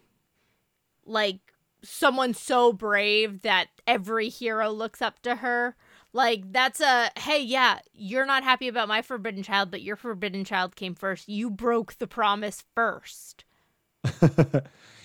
like 1.06 1.40
someone 1.84 2.34
so 2.34 2.72
brave 2.72 3.42
that 3.42 3.68
every 3.88 4.30
hero 4.30 4.70
looks 4.70 5.02
up 5.02 5.22
to 5.24 5.36
her. 5.38 5.76
Like 6.14 6.52
that's 6.54 6.80
a 6.80 7.12
hey, 7.20 7.42
yeah, 7.44 7.80
you're 7.94 8.26
not 8.26 8.44
happy 8.44 8.68
about 8.70 8.88
my 8.88 9.02
forbidden 9.02 9.44
child, 9.44 9.70
but 9.70 9.82
your 9.82 9.96
forbidden 9.98 10.46
child 10.46 10.76
came 10.78 10.96
first. 10.96 11.28
You 11.28 11.50
broke 11.50 11.98
the 11.98 12.08
promise 12.08 12.64
first. 12.74 13.44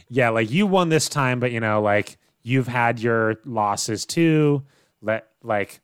yeah 0.09 0.29
like 0.29 0.51
you 0.51 0.67
won 0.67 0.89
this 0.89 1.09
time 1.09 1.41
but 1.41 1.51
you 1.51 1.59
know 1.59 1.81
like 1.83 2.17
you've 2.43 2.69
had 2.69 3.01
your 3.01 3.37
losses 3.45 4.05
too 4.07 4.63
let 5.05 5.29
like 5.43 5.81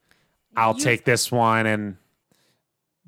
i'll 0.57 0.75
You- 0.77 0.83
take 0.85 1.05
this 1.05 1.31
one 1.31 1.67
and 1.67 1.97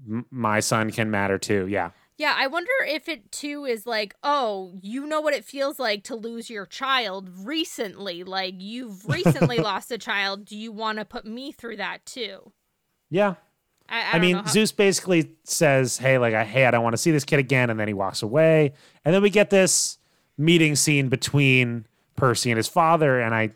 m- 0.09 0.27
my 0.31 0.61
son 0.61 0.91
can 0.91 1.11
matter 1.11 1.39
too 1.39 1.67
yeah 1.67 1.91
Yeah, 2.19 2.35
I 2.37 2.47
wonder 2.47 2.71
if 2.87 3.09
it 3.09 3.33
too 3.33 3.65
is 3.65 3.85
like, 3.87 4.15
oh, 4.23 4.75
you 4.81 5.07
know 5.07 5.21
what 5.21 5.35
it 5.35 5.45
feels 5.45 5.81
like 5.81 6.05
to 6.05 6.15
lose 6.15 6.49
your 6.51 6.67
child 6.67 7.29
recently. 7.43 8.23
Like 8.23 8.55
you've 8.59 9.09
recently 9.09 9.59
lost 9.59 9.91
a 9.91 9.99
child. 9.99 10.45
Do 10.45 10.57
you 10.57 10.71
want 10.71 10.99
to 10.99 11.05
put 11.05 11.25
me 11.25 11.51
through 11.51 11.79
that 11.79 12.05
too? 12.07 12.53
yeah 13.11 13.35
I, 13.89 14.01
I, 14.03 14.11
I, 14.13 14.19
mean, 14.21 14.37
how- 14.37 14.45
Zeus 14.47 14.71
basically 14.73 15.33
says, 15.45 15.99
"Hey, 15.99 16.17
like, 16.19 16.35
I, 16.35 16.45
hey, 16.45 16.67
I 16.67 16.71
don't 16.71 16.85
want 16.85 16.93
to 16.95 16.99
see 16.99 17.11
this 17.11 17.25
kid 17.25 17.41
again," 17.41 17.71
and 17.71 17.81
then 17.81 17.89
he 17.89 17.95
walks 17.95 18.23
away. 18.23 18.73
And 19.05 19.13
then 19.13 19.21
we 19.23 19.31
get 19.31 19.51
this 19.51 19.99
meeting 20.39 20.77
scene 20.77 21.09
between 21.09 21.87
Percy 22.15 22.51
and 22.53 22.57
his 22.57 22.69
father. 22.69 23.21
And 23.21 23.35
I, 23.35 23.51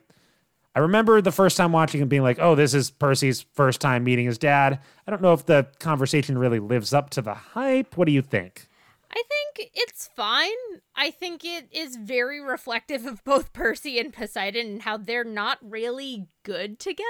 I 0.77 0.81
remember 0.81 1.22
the 1.22 1.33
first 1.33 1.57
time 1.57 1.72
watching 1.72 2.03
and 2.03 2.11
being 2.11 2.22
like, 2.22 2.39
"Oh, 2.39 2.55
this 2.55 2.74
is 2.74 2.91
Percy's 2.91 3.47
first 3.55 3.81
time 3.81 4.05
meeting 4.05 4.27
his 4.27 4.37
dad." 4.37 4.79
I 5.07 5.11
don't 5.11 5.22
know 5.22 5.33
if 5.33 5.47
the 5.47 5.68
conversation 5.79 6.37
really 6.37 6.59
lives 6.59 6.93
up 6.93 7.09
to 7.11 7.22
the 7.22 7.33
hype. 7.33 7.97
What 7.97 8.05
do 8.05 8.12
you 8.12 8.20
think? 8.20 8.68
I 9.11 9.22
think 9.27 9.70
it's 9.74 10.11
fine. 10.14 10.51
I 10.95 11.11
think 11.11 11.47
it 11.47 11.68
is 11.72 11.97
very 11.97 12.43
reflective 12.43 13.07
of 13.07 13.24
both 13.24 13.55
Percy 13.55 13.99
and 13.99 14.12
Poseidon 14.12 14.66
and 14.66 14.83
how 14.83 14.99
they're 14.99 15.24
not 15.24 15.57
really 15.62 16.29
good 16.43 16.79
together. 16.79 17.07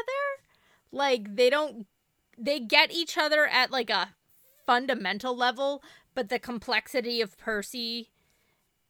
Like 0.93 1.35
they 1.35 1.51
don't 1.51 1.89
they 2.39 2.61
get 2.61 2.93
each 2.93 3.19
other 3.19 3.49
at 3.49 3.73
like 3.73 3.91
a 3.91 4.15
fundamental 4.65 5.37
level, 5.37 5.83
but 6.15 6.29
the 6.29 6.39
complexity 6.39 7.21
of 7.21 7.37
Percy 7.37 8.11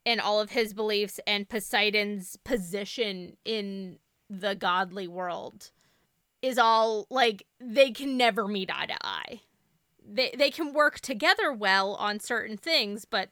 and 0.05 0.21
all 0.21 0.39
of 0.39 0.51
his 0.51 0.75
beliefs 0.75 1.19
and 1.25 1.49
Poseidon's 1.49 2.37
position 2.43 3.37
in 3.43 3.97
the 4.29 4.55
godly 4.55 5.07
world 5.07 5.71
is 6.41 6.57
all 6.57 7.07
like 7.09 7.45
they 7.59 7.91
can 7.91 8.17
never 8.17 8.47
meet 8.47 8.69
eye 8.71 8.85
to 8.85 8.97
eye 9.01 9.41
they 10.07 10.33
they 10.37 10.49
can 10.49 10.73
work 10.73 10.99
together 10.99 11.51
well 11.51 11.95
on 11.95 12.19
certain 12.19 12.57
things, 12.57 13.05
but 13.05 13.29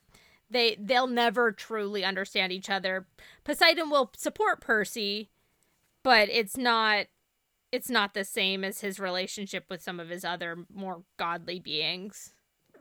they 0.50 0.76
they'll 0.80 1.08
never 1.08 1.52
truly 1.52 2.04
understand 2.04 2.52
each 2.52 2.70
other. 2.70 3.08
Poseidon 3.44 3.90
will 3.90 4.12
support 4.16 4.62
Percy, 4.62 5.30
but 6.04 6.30
it's 6.30 6.58
not 6.58 7.08
it's 7.72 7.90
not 7.90 8.14
the 8.14 8.24
same 8.24 8.64
as 8.64 8.82
his 8.82 9.00
relationship 9.00 9.66
with 9.70 9.82
some 9.82 10.00
of 10.00 10.10
his 10.10 10.24
other 10.24 10.66
more 10.74 11.04
godly 11.18 11.60
beings. 11.60 12.34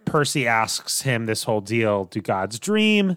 Percy 0.05 0.47
asks 0.47 1.03
him 1.03 1.27
this 1.27 1.45
whole 1.45 1.63
deal, 1.63 2.05
do 2.05 2.21
gods 2.21 2.59
dream? 2.59 3.17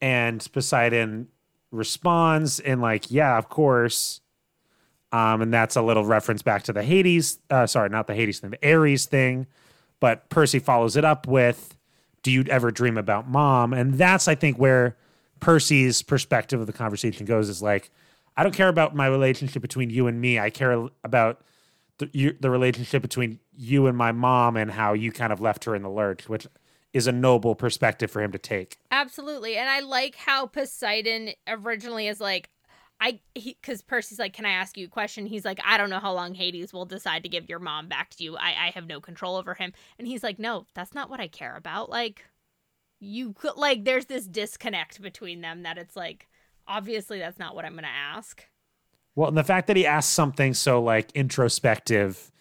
And 0.00 0.46
Poseidon 0.52 1.28
responds 1.70 2.58
in 2.58 2.80
like, 2.80 3.10
yeah, 3.10 3.36
of 3.36 3.48
course. 3.48 4.20
Um, 5.14 5.42
and 5.42 5.54
that's 5.54 5.76
a 5.76 5.82
little 5.82 6.04
reference 6.04 6.42
back 6.42 6.64
to 6.64 6.72
the 6.72 6.82
Hades, 6.82 7.38
uh, 7.48 7.68
sorry, 7.68 7.88
not 7.88 8.08
the 8.08 8.16
Hades 8.16 8.40
thing, 8.40 8.50
the 8.50 8.68
Ares 8.68 9.06
thing. 9.06 9.46
But 10.00 10.28
Percy 10.28 10.58
follows 10.58 10.96
it 10.96 11.04
up 11.04 11.28
with, 11.28 11.76
do 12.24 12.32
you 12.32 12.44
ever 12.50 12.72
dream 12.72 12.98
about 12.98 13.28
mom? 13.28 13.72
And 13.72 13.94
that's, 13.94 14.26
I 14.26 14.34
think, 14.34 14.58
where 14.58 14.96
Percy's 15.38 16.02
perspective 16.02 16.60
of 16.60 16.66
the 16.66 16.72
conversation 16.72 17.26
goes 17.26 17.48
is 17.48 17.62
like, 17.62 17.92
I 18.36 18.42
don't 18.42 18.56
care 18.56 18.66
about 18.66 18.96
my 18.96 19.06
relationship 19.06 19.62
between 19.62 19.88
you 19.88 20.08
and 20.08 20.20
me. 20.20 20.40
I 20.40 20.50
care 20.50 20.88
about 21.04 21.42
the, 21.98 22.10
you, 22.12 22.36
the 22.40 22.50
relationship 22.50 23.00
between 23.00 23.38
you 23.56 23.86
and 23.86 23.96
my 23.96 24.10
mom 24.10 24.56
and 24.56 24.68
how 24.68 24.94
you 24.94 25.12
kind 25.12 25.32
of 25.32 25.40
left 25.40 25.62
her 25.66 25.76
in 25.76 25.82
the 25.82 25.90
lurch, 25.90 26.28
which 26.28 26.48
is 26.92 27.06
a 27.06 27.12
noble 27.12 27.54
perspective 27.54 28.10
for 28.10 28.20
him 28.20 28.32
to 28.32 28.38
take. 28.38 28.78
Absolutely. 28.90 29.56
And 29.56 29.68
I 29.68 29.78
like 29.78 30.16
how 30.16 30.48
Poseidon 30.48 31.30
originally 31.46 32.08
is 32.08 32.20
like, 32.20 32.50
I, 33.04 33.20
because 33.34 33.82
Percy's 33.82 34.18
like, 34.18 34.32
can 34.32 34.46
I 34.46 34.52
ask 34.52 34.78
you 34.78 34.86
a 34.86 34.88
question? 34.90 35.26
He's 35.26 35.44
like, 35.44 35.60
I 35.62 35.76
don't 35.76 35.90
know 35.90 36.00
how 36.00 36.14
long 36.14 36.34
Hades 36.34 36.72
will 36.72 36.86
decide 36.86 37.22
to 37.24 37.28
give 37.28 37.50
your 37.50 37.58
mom 37.58 37.86
back 37.86 38.10
to 38.10 38.24
you. 38.24 38.36
I, 38.36 38.54
I 38.66 38.70
have 38.74 38.86
no 38.86 38.98
control 38.98 39.36
over 39.36 39.52
him. 39.52 39.74
And 39.98 40.08
he's 40.08 40.22
like, 40.22 40.38
no, 40.38 40.66
that's 40.74 40.94
not 40.94 41.10
what 41.10 41.20
I 41.20 41.28
care 41.28 41.54
about. 41.54 41.90
Like, 41.90 42.24
you 43.00 43.34
could, 43.34 43.56
like, 43.56 43.84
there's 43.84 44.06
this 44.06 44.26
disconnect 44.26 45.02
between 45.02 45.42
them 45.42 45.64
that 45.64 45.76
it's 45.76 45.96
like, 45.96 46.28
obviously 46.66 47.18
that's 47.18 47.38
not 47.38 47.54
what 47.54 47.64
I'm 47.64 47.72
going 47.72 47.84
to 47.84 47.90
ask. 47.90 48.46
Well, 49.14 49.28
and 49.28 49.36
the 49.36 49.44
fact 49.44 49.66
that 49.68 49.76
he 49.76 49.86
asks 49.86 50.12
something 50.12 50.54
so 50.54 50.82
like 50.82 51.12
introspective 51.12 52.32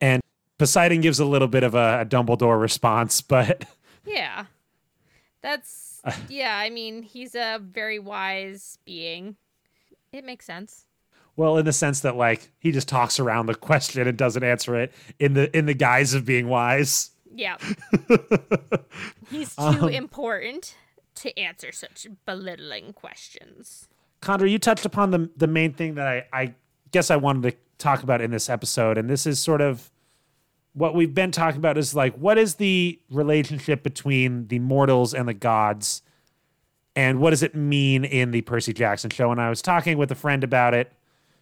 and 0.00 0.22
Poseidon 0.58 1.00
gives 1.00 1.18
a 1.20 1.24
little 1.24 1.48
bit 1.48 1.62
of 1.62 1.74
a, 1.74 2.00
a 2.00 2.06
Dumbledore 2.06 2.60
response, 2.60 3.20
but 3.22 3.64
Yeah. 4.04 4.46
That's, 5.42 6.00
yeah, 6.28 6.56
I 6.56 6.70
mean, 6.70 7.02
he's 7.02 7.34
a 7.34 7.60
very 7.60 7.98
wise 7.98 8.78
being. 8.84 9.36
It 10.12 10.24
makes 10.24 10.44
sense. 10.46 10.84
well, 11.36 11.56
in 11.56 11.64
the 11.64 11.72
sense 11.72 12.00
that 12.00 12.16
like 12.16 12.50
he 12.58 12.70
just 12.72 12.88
talks 12.88 13.18
around 13.18 13.46
the 13.46 13.54
question 13.54 14.06
and 14.06 14.16
doesn't 14.18 14.42
answer 14.44 14.76
it 14.78 14.92
in 15.18 15.34
the 15.34 15.56
in 15.56 15.66
the 15.66 15.74
guise 15.74 16.14
of 16.14 16.24
being 16.24 16.48
wise. 16.48 17.10
Yeah. 17.34 17.56
He's 19.30 19.54
too 19.56 19.62
Um, 19.62 19.88
important 19.88 20.74
to 21.16 21.38
answer 21.38 21.72
such 21.72 22.06
belittling 22.26 22.92
questions. 22.92 23.88
Condor, 24.20 24.46
you 24.46 24.58
touched 24.58 24.84
upon 24.84 25.10
the 25.10 25.30
the 25.36 25.46
main 25.46 25.72
thing 25.72 25.94
that 25.94 26.06
I, 26.06 26.24
I 26.32 26.54
guess 26.90 27.10
I 27.10 27.16
wanted 27.16 27.50
to 27.50 27.56
talk 27.78 28.02
about 28.02 28.20
in 28.20 28.30
this 28.30 28.48
episode, 28.50 28.98
and 28.98 29.08
this 29.08 29.26
is 29.26 29.38
sort 29.40 29.60
of 29.60 29.90
what 30.74 30.94
we've 30.94 31.14
been 31.14 31.30
talking 31.30 31.58
about 31.58 31.76
is 31.78 31.94
like 31.94 32.14
what 32.16 32.38
is 32.38 32.56
the 32.56 33.00
relationship 33.10 33.82
between 33.82 34.48
the 34.48 34.58
mortals 34.58 35.14
and 35.14 35.26
the 35.28 35.34
gods, 35.34 36.02
and 36.94 37.20
what 37.20 37.30
does 37.30 37.42
it 37.42 37.54
mean 37.54 38.04
in 38.04 38.30
the 38.30 38.42
Percy 38.42 38.72
Jackson 38.72 39.10
show? 39.10 39.30
And 39.30 39.40
I 39.40 39.48
was 39.48 39.62
talking 39.62 39.98
with 39.98 40.10
a 40.10 40.14
friend 40.14 40.44
about 40.44 40.74
it, 40.74 40.92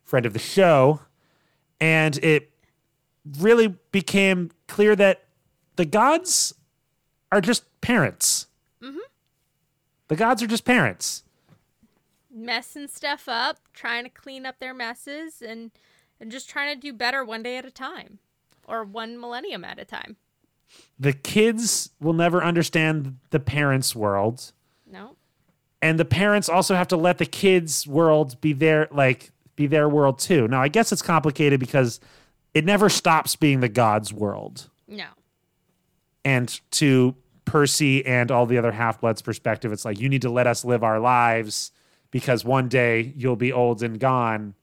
friend 0.04 0.26
of 0.26 0.32
the 0.32 0.38
show, 0.38 1.00
and 1.80 2.16
it 2.18 2.50
really 3.38 3.68
became 3.90 4.50
clear 4.68 4.94
that 4.96 5.24
the 5.76 5.84
gods 5.84 6.54
are 7.32 7.40
just 7.40 7.64
parents. 7.80 8.46
Mm-hmm. 8.82 8.98
The 10.08 10.16
gods 10.16 10.42
are 10.42 10.46
just 10.46 10.64
parents. 10.64 11.24
Messing 12.32 12.86
stuff 12.86 13.28
up, 13.28 13.58
trying 13.72 14.04
to 14.04 14.10
clean 14.10 14.46
up 14.46 14.60
their 14.60 14.74
messes, 14.74 15.42
and 15.42 15.70
and 16.20 16.30
just 16.30 16.48
trying 16.48 16.74
to 16.74 16.80
do 16.80 16.92
better 16.92 17.24
one 17.24 17.42
day 17.42 17.56
at 17.56 17.64
a 17.64 17.70
time 17.70 18.18
or 18.68 18.84
one 18.84 19.18
millennium 19.18 19.64
at 19.64 19.78
a 19.78 19.84
time. 19.84 20.16
The 20.98 21.12
kids 21.12 21.90
will 21.98 22.12
never 22.12 22.44
understand 22.44 23.18
the 23.30 23.40
parents' 23.40 23.96
world. 23.96 24.52
No. 24.86 25.16
And 25.82 25.98
the 25.98 26.04
parents 26.04 26.48
also 26.48 26.74
have 26.74 26.88
to 26.88 26.96
let 26.96 27.18
the 27.18 27.26
kids' 27.26 27.86
world 27.86 28.40
be 28.40 28.52
their 28.52 28.88
like 28.90 29.30
be 29.56 29.66
their 29.66 29.88
world 29.88 30.18
too. 30.18 30.46
Now 30.48 30.62
I 30.62 30.68
guess 30.68 30.92
it's 30.92 31.02
complicated 31.02 31.60
because 31.60 32.00
it 32.54 32.64
never 32.64 32.88
stops 32.88 33.36
being 33.36 33.60
the 33.60 33.68
god's 33.68 34.12
world. 34.12 34.68
No. 34.86 35.06
And 36.24 36.60
to 36.72 37.14
Percy 37.44 38.04
and 38.04 38.30
all 38.30 38.46
the 38.46 38.58
other 38.58 38.72
half 38.72 39.00
bloods 39.00 39.22
perspective, 39.22 39.72
it's 39.72 39.84
like 39.84 39.98
you 39.98 40.08
need 40.08 40.22
to 40.22 40.30
let 40.30 40.46
us 40.46 40.64
live 40.64 40.84
our 40.84 41.00
lives 41.00 41.72
because 42.10 42.44
one 42.44 42.68
day 42.68 43.12
you'll 43.16 43.36
be 43.36 43.52
old 43.52 43.82
and 43.82 43.98
gone. 43.98 44.54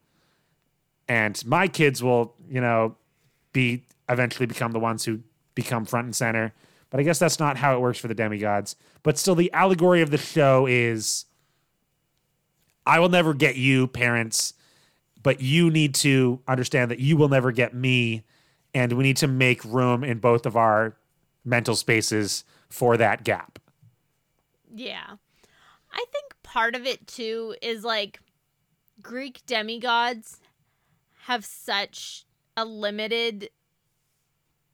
And 1.07 1.43
my 1.45 1.68
kids 1.68 2.03
will, 2.03 2.36
you 2.49 2.61
know, 2.61 2.95
be 3.53 3.84
eventually 4.09 4.45
become 4.45 4.72
the 4.72 4.80
ones 4.80 5.05
who 5.05 5.22
become 5.55 5.86
front 5.86 6.05
and 6.05 6.15
center. 6.15 6.53
But 6.89 6.99
I 6.99 7.03
guess 7.03 7.19
that's 7.19 7.39
not 7.39 7.57
how 7.57 7.75
it 7.75 7.81
works 7.81 7.99
for 7.99 8.07
the 8.07 8.15
demigods. 8.15 8.75
But 9.03 9.17
still, 9.17 9.35
the 9.35 9.51
allegory 9.51 10.01
of 10.01 10.11
the 10.11 10.17
show 10.17 10.65
is 10.65 11.25
I 12.85 12.99
will 12.99 13.09
never 13.09 13.33
get 13.33 13.57
you, 13.57 13.88
parents, 13.88 14.53
but 15.21 15.41
you 15.41 15.69
need 15.69 15.93
to 15.95 16.41
understand 16.47 16.89
that 16.91 16.99
you 16.99 17.17
will 17.17 17.29
never 17.29 17.51
get 17.51 17.73
me. 17.73 18.23
And 18.73 18.93
we 18.93 19.03
need 19.03 19.17
to 19.17 19.27
make 19.27 19.63
room 19.65 20.03
in 20.03 20.19
both 20.19 20.45
of 20.45 20.55
our 20.55 20.95
mental 21.43 21.75
spaces 21.75 22.43
for 22.69 22.97
that 22.97 23.23
gap. 23.23 23.59
Yeah. 24.73 25.15
I 25.91 26.05
think 26.11 26.33
part 26.43 26.75
of 26.75 26.85
it 26.85 27.07
too 27.07 27.55
is 27.61 27.83
like 27.83 28.19
Greek 29.01 29.41
demigods 29.45 30.39
have 31.23 31.43
such 31.43 32.25
a 32.55 32.65
limited 32.65 33.49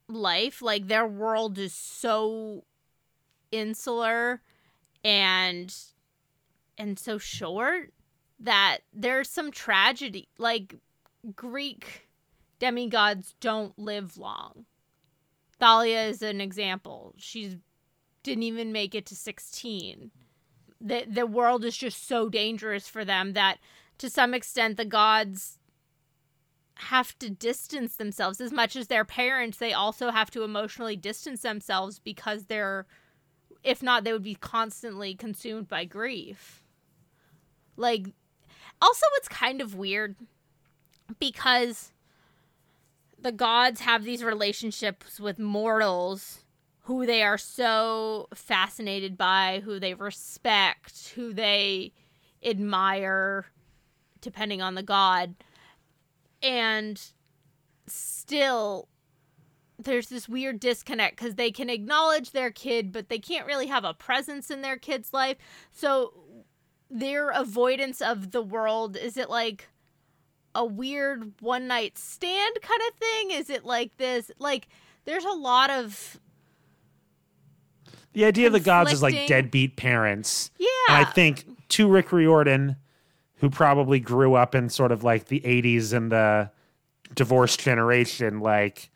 life. 0.08 0.62
Like 0.62 0.88
their 0.88 1.08
world 1.08 1.58
is 1.58 1.74
so 1.74 2.64
insular 3.52 4.42
and 5.04 5.76
and 6.78 6.98
so 6.98 7.18
short 7.18 7.94
that 8.40 8.80
there's 8.94 9.30
some 9.30 9.52
tragedy. 9.52 10.28
Like 10.38 10.76
Greek 11.36 12.10
demigods 12.60 13.36
don't 13.40 13.78
live 13.78 14.18
long. 14.18 14.66
Thalia 15.60 16.04
is 16.04 16.22
an 16.22 16.42
example. 16.42 17.14
She 17.18 17.60
didn't 18.24 18.44
even 18.44 18.72
make 18.72 18.96
it 18.96 19.06
to 19.08 19.16
16. 19.16 20.12
The 20.82 21.06
the 21.08 21.26
world 21.26 21.64
is 21.64 21.78
just 21.78 22.08
so 22.08 22.30
dangerous 22.30 22.88
for 22.88 23.06
them 23.06 23.34
that 23.34 23.60
to 24.00 24.10
some 24.10 24.34
extent 24.34 24.78
the 24.78 24.86
gods 24.86 25.60
have 26.84 27.18
to 27.20 27.30
distance 27.30 27.96
themselves 27.96 28.40
as 28.42 28.52
much 28.52 28.76
as 28.76 28.88
their 28.88 29.06
parents 29.06 29.58
they 29.58 29.74
also 29.74 30.12
have 30.12 30.30
to 30.32 30.44
emotionally 30.44 30.96
distance 30.96 31.42
themselves 31.42 32.00
because 32.00 32.46
they're 32.46 32.86
if 33.64 33.82
not 33.82 34.04
they 34.04 34.12
would 34.12 34.24
be 34.24 34.36
constantly 34.36 35.16
consumed 35.16 35.68
by 35.68 35.86
grief. 35.86 36.64
Like 37.78 38.08
also 38.82 39.06
it's 39.16 39.28
kind 39.28 39.62
of 39.62 39.76
weird 39.76 40.16
because 41.20 41.92
the 43.20 43.32
gods 43.32 43.82
have 43.82 44.04
these 44.04 44.24
relationships 44.24 45.20
with 45.20 45.40
mortals 45.40 46.44
who 46.84 47.06
they 47.06 47.24
are 47.24 47.38
so 47.38 48.28
fascinated 48.34 49.18
by 49.18 49.62
who 49.64 49.80
they 49.80 49.94
respect 49.94 51.14
who 51.16 51.34
they 51.34 51.94
admire 52.44 53.46
depending 54.20 54.62
on 54.62 54.76
the 54.76 54.84
god 54.84 55.36
and 56.44 57.02
still 57.88 58.88
there's 59.80 60.08
this 60.08 60.30
weird 60.30 60.60
disconnect 60.60 61.18
because 61.18 61.36
they 61.36 61.52
can 61.52 61.70
acknowledge 61.70 62.32
their 62.32 62.52
kid 62.52 62.92
but 62.92 63.10
they 63.10 63.18
can't 63.20 63.48
really 63.48 63.68
have 63.68 63.84
a 63.84 63.94
presence 63.94 64.52
in 64.52 64.62
their 64.62 64.78
kid's 64.78 65.14
life. 65.14 65.38
So 65.72 66.14
their 66.90 67.30
avoidance 67.30 68.02
of 68.02 68.32
the 68.32 68.42
world 68.42 68.96
is 68.96 69.18
it 69.18 69.30
like 69.30 69.70
a 70.56 70.64
weird 70.64 71.34
one 71.40 71.68
night 71.68 71.98
stand 71.98 72.56
kind 72.62 72.82
of 72.88 72.96
thing? 73.00 73.32
Is 73.32 73.50
it 73.50 73.66
like 73.66 73.98
this 73.98 74.30
like 74.38 74.68
there's 75.06 75.26
a 75.26 75.32
lot 75.32 75.70
of 75.70 76.20
The 78.14 78.26
idea 78.26 78.48
of 78.48 78.54
the 78.54 78.60
gods 78.60 78.94
is 78.94 79.02
like 79.02 79.28
deadbeat 79.28 79.76
parents. 79.76 80.52
yeah 80.60 80.68
And 80.90 80.98
I 80.98 81.04
think 81.06 81.46
to 81.70 81.88
Rick 81.90 82.12
Riordan, 82.12 82.76
who 83.44 83.50
probably 83.50 84.00
grew 84.00 84.36
up 84.36 84.56
in 84.56 84.70
sort 84.70 84.90
of 84.90 85.04
like 85.04 85.26
the 85.26 85.42
80s 85.42 85.92
and 85.92 86.10
the 86.10 86.50
divorced 87.14 87.60
generation, 87.60 88.40
like 88.40 88.90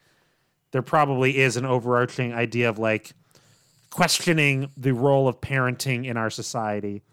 there 0.71 0.81
probably 0.81 1.37
is 1.37 1.57
an 1.57 1.65
overarching 1.65 2.33
idea 2.33 2.69
of 2.69 2.79
like 2.79 3.11
questioning 3.89 4.71
the 4.77 4.93
role 4.93 5.27
of 5.27 5.41
parenting 5.41 6.05
in 6.05 6.15
our 6.15 6.29
society. 6.29 7.03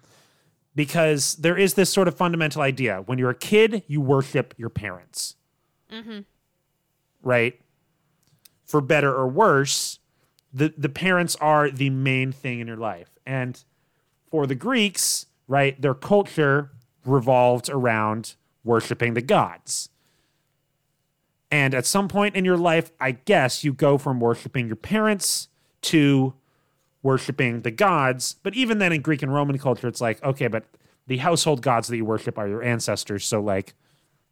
Because 0.76 1.34
there 1.34 1.58
is 1.58 1.74
this 1.74 1.92
sort 1.92 2.06
of 2.06 2.14
fundamental 2.14 2.62
idea 2.62 3.02
when 3.04 3.18
you're 3.18 3.30
a 3.30 3.34
kid, 3.34 3.82
you 3.88 4.00
worship 4.00 4.54
your 4.56 4.70
parents. 4.70 5.34
Mm-hmm. 5.90 6.20
Right? 7.20 7.60
For 8.64 8.80
better 8.80 9.12
or 9.12 9.26
worse, 9.26 9.98
the, 10.52 10.72
the 10.78 10.88
parents 10.88 11.34
are 11.40 11.68
the 11.68 11.90
main 11.90 12.30
thing 12.30 12.60
in 12.60 12.68
your 12.68 12.76
life. 12.76 13.10
And 13.26 13.60
for 14.30 14.46
the 14.46 14.54
Greeks, 14.54 15.26
right, 15.48 15.82
their 15.82 15.94
culture 15.94 16.70
revolved 17.04 17.68
around 17.68 18.36
worshiping 18.64 19.14
the 19.14 19.22
gods. 19.22 19.88
And 21.50 21.74
at 21.74 21.86
some 21.86 22.08
point 22.08 22.34
in 22.34 22.44
your 22.44 22.56
life, 22.56 22.90
I 22.98 23.12
guess 23.12 23.62
you 23.62 23.72
go 23.72 23.96
from 23.98 24.18
worshiping 24.18 24.66
your 24.66 24.76
parents 24.76 25.48
to 25.82 26.34
worshiping 27.02 27.60
the 27.60 27.70
gods. 27.70 28.36
But 28.42 28.54
even 28.54 28.78
then, 28.78 28.92
in 28.92 29.02
Greek 29.02 29.22
and 29.22 29.32
Roman 29.32 29.58
culture, 29.58 29.86
it's 29.86 30.00
like, 30.00 30.22
okay, 30.24 30.48
but 30.48 30.64
the 31.06 31.18
household 31.18 31.62
gods 31.62 31.88
that 31.88 31.96
you 31.96 32.04
worship 32.04 32.38
are 32.38 32.48
your 32.48 32.62
ancestors. 32.62 33.24
So, 33.24 33.40
like, 33.40 33.74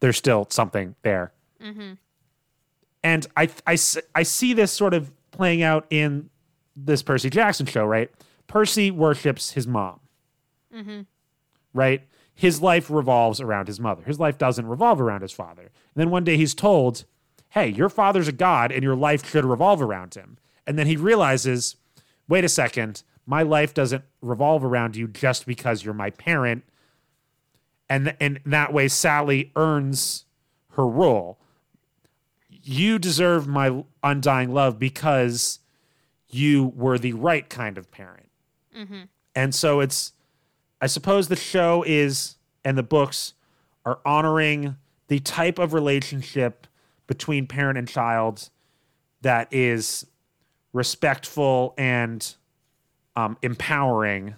there's 0.01 0.17
still 0.17 0.47
something 0.49 0.95
there. 1.03 1.31
Mm-hmm. 1.63 1.93
And 3.03 3.27
I, 3.37 3.49
I, 3.65 3.77
I 4.15 4.23
see 4.23 4.53
this 4.53 4.71
sort 4.71 4.93
of 4.93 5.11
playing 5.31 5.61
out 5.61 5.85
in 5.89 6.29
this 6.75 7.03
Percy 7.03 7.29
Jackson 7.29 7.65
show, 7.65 7.85
right? 7.85 8.11
Percy 8.47 8.91
worships 8.91 9.51
his 9.51 9.67
mom, 9.67 9.99
mm-hmm. 10.75 11.01
right? 11.73 12.01
His 12.35 12.61
life 12.61 12.89
revolves 12.89 13.39
around 13.39 13.67
his 13.67 13.79
mother. 13.79 14.03
His 14.03 14.19
life 14.19 14.37
doesn't 14.37 14.67
revolve 14.67 14.99
around 14.99 15.21
his 15.21 15.31
father. 15.31 15.63
And 15.63 15.95
then 15.95 16.09
one 16.09 16.23
day 16.23 16.37
he's 16.37 16.55
told, 16.55 17.05
hey, 17.49 17.67
your 17.67 17.89
father's 17.89 18.27
a 18.27 18.31
god 18.31 18.71
and 18.71 18.83
your 18.83 18.95
life 18.95 19.29
should 19.29 19.45
revolve 19.45 19.81
around 19.81 20.15
him. 20.15 20.37
And 20.65 20.77
then 20.77 20.87
he 20.87 20.95
realizes, 20.95 21.75
wait 22.27 22.43
a 22.43 22.49
second, 22.49 23.03
my 23.25 23.43
life 23.43 23.73
doesn't 23.73 24.03
revolve 24.21 24.65
around 24.65 24.95
you 24.95 25.07
just 25.07 25.45
because 25.45 25.85
you're 25.85 25.93
my 25.93 26.09
parent. 26.09 26.63
And, 27.87 28.15
and 28.19 28.39
that 28.45 28.73
way, 28.73 28.87
Sally 28.87 29.51
earns 29.55 30.25
her 30.71 30.87
role. 30.87 31.37
You 32.49 32.97
deserve 32.97 33.47
my 33.47 33.83
undying 34.01 34.53
love 34.53 34.79
because 34.79 35.59
you 36.29 36.73
were 36.75 36.97
the 36.97 37.13
right 37.13 37.47
kind 37.47 37.77
of 37.77 37.91
parent. 37.91 38.29
Mm-hmm. 38.75 39.01
And 39.35 39.53
so 39.53 39.79
it's, 39.79 40.13
I 40.83 40.87
suppose 40.87 41.29
the 41.29 41.37
show 41.37 41.81
is, 41.87 42.35
and 42.65 42.77
the 42.77 42.83
books 42.83 43.35
are 43.85 44.01
honoring 44.05 44.75
the 45.07 45.21
type 45.21 45.57
of 45.57 45.73
relationship 45.73 46.67
between 47.07 47.47
parent 47.47 47.77
and 47.77 47.87
child 47.87 48.49
that 49.21 49.47
is 49.49 50.05
respectful 50.73 51.73
and 51.77 52.35
um, 53.15 53.37
empowering 53.41 54.35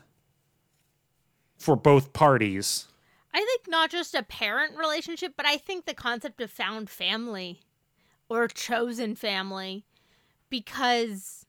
for 1.57 1.75
both 1.75 2.13
parties. 2.13 2.89
I 3.33 3.39
think 3.39 3.67
not 3.67 3.89
just 3.89 4.13
a 4.13 4.21
parent 4.21 4.77
relationship, 4.77 5.33
but 5.35 5.47
I 5.47 5.57
think 5.57 5.85
the 5.85 5.95
concept 5.95 6.39
of 6.41 6.51
found 6.51 6.91
family 6.91 7.61
or 8.29 8.47
chosen 8.47 9.15
family 9.15 9.83
because 10.51 11.47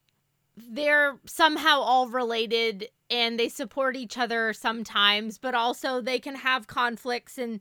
they're 0.57 1.19
somehow 1.27 1.81
all 1.81 2.09
related 2.09 2.89
and 3.11 3.39
they 3.39 3.49
support 3.49 3.97
each 3.97 4.19
other 4.19 4.53
sometimes, 4.53 5.39
but 5.39 5.55
also 5.55 6.01
they 6.01 6.19
can 6.19 6.35
have 6.35 6.67
conflicts. 6.67 7.39
And 7.39 7.61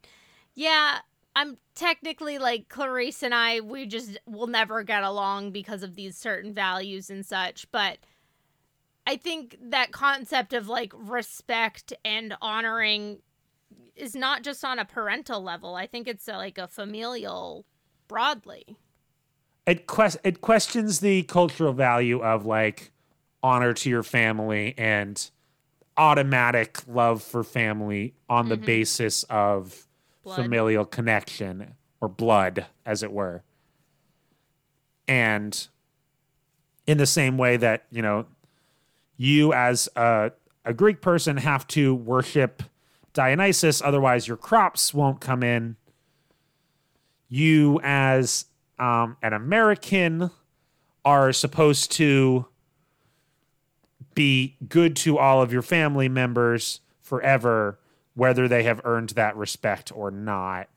yeah, 0.53 0.99
I'm 1.35 1.57
technically 1.75 2.37
like 2.37 2.69
Clarisse 2.69 3.23
and 3.23 3.33
I, 3.33 3.59
we 3.59 3.85
just 3.85 4.17
will 4.25 4.47
never 4.47 4.83
get 4.83 5.03
along 5.03 5.51
because 5.51 5.83
of 5.83 5.95
these 5.95 6.17
certain 6.17 6.53
values 6.53 7.09
and 7.09 7.25
such, 7.25 7.69
but. 7.71 7.97
I 9.07 9.17
think 9.17 9.55
that 9.61 9.91
concept 9.91 10.51
of 10.51 10.67
like 10.67 10.91
respect 10.95 11.93
and 12.03 12.35
honoring 12.41 13.19
is 13.95 14.15
not 14.15 14.43
just 14.43 14.63
on 14.65 14.79
a 14.79 14.85
parental 14.85 15.41
level. 15.41 15.75
I 15.75 15.87
think 15.87 16.07
it's 16.07 16.27
like 16.27 16.57
a 16.57 16.67
familial 16.67 17.65
broadly. 18.07 18.77
It, 19.65 19.87
quest- 19.87 20.17
it 20.23 20.41
questions 20.41 20.99
the 20.99 21.23
cultural 21.23 21.73
value 21.73 22.19
of 22.21 22.45
like 22.45 22.91
honor 23.41 23.73
to 23.73 23.89
your 23.89 24.03
family 24.03 24.73
and 24.77 25.29
automatic 25.97 26.79
love 26.87 27.23
for 27.23 27.43
family 27.43 28.13
on 28.29 28.49
the 28.49 28.57
basis 28.57 29.23
of 29.23 29.87
Blood. 30.23 30.35
familial 30.35 30.85
connection 30.85 31.75
or 32.01 32.09
blood, 32.09 32.65
as 32.85 33.03
it 33.03 33.11
were. 33.11 33.43
And 35.07 35.67
in 36.87 36.97
the 36.97 37.05
same 37.05 37.37
way 37.37 37.57
that, 37.57 37.85
you 37.91 38.01
know, 38.01 38.25
you 39.17 39.53
as 39.53 39.87
a, 39.95 40.31
a 40.65 40.73
Greek 40.73 41.01
person 41.01 41.37
have 41.37 41.67
to 41.67 41.95
worship 41.95 42.63
Dionysus, 43.13 43.81
otherwise 43.81 44.27
your 44.27 44.37
crops 44.37 44.93
won't 44.93 45.21
come 45.21 45.41
in. 45.41 45.77
You 47.29 47.79
as 47.83 48.45
um, 48.77 49.17
an 49.21 49.33
American 49.33 50.31
are 51.05 51.31
supposed 51.31 51.91
to 51.93 52.47
be 54.15 54.57
good 54.67 54.95
to 54.95 55.17
all 55.17 55.41
of 55.41 55.53
your 55.53 55.61
family 55.61 56.09
members 56.09 56.79
forever, 57.01 57.79
whether 58.15 58.47
they 58.47 58.63
have 58.63 58.81
earned 58.83 59.09
that 59.09 59.35
respect 59.35 59.91
or 59.93 60.09
not. 60.09 60.67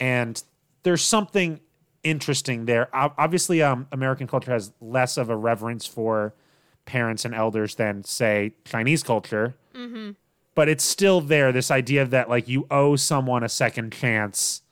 And 0.00 0.42
there's 0.84 1.02
something 1.02 1.60
interesting 2.04 2.64
there. 2.64 2.88
Obviously, 2.94 3.62
um, 3.62 3.88
American 3.92 4.26
culture 4.26 4.52
has 4.52 4.72
less 4.80 5.16
of 5.16 5.28
a 5.28 5.36
reverence 5.36 5.84
for 5.86 6.34
parents 6.86 7.24
and 7.24 7.34
elders 7.34 7.74
than, 7.74 8.04
say, 8.04 8.54
Chinese 8.64 9.02
culture. 9.02 9.56
Mm-hmm. 9.74 10.12
But 10.54 10.68
it's 10.68 10.84
still 10.84 11.20
there. 11.20 11.52
This 11.52 11.70
idea 11.70 12.04
that 12.04 12.28
like 12.28 12.48
you 12.48 12.66
owe 12.70 12.96
someone 12.96 13.44
a 13.44 13.48
second 13.48 13.92
chance 13.92 14.62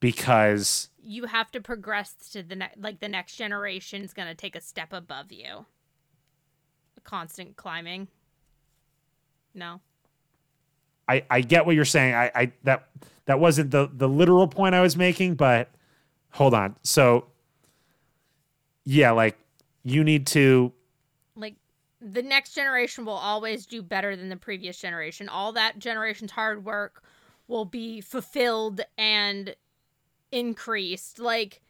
because 0.00 0.88
you 1.02 1.26
have 1.26 1.50
to 1.50 1.60
progress 1.60 2.14
to 2.32 2.42
the 2.42 2.56
next 2.56 2.78
like 2.78 3.00
the 3.00 3.08
next 3.08 3.36
generation 3.36 4.02
is 4.02 4.12
going 4.14 4.28
to 4.28 4.34
take 4.34 4.56
a 4.56 4.60
step 4.60 4.92
above 4.92 5.30
you 5.30 5.66
constant 7.04 7.56
climbing. 7.56 8.08
No? 9.54 9.80
I 11.08 11.24
i 11.30 11.40
get 11.40 11.66
what 11.66 11.74
you're 11.74 11.84
saying. 11.84 12.14
I 12.14 12.30
i 12.34 12.52
that 12.64 12.88
that 13.26 13.40
wasn't 13.40 13.70
the 13.70 13.90
the 13.92 14.08
literal 14.08 14.48
point 14.48 14.74
i 14.74 14.80
was 14.80 14.96
making 14.96 15.34
but 15.34 15.70
hold 16.30 16.54
on. 16.54 16.76
So 16.82 17.26
yeah 18.84 19.10
like 19.12 19.38
you 19.84 20.04
need 20.04 20.26
to 20.28 20.72
like 21.36 21.56
the 22.00 22.22
next 22.22 22.54
generation 22.54 23.04
will 23.04 23.12
always 23.12 23.66
do 23.66 23.82
better 23.82 24.16
than 24.16 24.28
the 24.28 24.36
previous 24.36 24.78
generation. 24.78 25.28
All 25.28 25.52
that 25.52 25.78
generation's 25.78 26.32
hard 26.32 26.64
work 26.64 27.02
will 27.48 27.64
be 27.64 28.00
fulfilled 28.00 28.80
and 28.96 29.54
increased. 30.30 31.18
Like 31.18 31.60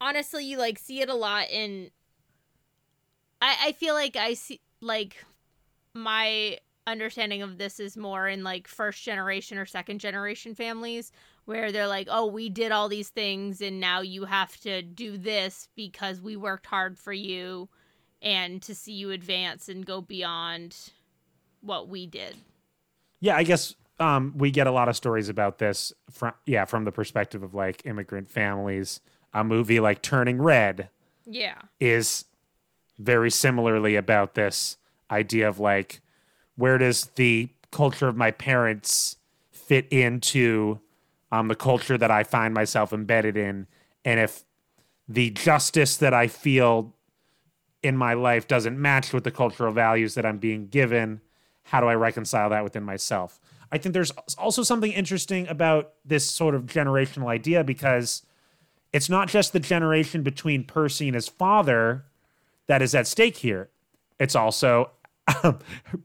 honestly, 0.00 0.44
you 0.44 0.58
like 0.58 0.78
see 0.78 1.00
it 1.00 1.08
a 1.08 1.14
lot 1.14 1.50
in 1.50 1.90
I 3.40 3.56
I 3.66 3.72
feel 3.72 3.94
like 3.94 4.16
I 4.16 4.34
see 4.34 4.60
like 4.80 5.24
my 5.94 6.58
understanding 6.86 7.42
of 7.42 7.58
this 7.58 7.80
is 7.80 7.96
more 7.96 8.26
in 8.26 8.42
like 8.42 8.66
first 8.66 9.02
generation 9.02 9.58
or 9.58 9.66
second 9.66 10.00
generation 10.00 10.54
families 10.54 11.12
where 11.44 11.70
they're 11.70 11.86
like, 11.88 12.08
"Oh, 12.10 12.26
we 12.26 12.48
did 12.48 12.72
all 12.72 12.88
these 12.88 13.10
things 13.10 13.60
and 13.60 13.80
now 13.80 14.00
you 14.00 14.24
have 14.24 14.56
to 14.60 14.82
do 14.82 15.18
this 15.18 15.68
because 15.76 16.20
we 16.20 16.36
worked 16.36 16.66
hard 16.66 16.98
for 16.98 17.12
you 17.12 17.68
and 18.22 18.62
to 18.62 18.74
see 18.74 18.92
you 18.92 19.10
advance 19.10 19.68
and 19.68 19.84
go 19.84 20.00
beyond 20.00 20.76
what 21.60 21.88
we 21.88 22.06
did." 22.06 22.36
Yeah, 23.20 23.36
I 23.36 23.42
guess 23.42 23.74
um, 24.00 24.34
we 24.36 24.50
get 24.50 24.66
a 24.66 24.70
lot 24.70 24.88
of 24.88 24.96
stories 24.96 25.28
about 25.28 25.58
this 25.58 25.92
from 26.10 26.32
yeah 26.46 26.64
from 26.64 26.84
the 26.84 26.92
perspective 26.92 27.42
of 27.42 27.54
like 27.54 27.84
immigrant 27.84 28.30
families. 28.30 29.00
A 29.34 29.44
movie 29.44 29.78
like 29.78 30.00
Turning 30.00 30.40
Red, 30.40 30.88
yeah, 31.26 31.58
is 31.80 32.24
very 32.98 33.30
similarly 33.30 33.96
about 33.96 34.34
this 34.34 34.76
idea 35.10 35.48
of 35.48 35.58
like 35.58 36.00
where 36.56 36.78
does 36.78 37.06
the 37.14 37.48
culture 37.70 38.08
of 38.08 38.16
my 38.16 38.30
parents 38.30 39.16
fit 39.52 39.86
into 39.90 40.80
um, 41.30 41.48
the 41.48 41.54
culture 41.54 41.96
that 41.98 42.10
I 42.10 42.24
find 42.24 42.52
myself 42.54 42.92
embedded 42.92 43.36
in, 43.36 43.66
and 44.04 44.18
if 44.18 44.44
the 45.08 45.30
justice 45.30 45.96
that 45.98 46.12
I 46.14 46.26
feel 46.26 46.94
in 47.82 47.96
my 47.96 48.14
life 48.14 48.48
doesn't 48.48 48.80
match 48.80 49.12
with 49.12 49.24
the 49.24 49.30
cultural 49.30 49.72
values 49.72 50.14
that 50.14 50.26
I'm 50.26 50.38
being 50.38 50.66
given, 50.68 51.20
how 51.64 51.80
do 51.80 51.86
I 51.86 51.94
reconcile 51.94 52.50
that 52.50 52.64
within 52.64 52.82
myself? 52.82 53.38
I 53.70 53.78
think 53.78 53.92
there's 53.92 54.10
also 54.38 54.62
something 54.62 54.92
interesting 54.92 55.46
about 55.48 55.92
this 56.04 56.28
sort 56.28 56.54
of 56.54 56.62
generational 56.64 57.28
idea 57.28 57.62
because 57.62 58.22
it's 58.92 59.10
not 59.10 59.28
just 59.28 59.52
the 59.52 59.60
generation 59.60 60.22
between 60.22 60.64
Percy 60.64 61.08
and 61.08 61.14
his 61.14 61.28
father 61.28 62.04
that 62.68 62.80
is 62.80 62.94
at 62.94 63.06
stake 63.06 63.36
here. 63.38 63.70
It's 64.20 64.36
also 64.36 64.90
um, 65.42 65.58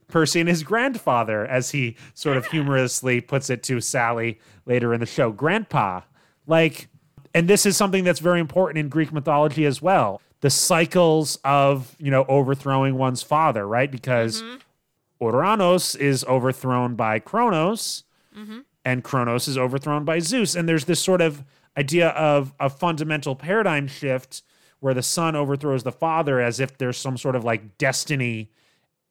Percy 0.07 0.39
and 0.39 0.49
his 0.49 0.63
grandfather, 0.63 1.45
as 1.45 1.71
he 1.71 1.95
sort 2.13 2.37
of 2.37 2.47
humorously 2.47 3.21
puts 3.21 3.49
it 3.49 3.63
to 3.63 3.79
Sally 3.79 4.39
later 4.65 4.93
in 4.93 4.99
the 4.99 5.05
show, 5.05 5.31
grandpa. 5.31 6.01
Like, 6.47 6.89
and 7.33 7.47
this 7.47 7.65
is 7.65 7.77
something 7.77 8.03
that's 8.03 8.19
very 8.19 8.39
important 8.39 8.79
in 8.79 8.89
Greek 8.89 9.13
mythology 9.13 9.65
as 9.65 9.81
well. 9.81 10.21
The 10.41 10.49
cycles 10.49 11.37
of, 11.43 11.95
you 11.99 12.11
know, 12.11 12.25
overthrowing 12.27 12.97
one's 12.97 13.23
father, 13.23 13.65
right? 13.67 13.89
Because 13.89 14.41
mm-hmm. 14.41 15.25
Ouranos 15.25 15.95
is 15.95 16.25
overthrown 16.25 16.95
by 16.95 17.19
Kronos, 17.19 18.03
mm-hmm. 18.37 18.59
and 18.83 19.03
Kronos 19.03 19.47
is 19.47 19.57
overthrown 19.57 20.03
by 20.03 20.19
Zeus. 20.19 20.53
And 20.53 20.67
there's 20.67 20.85
this 20.85 20.99
sort 20.99 21.21
of 21.21 21.43
idea 21.77 22.09
of 22.09 22.53
a 22.59 22.69
fundamental 22.69 23.35
paradigm 23.35 23.87
shift 23.87 24.43
where 24.83 24.93
the 24.93 25.01
son 25.01 25.33
overthrows 25.33 25.83
the 25.83 25.93
father 25.93 26.41
as 26.41 26.59
if 26.59 26.77
there's 26.77 26.97
some 26.97 27.15
sort 27.15 27.37
of 27.37 27.45
like 27.45 27.77
destiny 27.77 28.51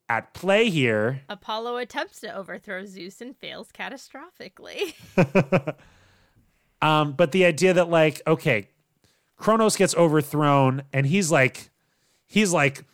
at 0.07 0.35
play 0.35 0.69
here. 0.69 1.23
Apollo 1.31 1.79
attempts 1.79 2.21
to 2.21 2.35
overthrow 2.35 2.85
Zeus 2.85 3.23
and 3.23 3.35
fails 3.35 3.71
catastrophically. 3.73 4.93
um, 6.83 7.13
but 7.13 7.33
the 7.33 7.47
idea 7.47 7.73
that 7.73 7.89
like, 7.89 8.21
okay, 8.27 8.69
Kronos 9.39 9.77
gets 9.77 9.95
overthrown 9.95 10.83
and 10.93 11.07
he's 11.07 11.33
like 11.33 11.71
he's 12.27 12.53
like 12.53 12.85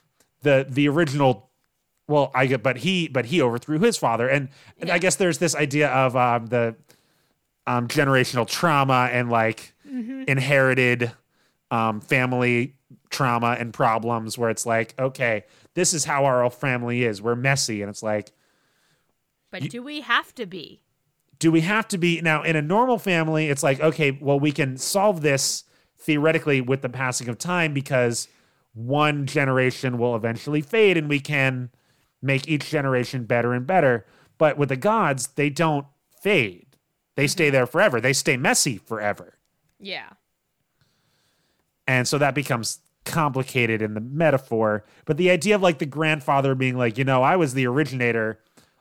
the 0.42 0.64
the 0.68 0.88
original 0.88 1.50
well, 2.06 2.30
I 2.32 2.46
get, 2.46 2.62
but 2.62 2.78
he, 2.78 3.06
but 3.08 3.26
he 3.26 3.42
overthrew 3.42 3.78
his 3.80 3.98
father, 3.98 4.26
and, 4.28 4.48
and 4.78 4.90
I 4.90 4.96
guess 4.96 5.16
there's 5.16 5.36
this 5.36 5.54
idea 5.54 5.90
of 5.90 6.16
um, 6.16 6.46
the 6.46 6.74
um, 7.66 7.86
generational 7.86 8.46
trauma 8.46 9.10
and 9.12 9.28
like 9.28 9.74
mm-hmm. 9.86 10.22
inherited 10.26 11.12
um, 11.70 12.00
family 12.00 12.74
trauma 13.10 13.56
and 13.58 13.72
problems, 13.72 14.36
where 14.36 14.50
it's 14.50 14.66
like, 14.66 14.94
okay, 14.98 15.44
this 15.74 15.94
is 15.94 16.04
how 16.04 16.24
our 16.24 16.48
family 16.50 17.04
is. 17.04 17.22
We're 17.22 17.36
messy, 17.36 17.82
and 17.82 17.90
it's 17.90 18.02
like, 18.02 18.32
but 19.50 19.62
you, 19.62 19.68
do 19.68 19.82
we 19.82 20.00
have 20.02 20.34
to 20.34 20.46
be? 20.46 20.80
Do 21.38 21.50
we 21.52 21.62
have 21.62 21.88
to 21.88 21.98
be 21.98 22.20
now 22.20 22.42
in 22.42 22.56
a 22.56 22.62
normal 22.62 22.98
family? 22.98 23.48
It's 23.48 23.62
like, 23.62 23.80
okay, 23.80 24.18
well, 24.20 24.38
we 24.38 24.52
can 24.52 24.76
solve 24.76 25.22
this 25.22 25.64
theoretically 25.98 26.60
with 26.60 26.82
the 26.82 26.88
passing 26.88 27.28
of 27.28 27.38
time 27.38 27.72
because 27.72 28.28
one 28.74 29.26
generation 29.26 29.98
will 29.98 30.14
eventually 30.14 30.60
fade, 30.60 30.96
and 30.96 31.08
we 31.08 31.20
can 31.20 31.70
make 32.20 32.48
each 32.48 32.68
generation 32.70 33.24
better 33.24 33.52
and 33.52 33.66
better. 33.66 34.04
But 34.36 34.58
with 34.58 34.68
the 34.68 34.76
gods, 34.76 35.28
they 35.28 35.50
don't 35.50 35.86
fade. 36.20 36.76
They 37.16 37.24
mm-hmm. 37.24 37.30
stay 37.30 37.50
there 37.50 37.66
forever. 37.66 38.00
They 38.00 38.12
stay 38.12 38.36
messy 38.36 38.78
forever. 38.78 39.38
Yeah. 39.80 40.10
And 41.88 42.06
so 42.06 42.18
that 42.18 42.34
becomes 42.34 42.78
complicated 43.04 43.82
in 43.82 43.94
the 43.94 44.00
metaphor. 44.00 44.84
But 45.06 45.16
the 45.16 45.30
idea 45.30 45.54
of 45.54 45.62
like 45.62 45.78
the 45.78 45.86
grandfather 45.86 46.54
being 46.54 46.76
like, 46.76 46.98
you 46.98 47.04
know, 47.04 47.22
I 47.22 47.34
was 47.36 47.54
the 47.54 47.66
originator 47.66 48.38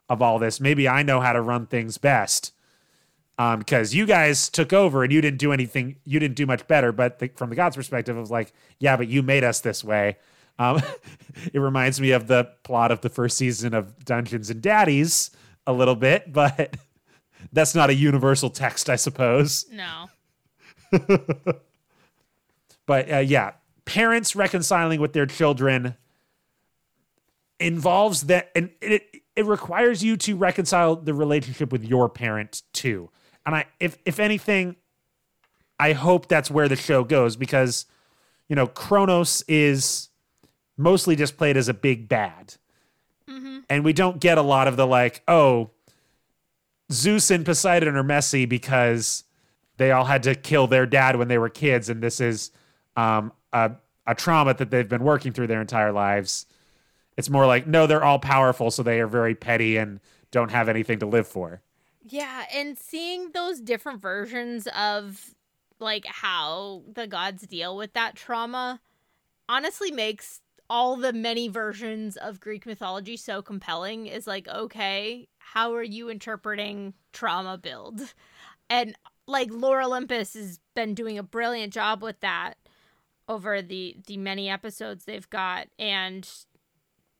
of 0.10 0.22
all 0.22 0.38
this. 0.38 0.60
Maybe 0.60 0.88
I 0.88 1.02
know 1.04 1.22
how 1.22 1.34
to 1.34 1.42
run 1.42 1.66
things 1.66 1.98
best. 1.98 2.54
Um, 3.40 3.60
because 3.60 3.94
you 3.94 4.06
guys 4.06 4.50
took 4.50 4.74
over 4.74 5.04
and 5.04 5.14
you 5.14 5.22
didn't 5.22 5.40
do 5.40 5.54
anything, 5.54 5.98
you 6.06 6.20
didn't 6.20 6.36
do 6.36 6.46
much 6.46 6.68
better. 6.68 6.92
But 6.92 7.20
the, 7.20 7.30
from 7.30 7.50
the 7.50 7.56
God's 7.56 7.76
perspective, 7.76 8.18
it 8.18 8.20
was 8.20 8.32
like, 8.32 8.52
yeah, 8.80 8.98
but 8.98 9.08
you 9.08 9.24
made 9.24 9.44
us 9.44 9.62
this 9.62 9.84
way. 9.84 10.18
Um, 10.60 10.82
it 11.54 11.60
reminds 11.60 12.02
me 12.02 12.12
of 12.12 12.28
the 12.28 12.50
plot 12.64 12.92
of 12.92 13.02
the 13.02 13.10
first 13.10 13.38
season 13.38 13.74
of 13.74 14.04
Dungeons 14.04 14.50
and 14.50 14.62
Daddies 14.62 15.32
a 15.66 15.72
little 15.72 15.96
bit, 15.96 16.34
but 16.34 16.76
that's 17.54 17.76
not 17.76 17.90
a 17.90 17.96
universal 17.96 18.50
text, 18.50 18.90
I 18.90 18.96
suppose. 18.98 19.66
No. 19.72 20.10
but 22.88 23.12
uh, 23.12 23.18
yeah, 23.20 23.52
parents 23.86 24.36
reconciling 24.36 25.00
with 25.00 25.14
their 25.14 25.28
children 25.28 25.96
involves 27.60 28.24
that, 28.24 28.50
and 28.56 28.72
it 28.82 29.04
it 29.36 29.46
requires 29.46 30.04
you 30.04 30.18
to 30.18 30.36
reconcile 30.36 30.96
the 30.96 31.14
relationship 31.14 31.72
with 31.72 31.84
your 31.84 32.10
parent 32.10 32.64
too. 32.74 33.12
And 33.46 33.56
I, 33.56 33.66
if 33.80 34.00
if 34.06 34.20
anything, 34.20 34.78
I 35.80 35.94
hope 35.94 36.28
that's 36.28 36.50
where 36.50 36.68
the 36.68 36.76
show 36.76 37.04
goes 37.04 37.36
because, 37.36 37.86
you 38.50 38.56
know, 38.56 38.66
Kronos 38.66 39.44
is 39.48 40.10
mostly 40.76 41.16
just 41.16 41.38
played 41.38 41.56
as 41.56 41.70
a 41.70 41.74
big 41.74 42.10
bad. 42.10 42.56
Mm-hmm. 43.30 43.60
And 43.70 43.84
we 43.84 43.94
don't 43.94 44.20
get 44.20 44.38
a 44.38 44.42
lot 44.42 44.68
of 44.68 44.78
the 44.78 44.88
like, 44.88 45.22
oh, 45.28 45.72
Zeus 46.92 47.30
and 47.30 47.46
Poseidon 47.46 47.96
are 47.96 48.04
messy 48.04 48.46
because 48.46 49.26
they 49.78 49.92
all 49.92 50.06
had 50.06 50.24
to 50.24 50.36
kill 50.36 50.68
their 50.68 50.86
dad 50.86 51.18
when 51.18 51.28
they 51.28 51.38
were 51.38 51.50
kids, 51.50 51.90
and 51.90 52.02
this 52.02 52.20
is 52.20 52.52
um, 52.98 53.32
a, 53.54 53.72
a 54.06 54.16
trauma 54.16 54.54
that 54.56 54.72
they've 54.72 54.90
been 54.90 55.04
working 55.04 55.32
through 55.32 55.48
their 55.48 55.62
entire 55.62 55.94
lives. 55.94 56.46
It's 57.16 57.30
more 57.30 57.46
like, 57.46 57.66
no, 57.66 57.88
they're 57.88 58.04
all 58.04 58.20
powerful, 58.20 58.70
so 58.70 58.84
they 58.84 59.00
are 59.00 59.08
very 59.08 59.36
petty 59.36 59.78
and 59.78 60.02
don't 60.32 60.52
have 60.52 60.68
anything 60.68 61.00
to 61.00 61.06
live 61.06 61.28
for. 61.28 61.62
Yeah, 62.04 62.46
and 62.54 62.78
seeing 62.78 63.32
those 63.32 63.62
different 63.62 64.02
versions 64.02 64.68
of 64.76 65.36
like 65.80 66.06
how 66.06 66.84
the 66.92 67.08
gods 67.08 67.46
deal 67.48 67.78
with 67.78 67.94
that 67.94 68.16
trauma 68.16 68.82
honestly 69.48 69.92
makes 69.92 70.42
all 70.70 70.98
the 70.98 71.14
many 71.14 71.48
versions 71.48 72.18
of 72.18 72.40
Greek 72.40 72.66
mythology 72.66 73.16
so 73.16 73.42
compelling 73.42 74.08
is 74.08 74.28
like, 74.28 74.48
okay, 74.48 75.28
how 75.38 75.74
are 75.74 75.84
you 75.84 76.10
interpreting 76.10 76.94
trauma 77.14 77.58
build? 77.58 78.14
And 78.70 78.96
like 79.28 79.50
Lore 79.52 79.82
Olympus 79.82 80.34
has 80.34 80.60
been 80.76 80.94
doing 80.94 81.18
a 81.18 81.24
brilliant 81.24 81.74
job 81.74 82.02
with 82.02 82.20
that 82.22 82.56
over 83.28 83.62
the 83.62 83.98
the 84.08 84.18
many 84.18 84.50
episodes 84.50 85.06
they've 85.06 85.30
got 85.30 85.68
and 85.78 86.30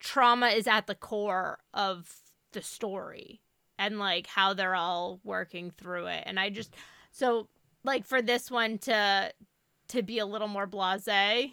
trauma 0.00 0.48
is 0.48 0.66
at 0.66 0.86
the 0.86 0.94
core 0.94 1.58
of 1.74 2.14
the 2.52 2.62
story 2.62 3.40
and 3.78 3.98
like 3.98 4.26
how 4.26 4.54
they're 4.54 4.74
all 4.74 5.20
working 5.24 5.70
through 5.70 6.06
it. 6.06 6.22
And 6.26 6.38
i 6.38 6.50
just 6.50 6.74
so 7.10 7.48
like 7.84 8.04
for 8.04 8.22
this 8.22 8.50
one 8.50 8.78
to 8.78 9.32
to 9.88 10.02
be 10.02 10.18
a 10.18 10.26
little 10.26 10.48
more 10.48 10.66
blasé 10.66 11.52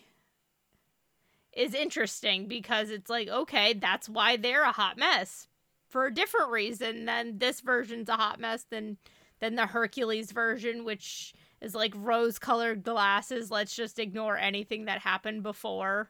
is 1.54 1.74
interesting 1.74 2.48
because 2.48 2.90
it's 2.90 3.10
like 3.10 3.28
okay 3.30 3.74
that's 3.74 4.10
why 4.10 4.36
they're 4.36 4.64
a 4.64 4.72
hot 4.72 4.98
mess 4.98 5.48
for 5.88 6.06
a 6.06 6.14
different 6.14 6.52
reason 6.52 7.06
than 7.06 7.38
this 7.38 7.62
version's 7.62 8.10
a 8.10 8.18
hot 8.18 8.40
mess 8.40 8.66
than 8.70 8.98
than 9.40 9.56
the 9.56 9.68
hercules 9.68 10.32
version 10.32 10.84
which 10.84 11.34
is 11.62 11.74
like 11.76 11.94
rose 11.96 12.38
colored 12.40 12.84
glasses 12.84 13.50
let's 13.52 13.76
just 13.76 14.00
ignore 14.00 14.38
anything 14.38 14.86
that 14.86 15.00
happened 15.00 15.44
before 15.44 16.10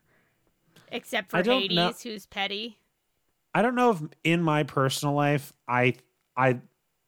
except 0.91 1.31
for 1.31 1.43
hades 1.43 1.75
know- 1.75 1.93
who's 2.03 2.25
petty 2.25 2.77
I 3.53 3.61
don't 3.61 3.75
know 3.75 3.91
if 3.91 4.01
in 4.25 4.41
my 4.41 4.63
personal 4.63 5.13
life 5.15 5.53
I 5.67 5.95
I 6.35 6.59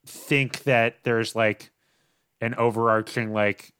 think 0.05 0.63
that 0.63 1.03
there's 1.03 1.35
like 1.35 1.71
an 2.39 2.55
overarching 2.55 3.33
like 3.33 3.73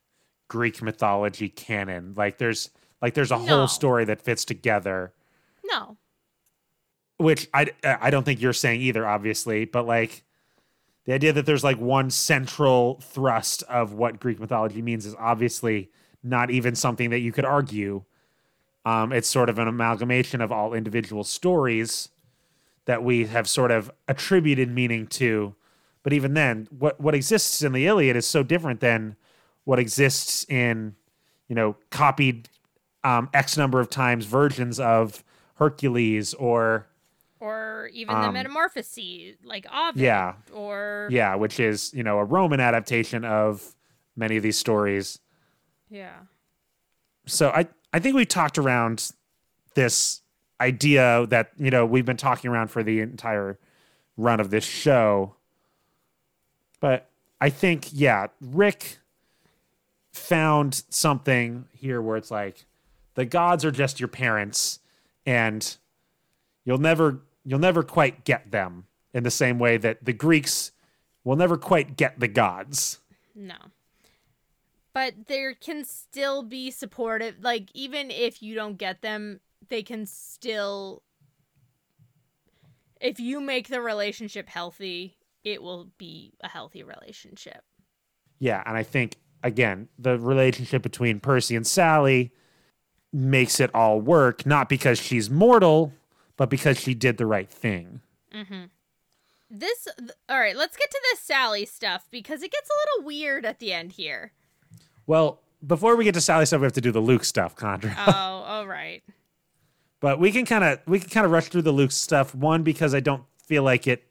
Greek 0.49 0.82
mythology 0.82 1.47
canon. 1.47 2.14
Like 2.18 2.38
there's 2.39 2.70
like 3.01 3.14
there's 3.14 3.32
a 3.32 3.38
No. 3.38 3.45
whole 3.45 3.68
story 3.70 4.03
that 4.05 4.22
fits 4.22 4.43
together, 4.43 5.14
no 5.64 5.97
which 7.18 7.47
I 7.53 7.68
I 7.84 8.10
don't 8.10 8.24
think 8.24 8.41
you're 8.41 8.51
saying 8.53 8.82
either 8.82 9.08
obviously, 9.08 9.64
but 9.66 9.86
like 9.88 10.24
the 11.08 11.14
idea 11.14 11.32
that 11.32 11.45
there's 11.45 11.64
like 11.64 11.80
one 11.80 12.10
central 12.10 12.99
thrust 13.01 13.64
of 13.64 13.93
what 13.93 14.20
Greek 14.20 14.41
mythology 14.41 14.82
means 14.82 15.05
is 15.05 15.16
obviously 15.18 15.89
not 16.22 16.51
even 16.51 16.76
something 16.76 17.12
that 17.12 17.20
you 17.20 17.32
could 17.32 17.45
argue. 17.45 18.03
Um, 18.86 19.14
it's 19.14 19.30
sort 19.30 19.49
of 19.49 19.58
an 19.58 19.70
amalgamation 19.70 20.41
of 20.41 20.51
all 20.51 20.74
individual 20.74 21.24
stories 21.24 22.10
that 22.86 23.03
we 23.03 23.26
have 23.26 23.47
sort 23.47 23.72
of 23.72 23.89
attributed 24.10 24.70
meaning 24.70 25.08
to. 25.08 25.55
But 26.03 26.12
even 26.12 26.34
then, 26.34 26.68
what 26.78 26.99
what 26.99 27.16
exists 27.16 27.62
in 27.62 27.72
the 27.72 27.88
Iliad 27.88 28.18
is 28.18 28.28
so 28.28 28.43
different 28.43 28.82
than 28.82 29.16
what 29.64 29.80
exists 29.80 30.45
in, 30.49 30.95
you 31.47 31.55
know, 31.55 31.78
copied 31.89 32.49
um, 33.05 33.30
X 33.34 33.55
number 33.55 33.80
of 33.80 33.89
times 33.89 34.26
versions 34.26 34.78
of 34.78 35.24
Hercules 35.55 36.34
or 36.34 36.88
or 37.40 37.90
even 37.94 38.16
the 38.20 38.28
Um, 38.28 38.34
metamorphoses 38.34 39.38
like 39.44 39.66
Ovid 39.74 40.02
yeah, 40.02 40.34
or 40.54 41.08
yeah, 41.12 41.36
which 41.36 41.60
is 41.60 41.94
you 41.94 42.04
know 42.04 42.20
a 42.20 42.24
Roman 42.24 42.60
adaptation 42.60 43.24
of 43.26 43.76
many 44.16 44.38
of 44.38 44.44
these 44.44 44.58
stories. 44.58 45.20
yeah 45.90 46.16
so 47.26 47.50
I 47.50 47.68
I 47.94 48.00
think 48.00 48.16
we 48.16 48.26
talked 48.26 48.58
around 48.58 49.12
this 49.76 50.22
idea 50.60 51.28
that 51.28 51.52
you 51.58 51.70
know 51.70 51.86
we've 51.86 52.06
been 52.06 52.18
talking 52.18 52.50
around 52.50 52.70
for 52.70 52.84
the 52.84 53.00
entire 53.02 53.60
run 54.16 54.40
of 54.40 54.50
this 54.50 54.64
show. 54.66 55.36
But 56.80 57.10
I 57.40 57.50
think 57.50 57.90
yeah, 57.92 58.28
Rick 58.42 58.98
found 60.12 60.84
something 60.90 61.66
here 61.74 62.02
where 62.02 62.18
it's 62.18 62.32
like 62.32 62.66
the 63.14 63.26
gods 63.26 63.64
are 63.64 63.72
just 63.72 64.00
your 64.00 64.08
parents 64.08 64.80
and 65.26 65.78
you'll 66.66 66.78
never 66.80 67.20
you'll 67.48 67.60
never 67.60 67.82
quite 67.82 68.26
get 68.26 68.52
them 68.52 68.86
in 69.14 69.24
the 69.24 69.32
same 69.32 69.58
way 69.58 69.78
that 69.78 70.04
the 70.04 70.12
Greeks 70.14 70.72
will 71.24 71.38
never 71.38 71.58
quite 71.58 71.95
get 71.95 72.20
the 72.20 72.28
gods. 72.28 73.00
no 73.34 73.56
but 74.93 75.14
there 75.28 75.54
can 75.54 75.86
still 75.86 76.43
be 76.43 76.70
supportive 76.72 77.36
like 77.41 77.70
even 77.74 78.12
if 78.12 78.41
you 78.41 78.54
don't 78.54 78.78
get 78.78 79.02
them 79.02 79.39
they 79.70 79.82
can 79.82 80.06
still 80.06 81.02
if 83.00 83.20
you 83.20 83.39
make 83.39 83.68
the 83.70 83.80
relationship 83.82 84.50
healthy 84.50 85.16
it 85.43 85.62
will 85.62 85.89
be 85.98 86.34
a 86.41 86.50
healthy 86.50 86.84
relationship 86.84 87.64
Yeah, 88.39 88.62
and 88.66 88.76
I 88.76 88.84
think 88.84 89.18
again, 89.43 89.88
the 89.98 90.18
relationship 90.20 90.82
between 90.82 91.20
Percy 91.20 91.56
and 91.56 91.66
Sally 91.66 92.32
makes 93.14 93.60
it 93.60 93.74
all 93.74 94.02
work, 94.02 94.45
not 94.45 94.68
because 94.68 95.00
she's 95.00 95.30
mortal, 95.30 95.93
but 96.38 96.50
because 96.50 96.80
she 96.80 96.94
did 96.94 97.18
the 97.18 97.26
right 97.26 97.50
thing. 97.50 98.02
mm-hmm 98.34 98.66
this 99.50 99.88
th- 99.98 100.12
all 100.28 100.40
right 100.40 100.58
let's 100.58 100.76
get 100.76 100.92
to 100.92 101.00
this 101.12 101.22
sally 101.22 101.66
stuff 101.66 102.06
because 102.12 102.44
it 102.44 102.52
gets 102.52 102.70
a 102.70 102.74
little 102.98 103.08
weird 103.08 103.46
at 103.46 103.60
the 103.60 103.72
end 103.72 103.94
here 103.94 104.34
Well, 105.06 105.40
before 105.66 105.96
we 105.96 106.04
get 106.04 106.14
to 106.16 106.22
Sally 106.22 106.46
stuff, 106.46 106.60
we 106.60 106.66
have 106.66 106.74
to 106.74 106.82
do 106.82 106.92
the 106.92 107.00
Luke 107.00 107.24
stuff, 107.24 107.56
Condra. 107.56 107.96
oh 107.98 108.12
all 108.12 108.68
right 108.68 109.04
but 110.00 110.20
we 110.20 110.32
can 110.32 110.46
kind 110.46 110.64
of 110.64 110.80
we 110.86 111.00
can 111.00 111.10
kind 111.10 111.26
of 111.26 111.32
rush 111.32 111.48
through 111.48 111.62
the 111.64 111.72
Luke 111.72 111.92
stuff. 111.92 112.36
One 112.36 112.64
because 112.64 112.94
I 112.94 113.00
don't 113.00 113.24
feel 113.46 113.64
like 113.64 113.88
it 113.88 114.04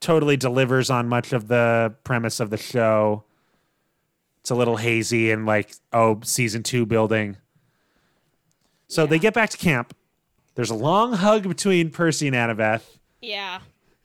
totally 0.00 0.36
delivers 0.36 0.90
on 0.90 1.08
much 1.08 1.32
of 1.32 1.48
the 1.48 1.94
premise 2.04 2.40
of 2.40 2.50
the 2.50 2.56
show. 2.58 3.24
It's 4.40 4.50
a 4.50 4.54
little 4.54 4.76
hazy 4.76 5.30
and 5.30 5.46
like 5.46 5.72
oh, 5.92 6.20
season 6.24 6.62
2 6.62 6.84
building. 6.84 7.36
So 8.88 9.06
they 9.06 9.18
get 9.18 9.32
back 9.34 9.50
to 9.50 9.56
camp. 9.56 9.94
There's 10.54 10.70
a 10.70 10.74
long 10.74 11.12
hug 11.14 11.48
between 11.48 11.90
Percy 11.90 12.26
and 12.28 12.36
Annabeth. 12.36 12.82
yeah 13.20 13.60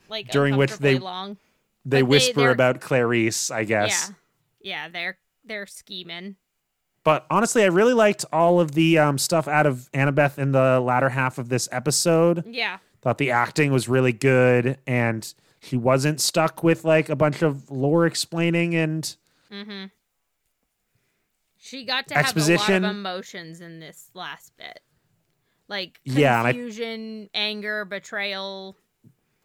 like 0.10 0.30
During 0.32 0.58
which 0.58 0.78
they- 0.78 0.97
long 0.97 1.38
They 1.86 2.02
But 2.02 2.10
whisper 2.10 2.41
they're- 2.41 2.52
about 2.52 2.82
Clarisse, 2.82 3.52
I 3.52 3.64
guess. 3.64 4.10
Yeah. 4.10 4.16
Yeah, 4.62 4.89
they're 4.89 5.18
they're 5.45 5.66
scheming. 5.68 6.36
But 7.04 7.26
honestly, 7.32 7.64
I 7.64 7.68
really 7.68 7.93
liked 7.93 8.26
all 8.34 8.60
of 8.60 8.74
the 8.74 9.00
um, 9.00 9.18
stuff 9.18 9.47
out 9.47 9.66
of 9.66 9.89
Annabeth 9.93 10.38
in 10.38 10.52
the 10.52 10.80
latter 10.82 11.10
half 11.10 11.38
of 11.38 11.47
this 11.50 11.70
episode. 11.72 12.43
Yeah. 12.45 12.80
Thought 13.02 13.18
the 13.20 13.32
acting 13.32 13.72
was 13.72 13.88
really 13.88 14.12
good, 14.12 14.78
and 14.86 15.34
she 15.62 15.78
wasn't 15.78 16.20
stuck 16.20 16.62
with 16.62 16.84
like 16.84 17.08
a 17.10 17.16
bunch 17.16 17.41
of 17.41 17.72
lore 17.72 18.06
explaining. 18.06 18.76
And 18.76 19.16
Mm-hmm. 19.52 19.86
She 21.58 21.84
got 21.86 22.08
to 22.10 22.16
have 22.16 22.26
a 22.26 22.28
Exposition. 22.28 22.84
lot 22.84 22.89
of 22.91 22.95
emotions 22.97 23.62
in 23.62 23.80
this 23.80 24.10
last 24.14 24.54
bit. 24.58 24.82
Like 25.70 25.99
Yeah, 26.03 26.41
I- 26.43 26.51
confusion, 26.51 27.30
anger, 27.34 27.86
betrayal. 27.86 28.76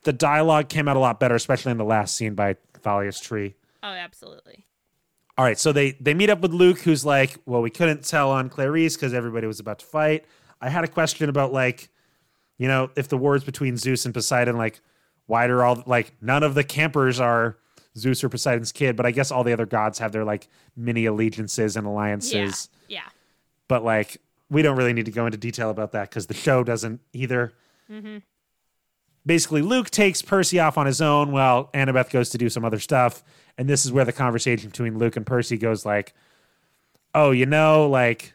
the 0.02 0.12
dialogue 0.12 0.68
came 0.68 0.88
out 0.88 0.96
a 0.96 1.00
lot 1.00 1.20
better, 1.20 1.34
especially 1.36 1.70
in 1.72 1.78
the 1.78 1.84
last 1.84 2.16
scene 2.16 2.34
by 2.34 2.56
Thalia's 2.82 3.20
tree. 3.20 3.54
Oh, 3.82 3.88
absolutely. 3.88 4.66
All 5.36 5.44
right, 5.44 5.58
so 5.58 5.72
they 5.72 5.92
they 5.92 6.14
meet 6.14 6.30
up 6.30 6.40
with 6.40 6.52
Luke, 6.52 6.78
who's 6.80 7.04
like, 7.04 7.36
"Well, 7.44 7.60
we 7.60 7.68
couldn't 7.70 8.04
tell 8.04 8.30
on 8.30 8.48
Clarisse 8.50 8.94
because 8.94 9.12
everybody 9.12 9.46
was 9.46 9.60
about 9.60 9.80
to 9.80 9.86
fight." 9.86 10.24
I 10.60 10.68
had 10.70 10.84
a 10.84 10.88
question 10.88 11.28
about 11.28 11.52
like, 11.52 11.88
you 12.56 12.68
know, 12.68 12.90
if 12.96 13.08
the 13.08 13.18
wars 13.18 13.42
between 13.44 13.76
Zeus 13.76 14.04
and 14.04 14.14
Poseidon, 14.14 14.56
like, 14.56 14.80
why 15.26 15.46
do 15.48 15.58
all 15.60 15.82
like 15.86 16.12
none 16.22 16.42
of 16.44 16.54
the 16.54 16.62
campers 16.64 17.18
are 17.20 17.58
Zeus 17.98 18.22
or 18.22 18.28
Poseidon's 18.28 18.70
kid, 18.72 18.94
but 18.96 19.06
I 19.06 19.10
guess 19.10 19.30
all 19.32 19.42
the 19.44 19.52
other 19.52 19.66
gods 19.66 19.98
have 19.98 20.12
their 20.12 20.24
like 20.24 20.48
mini 20.76 21.04
allegiances 21.06 21.76
and 21.76 21.84
alliances. 21.86 22.68
Yeah. 22.88 23.02
But 23.68 23.82
like, 23.84 24.18
we 24.50 24.62
don't 24.62 24.76
really 24.76 24.92
need 24.92 25.06
to 25.06 25.12
go 25.12 25.26
into 25.26 25.38
detail 25.38 25.70
about 25.70 25.92
that 25.92 26.10
because 26.10 26.26
the 26.26 26.34
show 26.34 26.62
doesn't 26.64 27.00
either. 27.12 27.52
Mm-hmm. 27.90 28.18
Basically, 29.26 29.62
Luke 29.62 29.90
takes 29.90 30.20
Percy 30.20 30.58
off 30.60 30.76
on 30.76 30.86
his 30.86 31.00
own 31.00 31.32
while 31.32 31.70
Annabeth 31.72 32.10
goes 32.10 32.28
to 32.30 32.38
do 32.38 32.50
some 32.50 32.64
other 32.64 32.78
stuff. 32.78 33.24
And 33.56 33.68
this 33.68 33.86
is 33.86 33.92
where 33.92 34.04
the 34.04 34.12
conversation 34.12 34.68
between 34.68 34.98
Luke 34.98 35.16
and 35.16 35.24
Percy 35.24 35.56
goes 35.56 35.86
like, 35.86 36.12
oh, 37.14 37.30
you 37.30 37.46
know, 37.46 37.88
like 37.88 38.34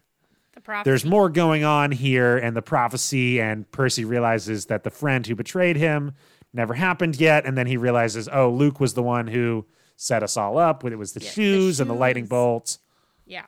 The 0.55 0.81
there's 0.83 1.05
more 1.05 1.29
going 1.29 1.63
on 1.63 1.91
here 1.91 2.37
and 2.37 2.55
the 2.55 2.61
prophecy. 2.61 3.39
And 3.39 3.69
Percy 3.71 4.03
realizes 4.03 4.65
that 4.65 4.83
the 4.83 4.89
friend 4.89 5.27
who 5.27 5.35
betrayed 5.35 5.75
him 5.75 6.13
never 6.53 6.73
happened 6.73 7.19
yet. 7.19 7.45
And 7.45 7.55
then 7.55 7.67
he 7.67 7.77
realizes, 7.77 8.27
oh, 8.31 8.49
Luke 8.49 8.79
was 8.79 8.95
the 8.95 9.03
one 9.03 9.27
who 9.27 9.67
set 9.95 10.23
us 10.23 10.37
all 10.37 10.57
up. 10.57 10.83
It 10.83 10.95
was 10.95 11.13
the 11.13 11.19
Yeah, 11.19 11.27
the 11.27 11.33
shoes 11.33 11.79
and 11.79 11.89
the 11.89 11.93
lightning 11.93 12.25
bolts. 12.25 12.79
Yeah. 13.27 13.45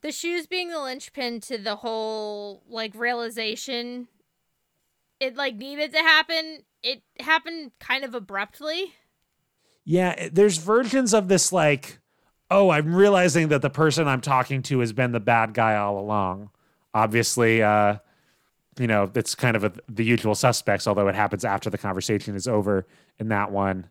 The 0.00 0.12
shoes 0.12 0.46
being 0.46 0.68
the 0.68 0.80
linchpin 0.80 1.40
to 1.42 1.58
the 1.58 1.76
whole 1.76 2.62
like 2.68 2.94
realization 2.94 4.08
it 5.20 5.36
like 5.36 5.56
needed 5.56 5.92
to 5.92 5.98
happen. 5.98 6.60
It 6.82 7.02
happened 7.20 7.72
kind 7.80 8.04
of 8.04 8.14
abruptly. 8.14 8.94
Yeah, 9.84 10.28
there's 10.30 10.58
versions 10.58 11.14
of 11.14 11.28
this 11.28 11.52
like, 11.52 11.98
oh, 12.50 12.70
I'm 12.70 12.94
realizing 12.94 13.48
that 13.48 13.62
the 13.62 13.70
person 13.70 14.06
I'm 14.06 14.20
talking 14.20 14.62
to 14.64 14.80
has 14.80 14.92
been 14.92 15.12
the 15.12 15.20
bad 15.20 15.54
guy 15.54 15.76
all 15.76 15.98
along. 15.98 16.50
Obviously, 16.94 17.62
uh, 17.62 17.96
you 18.78 18.86
know, 18.86 19.10
it's 19.14 19.34
kind 19.34 19.56
of 19.56 19.64
a, 19.64 19.72
the 19.88 20.04
usual 20.04 20.34
suspects, 20.34 20.86
although 20.86 21.08
it 21.08 21.14
happens 21.14 21.44
after 21.44 21.68
the 21.70 21.78
conversation 21.78 22.36
is 22.36 22.46
over 22.46 22.86
in 23.18 23.28
that 23.28 23.50
one. 23.50 23.88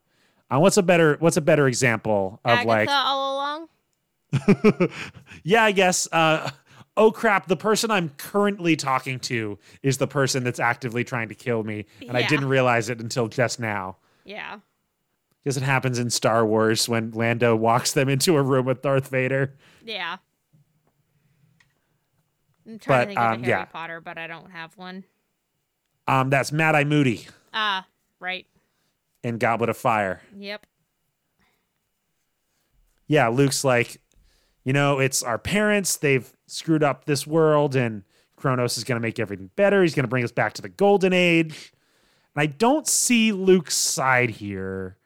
Uh, 0.49 0.59
what's 0.59 0.77
a 0.77 0.83
better 0.83 1.17
What's 1.19 1.35
a 1.35 1.41
better 1.41 1.67
example 1.67 2.39
of 2.45 2.51
Agatha 2.51 2.67
like? 2.67 2.89
all 2.89 3.35
along. 3.35 3.67
yeah, 5.43 5.63
I 5.63 5.71
guess. 5.71 6.07
Uh, 6.11 6.49
oh 6.95 7.11
crap! 7.11 7.47
The 7.47 7.57
person 7.57 7.91
I'm 7.91 8.09
currently 8.17 8.75
talking 8.75 9.19
to 9.21 9.57
is 9.83 9.97
the 9.97 10.07
person 10.07 10.43
that's 10.43 10.59
actively 10.59 11.03
trying 11.03 11.29
to 11.29 11.35
kill 11.35 11.63
me, 11.63 11.85
and 12.07 12.17
I 12.17 12.27
didn't 12.27 12.47
realize 12.49 12.89
it 12.89 12.99
until 12.99 13.27
just 13.27 13.59
now. 13.59 13.97
Yeah. 14.25 14.59
Because 15.43 15.55
it 15.55 15.63
happens 15.63 15.97
in 15.97 16.09
Star 16.09 16.45
Wars 16.45 16.89
when 16.89 17.11
Lando 17.11 17.55
walks 17.55 17.93
them 17.93 18.09
into 18.09 18.35
a 18.35 18.41
room 18.41 18.65
with 18.65 18.81
Darth 18.81 19.07
Vader. 19.07 19.53
Yeah. 19.85 20.17
I'm 22.67 22.79
trying 22.79 22.99
But, 22.99 22.99
to 22.99 23.07
think 23.07 23.19
of 23.19 23.25
um, 23.25 23.31
a 23.31 23.45
Harry 23.45 23.49
yeah. 23.49 23.65
Potter, 23.65 24.01
but 24.01 24.17
I 24.17 24.27
don't 24.27 24.51
have 24.51 24.75
one. 24.77 25.05
Um, 26.05 26.29
that's 26.29 26.51
Mad 26.51 26.75
Eye 26.75 26.83
Moody 26.83 27.27
Ah, 27.53 27.87
right. 28.19 28.45
in 29.23 29.37
Goblet 29.37 29.69
of 29.69 29.77
Fire. 29.77 30.21
Yep. 30.37 30.65
yeah, 33.07 33.29
Luke's 33.29 33.63
like, 33.63 34.01
you 34.67 34.73
know, 34.73 34.99
it's 34.99 35.23
our 35.23 35.37
parents. 35.37 35.95
They've 35.95 36.29
screwed 36.45 36.83
up 36.83 37.05
this 37.05 37.25
world, 37.25 37.73
and 37.73 38.03
Kronos 38.35 38.77
is 38.77 38.83
going 38.83 38.97
to 38.97 39.01
make 39.01 39.17
everything 39.17 39.49
better. 39.55 39.81
He's 39.81 39.95
going 39.95 40.03
to 40.03 40.09
bring 40.09 40.25
us 40.25 40.31
back 40.33 40.51
to 40.55 40.61
the 40.61 40.67
golden 40.67 41.13
age. 41.13 41.71
And 42.35 42.41
I 42.41 42.47
don't 42.47 42.85
see 42.85 43.31
Luke's 43.31 43.75
side 43.75 44.29
here, 44.29 44.97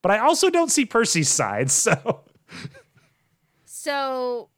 but 0.00 0.12
I 0.12 0.18
also 0.18 0.48
don't 0.48 0.70
see 0.70 0.86
Percy's 0.86 1.28
side. 1.28 1.70
So, 1.72 2.22
So 3.64 4.48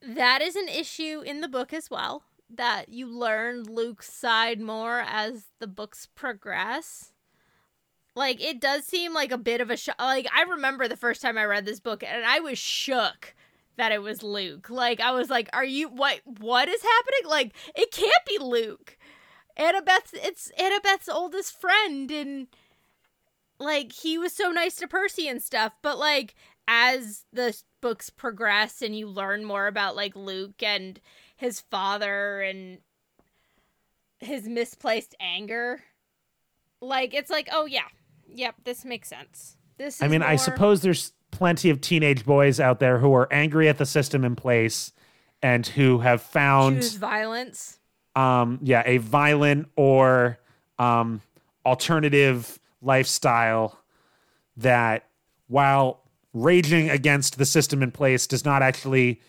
that 0.00 0.40
is 0.40 0.56
an 0.56 0.70
issue 0.70 1.20
in 1.20 1.42
the 1.42 1.48
book 1.48 1.74
as 1.74 1.90
well. 1.90 2.22
That 2.48 2.88
you 2.88 3.06
learn 3.06 3.64
Luke's 3.64 4.10
side 4.10 4.58
more 4.58 5.04
as 5.06 5.48
the 5.58 5.66
books 5.66 6.08
progress. 6.14 7.09
Like 8.14 8.42
it 8.42 8.60
does 8.60 8.84
seem 8.84 9.14
like 9.14 9.32
a 9.32 9.38
bit 9.38 9.60
of 9.60 9.70
a 9.70 9.76
shock. 9.76 9.96
Like 9.98 10.26
I 10.34 10.42
remember 10.42 10.88
the 10.88 10.96
first 10.96 11.22
time 11.22 11.38
I 11.38 11.44
read 11.44 11.64
this 11.64 11.80
book, 11.80 12.02
and 12.02 12.24
I 12.24 12.40
was 12.40 12.58
shook 12.58 13.34
that 13.76 13.92
it 13.92 14.02
was 14.02 14.22
Luke. 14.22 14.68
Like 14.68 15.00
I 15.00 15.12
was 15.12 15.30
like, 15.30 15.48
"Are 15.52 15.64
you 15.64 15.88
what? 15.88 16.20
What 16.24 16.68
is 16.68 16.82
happening? 16.82 17.30
Like 17.30 17.52
it 17.74 17.90
can't 17.92 18.12
be 18.26 18.38
Luke." 18.38 18.96
Annabeth's 19.56 20.12
it's 20.14 20.50
Annabeth's 20.58 21.08
oldest 21.08 21.58
friend, 21.60 22.10
and 22.10 22.48
like 23.58 23.92
he 23.92 24.18
was 24.18 24.32
so 24.32 24.50
nice 24.50 24.76
to 24.76 24.88
Percy 24.88 25.28
and 25.28 25.40
stuff. 25.40 25.72
But 25.82 25.98
like 25.98 26.34
as 26.66 27.24
the 27.32 27.56
books 27.80 28.10
progress 28.10 28.82
and 28.82 28.96
you 28.96 29.08
learn 29.08 29.44
more 29.44 29.66
about 29.66 29.96
like 29.96 30.14
Luke 30.16 30.62
and 30.62 31.00
his 31.36 31.60
father 31.60 32.40
and 32.40 32.78
his 34.20 34.46
misplaced 34.48 35.14
anger, 35.20 35.82
like 36.80 37.14
it's 37.14 37.30
like, 37.30 37.48
oh 37.52 37.66
yeah, 37.66 37.88
yep, 38.34 38.54
this 38.64 38.84
makes 38.84 39.08
sense. 39.08 39.56
This 39.78 39.96
is 39.96 40.02
I 40.02 40.08
mean, 40.08 40.22
I 40.22 40.36
suppose 40.36 40.82
there's 40.82 41.12
plenty 41.30 41.70
of 41.70 41.80
teenage 41.80 42.24
boys 42.24 42.58
out 42.60 42.80
there 42.80 42.98
who 42.98 43.14
are 43.14 43.32
angry 43.32 43.68
at 43.68 43.78
the 43.78 43.86
system 43.86 44.24
in 44.24 44.36
place 44.36 44.92
and 45.42 45.66
who 45.66 45.98
have 46.00 46.20
found 46.20 46.76
choose 46.76 46.96
violence. 46.96 47.78
um 48.16 48.58
yeah 48.62 48.82
a 48.84 48.98
violent 48.98 49.68
or 49.76 50.38
um 50.78 51.22
alternative 51.64 52.58
lifestyle 52.82 53.78
that 54.56 55.06
while 55.46 56.02
raging 56.34 56.90
against 56.90 57.38
the 57.38 57.46
system 57.46 57.82
in 57.82 57.90
place 57.92 58.26
does 58.26 58.44
not 58.44 58.60
actually 58.60 59.20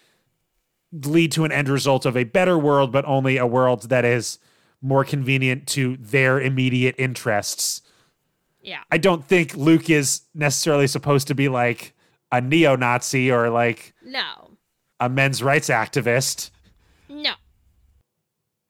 lead 0.92 1.32
to 1.32 1.46
an 1.46 1.52
end 1.52 1.70
result 1.70 2.06
of 2.06 2.18
a 2.18 2.24
better 2.24 2.58
world 2.58 2.92
but 2.92 3.06
only 3.06 3.38
a 3.38 3.46
world 3.46 3.90
that 3.90 4.04
is 4.04 4.40
more 4.82 5.06
convenient 5.06 5.68
to 5.68 5.96
their 5.98 6.42
immediate 6.42 6.96
interests 6.98 7.82
Yeah. 8.62 8.82
i 8.92 8.98
don't 8.98 9.26
think 9.26 9.56
luke 9.56 9.90
is 9.90 10.22
necessarily 10.34 10.88
supposed 10.88 11.28
to 11.28 11.36
be 11.36 11.50
like 11.50 11.94
a 12.32 12.40
neo-nazi 12.42 13.32
or 13.32 13.50
like 13.50 13.94
No. 14.04 14.52
a 15.00 15.10
men's 15.10 15.42
rights 15.44 15.70
activist 15.70 16.50
No. 17.10 17.34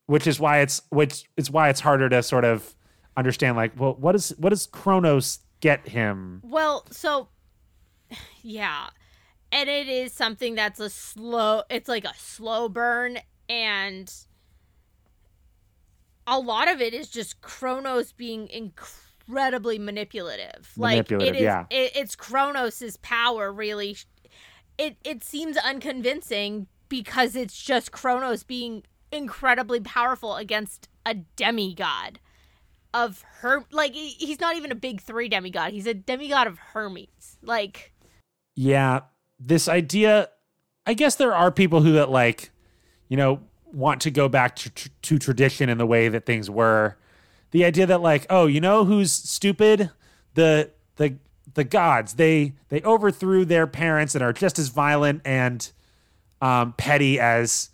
which 0.07 0.27
is 0.27 0.39
why 0.39 0.59
it's 0.59 0.81
which 0.89 1.25
is 1.37 1.51
why 1.51 1.69
it's 1.69 1.79
harder 1.81 2.09
to 2.09 2.23
sort 2.23 2.45
of 2.45 2.75
understand 3.17 3.57
like 3.57 3.77
well 3.79 3.93
what 3.95 4.15
is 4.15 4.33
what 4.37 4.49
does 4.49 4.65
Kronos 4.67 5.39
get 5.59 5.87
him 5.89 6.41
Well, 6.43 6.85
so 6.89 7.27
yeah. 8.41 8.87
And 9.51 9.69
it 9.69 9.89
is 9.89 10.13
something 10.13 10.55
that's 10.55 10.79
a 10.79 10.89
slow 10.89 11.63
it's 11.69 11.89
like 11.89 12.05
a 12.05 12.13
slow 12.17 12.69
burn 12.69 13.19
and 13.49 14.11
a 16.25 16.39
lot 16.39 16.69
of 16.71 16.81
it 16.81 16.93
is 16.93 17.09
just 17.09 17.41
Kronos 17.41 18.11
being 18.13 18.47
incredibly 19.31 19.79
manipulative. 19.79 20.71
Manipulative, 20.75 21.27
like 21.27 21.35
it 21.35 21.37
is 21.37 21.41
yeah. 21.41 21.65
it, 21.69 21.91
it's 21.95 22.15
Kronos's 22.15 22.97
power 22.97 23.51
really 23.51 23.97
it 24.77 24.97
it 25.03 25.23
seems 25.23 25.57
unconvincing 25.57 26.67
because 26.89 27.35
it's 27.35 27.61
just 27.61 27.91
Kronos 27.91 28.43
being 28.43 28.83
incredibly 29.11 29.79
powerful 29.79 30.35
against 30.35 30.89
a 31.05 31.15
demigod 31.35 32.19
of 32.93 33.23
her 33.39 33.65
like 33.71 33.93
he's 33.93 34.39
not 34.39 34.57
even 34.57 34.71
a 34.71 34.75
big 34.75 35.01
3 35.01 35.29
demigod. 35.29 35.71
He's 35.71 35.87
a 35.87 35.93
demigod 35.93 36.47
of 36.47 36.57
Hermes. 36.57 37.37
Like 37.41 37.93
yeah 38.55 39.01
this 39.39 39.69
idea 39.69 40.29
I 40.85 40.93
guess 40.93 41.15
there 41.15 41.33
are 41.33 41.51
people 41.51 41.81
who 41.81 41.93
that 41.93 42.09
like 42.09 42.51
you 43.07 43.17
know 43.17 43.41
want 43.71 44.01
to 44.01 44.11
go 44.11 44.27
back 44.27 44.57
to, 44.57 44.69
tr- 44.69 44.89
to 45.01 45.17
tradition 45.17 45.69
in 45.69 45.77
the 45.77 45.85
way 45.85 46.09
that 46.09 46.25
things 46.25 46.49
were 46.49 46.97
the 47.51 47.65
idea 47.65 47.85
that 47.85 48.01
like 48.01 48.25
oh 48.29 48.47
you 48.47 48.59
know 48.61 48.85
who's 48.85 49.11
stupid 49.11 49.91
the 50.33 50.69
the 50.95 51.15
the 51.53 51.63
gods 51.63 52.13
they 52.13 52.53
they 52.69 52.81
overthrew 52.81 53.45
their 53.45 53.67
parents 53.67 54.15
and 54.15 54.23
are 54.23 54.33
just 54.33 54.57
as 54.57 54.69
violent 54.69 55.21
and 55.25 55.71
um, 56.41 56.73
petty 56.73 57.19
as 57.19 57.69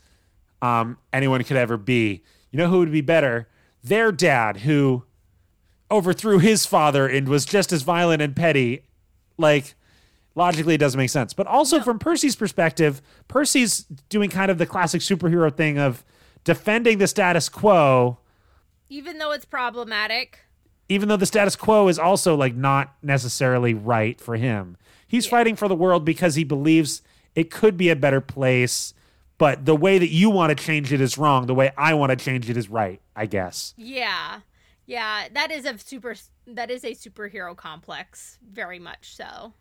um, 0.61 0.97
anyone 1.13 1.43
could 1.43 1.57
ever 1.57 1.77
be. 1.77 2.23
You 2.51 2.57
know 2.57 2.69
who 2.69 2.79
would 2.79 2.91
be 2.91 3.01
better? 3.01 3.47
Their 3.83 4.11
dad, 4.11 4.57
who 4.57 5.03
overthrew 5.89 6.39
his 6.39 6.65
father 6.65 7.07
and 7.07 7.27
was 7.27 7.45
just 7.45 7.71
as 7.71 7.83
violent 7.83 8.21
and 8.21 8.35
petty. 8.35 8.83
Like, 9.37 9.75
logically, 10.35 10.75
it 10.75 10.79
doesn't 10.79 10.97
make 10.97 11.09
sense. 11.09 11.33
But 11.33 11.47
also, 11.47 11.79
from 11.79 11.99
Percy's 11.99 12.35
perspective, 12.35 13.01
Percy's 13.27 13.85
doing 14.09 14.29
kind 14.29 14.51
of 14.51 14.57
the 14.57 14.65
classic 14.65 15.01
superhero 15.01 15.55
thing 15.55 15.77
of 15.77 16.03
defending 16.43 16.97
the 16.97 17.07
status 17.07 17.49
quo, 17.49 18.19
even 18.89 19.17
though 19.17 19.31
it's 19.31 19.45
problematic. 19.45 20.39
even 20.89 21.09
though 21.09 21.17
the 21.17 21.25
status 21.25 21.55
quo 21.55 21.87
is 21.89 21.99
also 21.99 22.35
like 22.35 22.55
not 22.55 22.95
necessarily 23.01 23.73
right 23.73 24.19
for 24.21 24.35
him. 24.37 24.77
He's 25.07 25.25
fighting 25.27 25.55
for 25.55 25.67
the 25.67 25.75
world 25.75 26.05
because 26.05 26.35
he 26.35 26.43
believes 26.43 27.01
it 27.35 27.51
could 27.51 27.77
be 27.77 27.89
a 27.89 27.95
better 27.95 28.21
place, 28.21 28.93
but 29.37 29.65
the 29.65 29.75
way 29.75 29.97
that 29.99 30.09
you 30.09 30.29
want 30.29 30.57
to 30.57 30.63
change 30.63 30.91
it 30.93 31.01
is 31.01 31.17
wrong. 31.17 31.45
The 31.47 31.53
way 31.55 31.71
I 31.77 31.93
want 31.93 32.11
to 32.11 32.15
change 32.15 32.49
it 32.49 32.57
is 32.57 32.69
right, 32.69 33.01
I 33.15 33.25
guess. 33.25 33.73
Yeah. 33.77 34.41
Yeah, 34.85 35.27
that 35.33 35.51
is 35.51 35.65
a 35.65 35.77
super 35.77 36.15
that 36.47 36.71
is 36.71 36.83
a 36.85 36.91
superhero 36.91 37.55
complex, 37.55 38.39
very 38.41 38.79
much 38.79 39.15
so. 39.15 39.53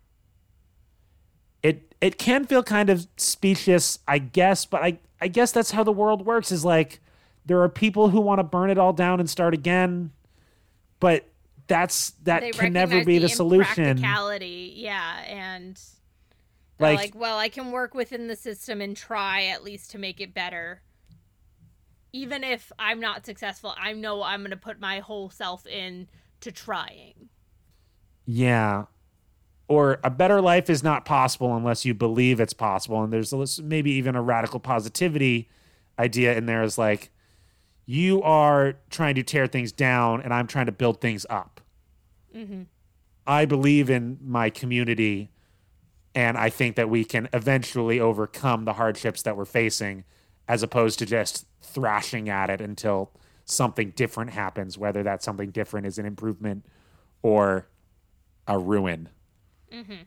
It 1.62 1.94
it 2.00 2.18
can 2.18 2.44
feel 2.46 2.62
kind 2.62 2.90
of 2.90 3.06
specious, 3.16 3.98
I 4.06 4.18
guess, 4.18 4.66
but 4.66 4.82
I 4.82 4.98
I 5.20 5.28
guess 5.28 5.52
that's 5.52 5.72
how 5.72 5.82
the 5.82 5.92
world 5.92 6.24
works 6.26 6.52
is 6.52 6.64
like 6.64 7.00
there 7.46 7.60
are 7.62 7.68
people 7.68 8.10
who 8.10 8.20
want 8.20 8.38
to 8.40 8.44
burn 8.44 8.70
it 8.70 8.78
all 8.78 8.92
down 8.92 9.20
and 9.20 9.30
start 9.30 9.54
again, 9.54 10.10
but 11.00 11.26
that's 11.68 12.10
that 12.24 12.40
they 12.42 12.50
can 12.52 12.72
never 12.72 13.04
be 13.04 13.18
the, 13.18 13.28
solution. 13.28 13.84
impracticality, 13.84 14.72
yeah, 14.76 15.22
and 15.26 15.80
Like- 16.78 16.98
like, 16.98 17.14
well, 17.14 17.38
I 17.38 17.48
can 17.48 17.70
work 17.72 17.94
within 17.94 18.28
the 18.28 18.36
system 18.36 18.80
and 18.80 18.96
try 18.96 19.46
at 19.46 19.64
least 19.64 19.90
to 19.92 19.98
make 19.98 20.20
it 20.20 20.34
better. 20.34 20.82
Even 22.12 22.44
if 22.44 22.70
I'm 22.78 23.00
not 23.00 23.26
successful, 23.26 23.74
I 23.76 23.92
know 23.92 24.22
I'm 24.22 24.40
going 24.40 24.50
to 24.50 24.56
put 24.56 24.80
my 24.80 25.00
whole 25.00 25.28
self 25.30 25.66
in 25.66 26.08
to 26.40 26.52
trying. 26.52 27.28
Yeah. 28.24 28.84
Or 29.68 29.98
a 30.04 30.10
better 30.10 30.40
life 30.40 30.70
is 30.70 30.82
not 30.82 31.04
possible 31.04 31.56
unless 31.56 31.84
you 31.84 31.92
believe 31.94 32.40
it's 32.40 32.52
possible. 32.52 33.02
And 33.02 33.12
there's 33.12 33.32
a- 33.32 33.62
maybe 33.62 33.90
even 33.92 34.14
a 34.16 34.22
radical 34.22 34.60
positivity 34.60 35.48
idea 35.98 36.36
in 36.36 36.46
there 36.46 36.62
is 36.62 36.78
like, 36.78 37.10
you 37.86 38.20
are 38.22 38.74
trying 38.90 39.14
to 39.14 39.22
tear 39.22 39.46
things 39.46 39.72
down 39.72 40.20
and 40.20 40.34
I'm 40.34 40.48
trying 40.48 40.66
to 40.66 40.72
build 40.72 41.00
things 41.00 41.24
up. 41.30 41.60
Mm-hmm. 42.34 42.62
I 43.26 43.44
believe 43.44 43.88
in 43.88 44.18
my 44.20 44.50
community 44.50 45.30
and 46.14 46.36
I 46.36 46.50
think 46.50 46.76
that 46.76 46.88
we 46.88 47.04
can 47.04 47.28
eventually 47.32 48.00
overcome 48.00 48.64
the 48.64 48.72
hardships 48.74 49.22
that 49.22 49.36
we're 49.36 49.44
facing 49.44 50.04
as 50.48 50.62
opposed 50.62 50.98
to 50.98 51.06
just 51.06 51.46
thrashing 51.60 52.28
at 52.28 52.50
it 52.50 52.60
until 52.60 53.12
something 53.44 53.90
different 53.90 54.30
happens, 54.30 54.76
whether 54.76 55.02
that 55.02 55.22
something 55.22 55.50
different 55.50 55.86
is 55.86 55.98
an 55.98 56.06
improvement 56.06 56.64
or 57.22 57.68
a 58.48 58.58
ruin. 58.58 59.08
Mm-hmm. 59.72 60.02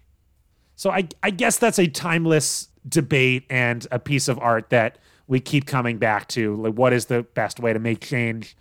So 0.75 0.89
I, 0.89 1.07
I 1.21 1.30
guess 1.30 1.57
that's 1.57 1.77
a 1.77 1.88
timeless 1.88 2.69
debate 2.88 3.45
and 3.49 3.86
a 3.91 3.99
piece 3.99 4.27
of 4.27 4.39
art 4.39 4.69
that 4.69 4.97
we 5.30 5.39
keep 5.39 5.65
coming 5.65 5.97
back 5.97 6.27
to. 6.30 6.55
Like, 6.55 6.73
what 6.73 6.91
is 6.91 7.05
the 7.05 7.23
best 7.23 7.61
way 7.61 7.71
to 7.71 7.80
make 7.80 8.01
change? 8.01 8.57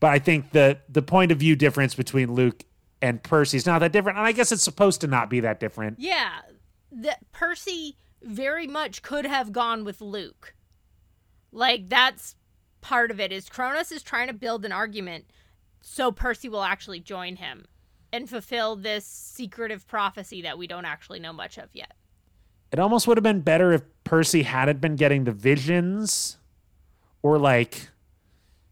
But 0.00 0.12
I 0.12 0.18
think 0.18 0.52
the 0.52 0.78
the 0.88 1.02
point 1.02 1.32
of 1.32 1.38
view 1.38 1.56
difference 1.56 1.94
between 1.94 2.32
Luke 2.32 2.64
and 3.02 3.22
Percy 3.22 3.58
is 3.58 3.66
not 3.66 3.80
that 3.80 3.92
different. 3.92 4.16
And 4.16 4.26
I 4.26 4.32
guess 4.32 4.52
it's 4.52 4.62
supposed 4.62 5.02
to 5.02 5.06
not 5.06 5.28
be 5.28 5.40
that 5.40 5.60
different. 5.60 5.98
Yeah, 5.98 6.30
that 6.92 7.30
Percy 7.32 7.96
very 8.22 8.66
much 8.66 9.02
could 9.02 9.26
have 9.26 9.52
gone 9.52 9.84
with 9.84 10.00
Luke. 10.00 10.54
Like 11.52 11.88
that's 11.88 12.36
part 12.80 13.10
of 13.10 13.18
it 13.18 13.32
is 13.32 13.48
Kronos 13.48 13.90
is 13.90 14.02
trying 14.02 14.28
to 14.28 14.32
build 14.32 14.64
an 14.64 14.72
argument 14.72 15.26
so 15.80 16.12
Percy 16.12 16.48
will 16.48 16.62
actually 16.62 17.00
join 17.00 17.36
him 17.36 17.66
and 18.12 18.28
fulfill 18.28 18.76
this 18.76 19.04
secretive 19.04 19.86
prophecy 19.86 20.42
that 20.42 20.58
we 20.58 20.66
don't 20.66 20.84
actually 20.84 21.20
know 21.20 21.32
much 21.32 21.58
of 21.58 21.68
yet. 21.72 21.94
It 22.72 22.78
almost 22.78 23.06
would 23.06 23.16
have 23.16 23.24
been 23.24 23.40
better 23.40 23.72
if 23.72 23.82
Percy 24.04 24.42
hadn't 24.42 24.80
been 24.80 24.96
getting 24.96 25.24
the 25.24 25.32
visions 25.32 26.38
or 27.22 27.38
like 27.38 27.88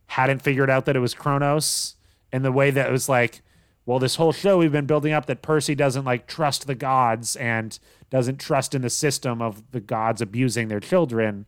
hadn't 0.07 0.43
figured 0.43 0.71
out 0.71 0.85
that 0.87 0.97
it 0.97 1.01
was 1.01 1.15
Kronos 1.15 1.97
in 2.33 2.43
the 2.43 2.53
way 2.53 2.71
that 2.71 2.89
it 2.89 2.93
was 2.93 3.09
like, 3.09 3.43
well, 3.87 3.99
this 3.99 4.17
whole 4.17 4.33
show 4.33 4.59
we've 4.59 4.73
been 4.73 4.87
building 4.87 5.13
up 5.13 5.27
that 5.27 5.43
Percy 5.43 5.75
doesn't 5.75 6.05
like 6.05 6.27
trust 6.27 6.67
the 6.67 6.75
gods 6.75 7.37
and 7.37 7.79
doesn't 8.11 8.39
trust 8.39 8.75
in 8.75 8.83
the 8.83 8.91
system 8.91 9.43
of 9.43 9.71
the 9.73 9.81
gods 9.81 10.21
abusing 10.21 10.69
their 10.69 10.81
children. 10.81 11.47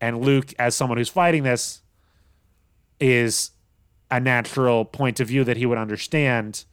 And 0.00 0.20
Luke, 0.20 0.54
as 0.58 0.74
someone 0.74 0.98
who's 0.98 1.08
fighting 1.08 1.42
this, 1.42 1.82
is 3.00 3.50
a 4.10 4.20
natural 4.20 4.84
point 4.84 5.20
of 5.20 5.28
view 5.28 5.44
that 5.44 5.56
he 5.56 5.66
would 5.66 5.78
understand. 5.78 6.64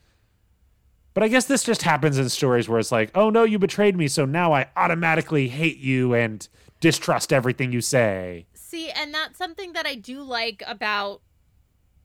But 1.15 1.23
I 1.23 1.29
guess 1.29 1.45
this 1.45 1.63
just 1.63 1.83
happens 1.83 2.17
in 2.17 2.27
stories 2.27 2.67
where 2.67 2.77
it's 2.77 2.91
like, 2.91 3.09
oh 3.15 3.29
no, 3.29 3.45
you 3.45 3.57
betrayed 3.57 3.95
me, 3.95 4.09
so 4.09 4.25
now 4.25 4.53
I 4.53 4.67
automatically 4.75 5.47
hate 5.47 5.77
you 5.77 6.13
and 6.13 6.47
distrust 6.81 7.31
everything 7.31 7.71
you 7.71 7.79
say. 7.79 8.47
See, 8.53 8.91
and 8.91 9.13
that's 9.13 9.37
something 9.37 9.71
that 9.73 9.87
I 9.87 9.95
do 9.95 10.21
like 10.21 10.61
about 10.67 11.21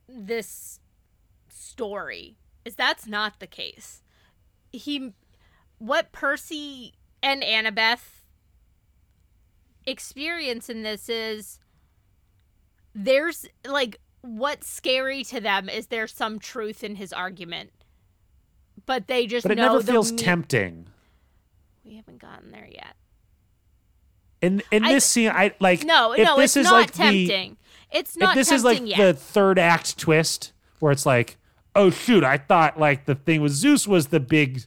this 0.09 0.79
story 1.49 2.37
is 2.65 2.77
that's 2.77 3.09
not 3.09 3.41
the 3.41 3.49
case. 3.49 4.03
He 4.71 5.13
what 5.79 6.13
Percy 6.13 6.95
and 7.21 7.43
Annabeth 7.43 8.23
experience 9.87 10.71
in 10.71 10.85
this 10.85 11.09
is 11.09 11.59
there's 12.95 13.45
like 13.67 13.97
what's 14.21 14.69
scary 14.69 15.25
to 15.25 15.41
them 15.41 15.69
is 15.69 15.89
there's 15.89 16.13
some 16.13 16.39
truth 16.39 16.85
in 16.85 16.95
his 16.95 17.13
argument. 17.13 17.73
But 18.87 19.07
they 19.07 19.27
just 19.27 19.45
But 19.45 19.53
it 19.53 19.57
know 19.57 19.73
never 19.73 19.83
feels 19.83 20.13
me- 20.13 20.19
tempting. 20.19 20.87
We 21.85 21.97
haven't 21.97 22.19
gotten 22.19 22.51
there 22.51 22.69
yet. 22.71 22.95
In 24.41 24.63
in 24.71 24.85
I- 24.85 24.95
this 24.95 25.05
scene, 25.05 25.29
I 25.31 25.55
like 25.61 25.85
No, 25.85 26.13
if 26.13 26.25
no, 26.25 26.37
this 26.37 26.57
it's 26.57 26.67
is 26.67 26.71
not 26.71 26.73
like 26.73 26.93
the 26.93 26.99
tempting. 27.29 27.57
it's 27.93 28.17
not 28.17 28.31
if 28.31 28.35
this 28.37 28.49
tempting 28.49 28.57
is 28.57 28.65
like 28.81 28.89
yet. 28.89 28.99
the 28.99 29.13
third 29.15 29.59
act 29.59 29.99
twist 29.99 30.53
where 30.79 30.93
it's 30.93 31.05
like, 31.05 31.37
oh 31.77 31.91
shoot, 31.91 32.25
I 32.25 32.39
thought 32.39 32.79
like 32.79 33.05
the 33.05 33.15
thing 33.15 33.43
with 33.43 33.53
Zeus 33.53 33.87
was 33.87 34.07
the 34.09 34.21
big 34.21 34.63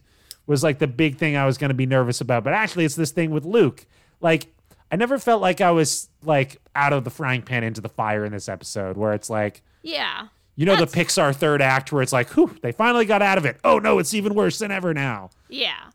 was 0.46 0.62
like 0.62 0.78
the 0.78 0.86
big 0.86 1.16
thing 1.16 1.36
I 1.36 1.46
was 1.46 1.58
going 1.58 1.70
to 1.70 1.74
be 1.74 1.86
nervous 1.86 2.20
about, 2.20 2.44
but 2.44 2.52
actually 2.52 2.84
it's 2.84 2.94
this 2.94 3.10
thing 3.10 3.30
with 3.30 3.44
Luke. 3.44 3.86
Like 4.20 4.46
I 4.92 4.96
never 4.96 5.18
felt 5.18 5.40
like 5.42 5.60
I 5.60 5.72
was 5.72 6.08
like 6.22 6.60
out 6.76 6.92
of 6.92 7.02
the 7.02 7.10
frying 7.10 7.42
pan 7.42 7.64
into 7.64 7.80
the 7.80 7.88
fire 7.88 8.24
in 8.24 8.32
this 8.32 8.48
episode 8.48 8.96
where 8.96 9.12
it's 9.12 9.28
like 9.30 9.62
yeah. 9.82 10.28
You 10.56 10.66
know 10.66 10.72
That's- 10.76 10.92
the 10.92 11.04
Pixar 11.04 11.34
third 11.34 11.60
act 11.62 11.92
where 11.92 12.02
it's 12.02 12.12
like, 12.12 12.30
whew, 12.30 12.56
they 12.62 12.72
finally 12.72 13.04
got 13.04 13.22
out 13.22 13.38
of 13.38 13.44
it. 13.44 13.58
Oh 13.64 13.78
no, 13.78 13.98
it's 13.98 14.14
even 14.14 14.34
worse 14.34 14.58
than 14.58 14.70
ever 14.70 14.94
now. 14.94 15.30
Yeah. 15.48 15.90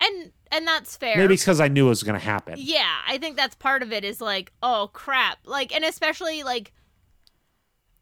And 0.00 0.32
and 0.52 0.66
that's 0.66 0.96
fair. 0.96 1.16
Maybe 1.16 1.34
it's 1.34 1.42
because 1.42 1.60
I 1.60 1.68
knew 1.68 1.86
it 1.86 1.90
was 1.90 2.02
going 2.02 2.18
to 2.18 2.24
happen. 2.24 2.54
Yeah, 2.58 2.94
I 3.08 3.18
think 3.18 3.36
that's 3.36 3.54
part 3.54 3.82
of 3.82 3.92
it 3.92 4.04
is 4.04 4.20
like, 4.20 4.52
oh 4.62 4.90
crap. 4.92 5.38
Like 5.44 5.74
and 5.74 5.84
especially 5.84 6.42
like 6.42 6.72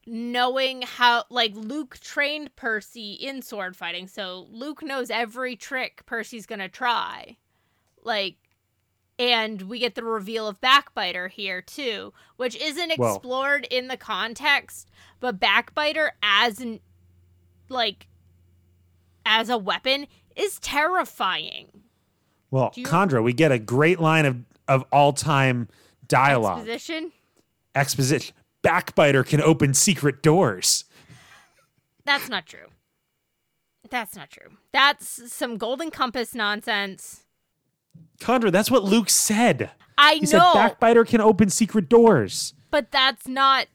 knowing 0.07 0.82
how 0.82 1.24
like 1.30 1.53
Luke 1.55 1.99
trained 2.01 2.55
Percy 2.57 3.12
in 3.12 3.42
sword 3.42 3.76
fighting. 3.76 4.07
So 4.09 4.47
Luke 4.51 4.82
knows 4.82 5.11
every 5.11 5.57
trick 5.57 6.03
Percy's 6.07 6.47
going 6.47 6.59
to 6.59 6.68
try. 6.68 7.36
Like 8.03 8.36
and 9.18 9.62
we 9.62 9.78
get 9.78 9.94
the 9.94 10.02
reveal 10.04 10.48
of 10.48 10.60
Backbiter 10.60 11.28
here 11.30 11.62
too, 11.62 12.12
which 12.36 12.56
isn't 12.56 12.92
Well- 12.98 13.16
explored 13.16 13.66
in 13.70 13.88
the 13.88 13.96
context, 13.96 14.90
but 15.20 15.38
Backbiter 15.40 16.10
as 16.22 16.60
an 16.60 16.80
like 17.68 18.08
as 19.26 19.48
a 19.48 19.56
weapon 19.58 20.06
is 20.36 20.58
terrifying. 20.60 21.82
Well, 22.50 22.70
Condra, 22.76 23.22
we 23.22 23.32
get 23.32 23.50
a 23.52 23.58
great 23.58 23.98
line 24.00 24.26
of 24.26 24.44
of 24.68 24.84
all 24.92 25.12
time 25.12 25.68
dialogue. 26.06 26.58
Exposition. 26.68 27.12
exposition. 27.74 28.34
Backbiter 28.62 29.24
can 29.24 29.40
open 29.42 29.74
secret 29.74 30.22
doors. 30.22 30.84
That's 32.04 32.28
not 32.28 32.46
true. 32.46 32.68
That's 33.90 34.16
not 34.16 34.30
true. 34.30 34.56
That's 34.72 35.32
some 35.32 35.58
golden 35.58 35.90
compass 35.90 36.34
nonsense. 36.34 37.23
Condra, 38.20 38.51
that's 38.53 38.70
what 38.70 38.84
Luke 38.84 39.11
said. 39.11 39.70
I 39.99 40.14
He 40.14 40.20
know, 40.20 40.26
said 40.26 40.40
Backbiter 40.55 41.05
can 41.05 41.20
open 41.20 41.51
secret 41.51 41.88
doors. 41.88 42.55
but 42.70 42.90
that's 42.90 43.26
not 43.28 43.66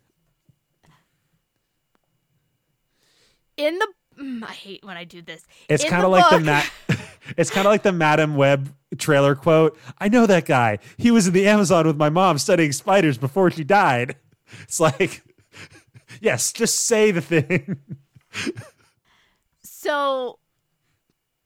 in 3.57 3.77
the. 3.79 3.87
Mm, 4.19 4.43
I 4.43 4.51
hate 4.51 4.83
when 4.83 4.97
I 4.97 5.03
do 5.05 5.21
this. 5.21 5.45
It's 5.69 5.83
kind 5.85 6.03
of 6.03 6.11
like 6.11 6.29
the 6.29 6.37
book- 6.37 6.45
Matt. 6.45 6.71
it's 7.37 7.49
kind 7.49 7.65
of 7.65 7.71
like 7.71 7.83
the 7.83 7.91
Madame 7.91 8.35
Web 8.35 8.73
trailer 8.97 9.35
quote. 9.35 9.77
I 9.99 10.09
know 10.09 10.25
that 10.25 10.45
guy. 10.45 10.79
He 10.97 11.11
was 11.11 11.27
in 11.27 11.33
the 11.33 11.47
Amazon 11.47 11.85
with 11.87 11.95
my 11.97 12.09
mom 12.09 12.37
studying 12.37 12.71
spiders 12.71 13.17
before 13.17 13.51
she 13.51 13.63
died. 13.63 14.15
It's 14.63 14.79
like, 14.79 15.21
yes, 16.21 16.51
just 16.51 16.75
say 16.87 17.11
the 17.11 17.21
thing. 17.21 17.77
So, 19.61 20.39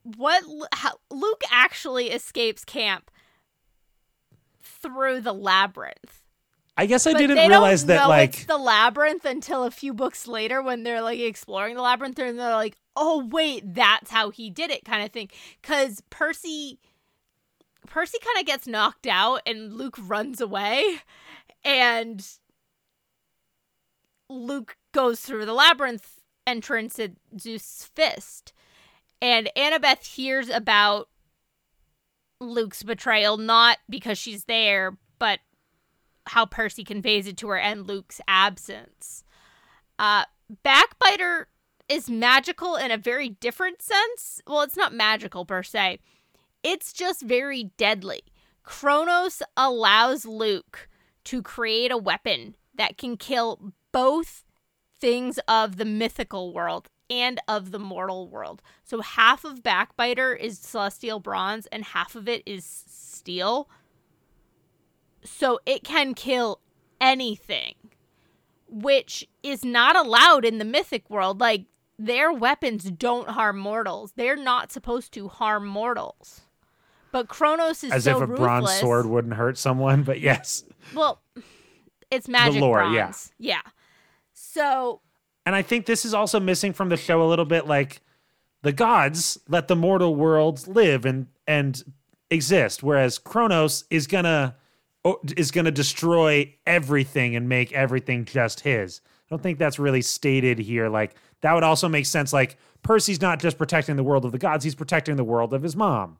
what 0.03 0.43
how, 0.73 0.93
Luke 1.09 1.41
actually 1.51 2.09
escapes 2.11 2.63
camp 2.65 3.09
through 4.61 5.21
the 5.21 5.33
labyrinth. 5.33 6.21
I 6.75 6.87
guess 6.87 7.05
I 7.05 7.13
But 7.13 7.19
didn't 7.19 7.49
realize 7.49 7.85
that 7.85 8.09
like 8.09 8.33
it's 8.33 8.45
the 8.45 8.57
labyrinth 8.57 9.25
until 9.25 9.63
a 9.63 9.71
few 9.71 9.93
books 9.93 10.27
later 10.27 10.61
when 10.61 10.83
they're 10.83 11.01
like 11.01 11.19
exploring 11.19 11.75
the 11.75 11.81
labyrinth 11.81 12.17
and 12.17 12.39
they're 12.39 12.55
like, 12.55 12.77
"Oh 12.95 13.25
wait, 13.25 13.75
that's 13.75 14.09
how 14.09 14.31
he 14.31 14.49
did 14.49 14.71
it," 14.71 14.83
kind 14.83 15.03
of 15.03 15.11
thing. 15.11 15.29
Because 15.61 16.01
Percy, 16.09 16.79
Percy 17.85 18.17
kind 18.19 18.39
of 18.39 18.45
gets 18.47 18.67
knocked 18.67 19.05
out 19.05 19.41
and 19.45 19.73
Luke 19.73 19.97
runs 20.01 20.41
away, 20.41 21.01
and 21.63 22.27
Luke 24.29 24.77
goes 24.93 25.19
through 25.19 25.45
the 25.45 25.53
labyrinth 25.53 26.19
entrance 26.47 26.97
at 26.97 27.11
Zeus' 27.39 27.89
fist, 27.95 28.51
and 29.23 29.49
Annabeth 29.55 30.05
hears 30.05 30.49
about 30.49 31.07
Luke's 32.41 32.83
betrayal 32.83 33.37
not 33.37 33.77
because 33.89 34.17
she's 34.17 34.43
there, 34.45 34.97
but 35.17 35.39
how 36.27 36.45
Percy 36.45 36.83
conveys 36.83 37.25
it 37.25 37.37
to 37.37 37.47
her 37.47 37.57
and 37.57 37.87
Luke's 37.87 38.19
absence. 38.27 39.23
Uh, 39.97 40.25
Backbiter 40.65 41.47
is 41.87 42.09
magical 42.09 42.75
in 42.75 42.91
a 42.91 42.97
very 42.97 43.29
different 43.29 43.81
sense. 43.81 44.41
Well, 44.45 44.61
it's 44.61 44.75
not 44.75 44.93
magical 44.93 45.45
per 45.45 45.63
se, 45.63 45.99
it's 46.61 46.91
just 46.91 47.21
very 47.21 47.71
deadly. 47.77 48.23
Kronos 48.63 49.41
allows 49.55 50.25
Luke 50.25 50.89
to 51.23 51.41
create 51.41 51.91
a 51.91 51.97
weapon 51.97 52.57
that 52.75 52.97
can 52.97 53.15
kill 53.15 53.71
both 53.93 54.43
things 54.99 55.39
of 55.47 55.77
the 55.77 55.85
mythical 55.85 56.53
world 56.53 56.89
and 57.13 57.39
of 57.47 57.71
the 57.71 57.79
mortal 57.79 58.27
world. 58.27 58.61
So 58.83 59.01
half 59.01 59.45
of 59.45 59.61
Backbiter 59.61 60.33
is 60.33 60.57
celestial 60.57 61.19
bronze 61.19 61.67
and 61.67 61.83
half 61.83 62.15
of 62.15 62.27
it 62.27 62.41
is 62.45 62.65
steel 62.65 63.69
so 65.23 65.59
it 65.65 65.83
can 65.83 66.13
kill 66.13 66.59
anything, 66.99 67.75
which 68.67 69.27
is 69.43 69.63
not 69.63 69.95
allowed 69.95 70.43
in 70.43 70.57
the 70.57 70.65
mythic 70.65 71.09
world. 71.09 71.39
Like, 71.39 71.65
their 71.99 72.33
weapons 72.33 72.83
don't 72.85 73.29
harm 73.29 73.57
mortals, 73.57 74.13
they're 74.15 74.35
not 74.35 74.71
supposed 74.71 75.13
to 75.13 75.27
harm 75.27 75.65
mortals. 75.65 76.41
But 77.11 77.27
Kronos 77.27 77.83
is 77.83 77.91
as 77.91 78.05
so 78.05 78.17
if 78.17 78.23
a 78.23 78.27
bronze 78.27 78.71
sword 78.79 79.05
wouldn't 79.05 79.35
hurt 79.35 79.57
someone, 79.59 80.01
but 80.01 80.19
yes. 80.19 80.63
Well, 80.95 81.21
it's 82.09 82.27
magic 82.27 82.59
lore, 82.59 82.79
bronze. 82.79 83.31
yeah. 83.37 83.53
Yeah. 83.53 83.71
So 84.33 85.01
And 85.45 85.55
I 85.55 85.61
think 85.61 85.85
this 85.85 86.05
is 86.05 86.13
also 86.13 86.39
missing 86.39 86.73
from 86.73 86.89
the 86.89 86.97
show 86.97 87.21
a 87.21 87.27
little 87.27 87.45
bit 87.45 87.67
like 87.67 88.01
the 88.61 88.71
gods 88.71 89.37
let 89.47 89.67
the 89.67 89.75
mortal 89.75 90.15
worlds 90.15 90.67
live 90.67 91.05
and 91.05 91.27
and 91.47 91.83
exist 92.29 92.81
whereas 92.81 93.19
Kronos 93.19 93.83
is 93.89 94.07
going 94.07 94.23
to 94.23 94.55
is 95.35 95.51
going 95.51 95.65
to 95.65 95.71
destroy 95.71 96.55
everything 96.65 97.35
and 97.35 97.49
make 97.49 97.73
everything 97.73 98.23
just 98.23 98.61
his. 98.61 99.01
I 99.05 99.35
don't 99.35 99.43
think 99.43 99.59
that's 99.59 99.77
really 99.77 100.01
stated 100.01 100.59
here 100.59 100.89
like 100.89 101.15
that 101.41 101.53
would 101.53 101.63
also 101.63 101.89
make 101.89 102.05
sense 102.05 102.31
like 102.31 102.57
Percy's 102.81 103.21
not 103.21 103.39
just 103.39 103.57
protecting 103.57 103.97
the 103.97 104.03
world 104.03 104.25
of 104.25 104.31
the 104.31 104.37
gods, 104.37 104.63
he's 104.63 104.75
protecting 104.75 105.15
the 105.15 105.23
world 105.23 105.53
of 105.53 105.61
his 105.61 105.75
mom. 105.75 106.17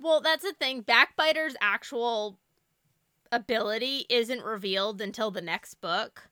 Well, 0.00 0.20
that's 0.20 0.42
the 0.42 0.52
thing. 0.52 0.82
Backbiter's 0.82 1.54
actual 1.60 2.38
ability 3.30 4.06
isn't 4.08 4.42
revealed 4.44 5.00
until 5.00 5.30
the 5.30 5.40
next 5.40 5.74
book. 5.80 6.28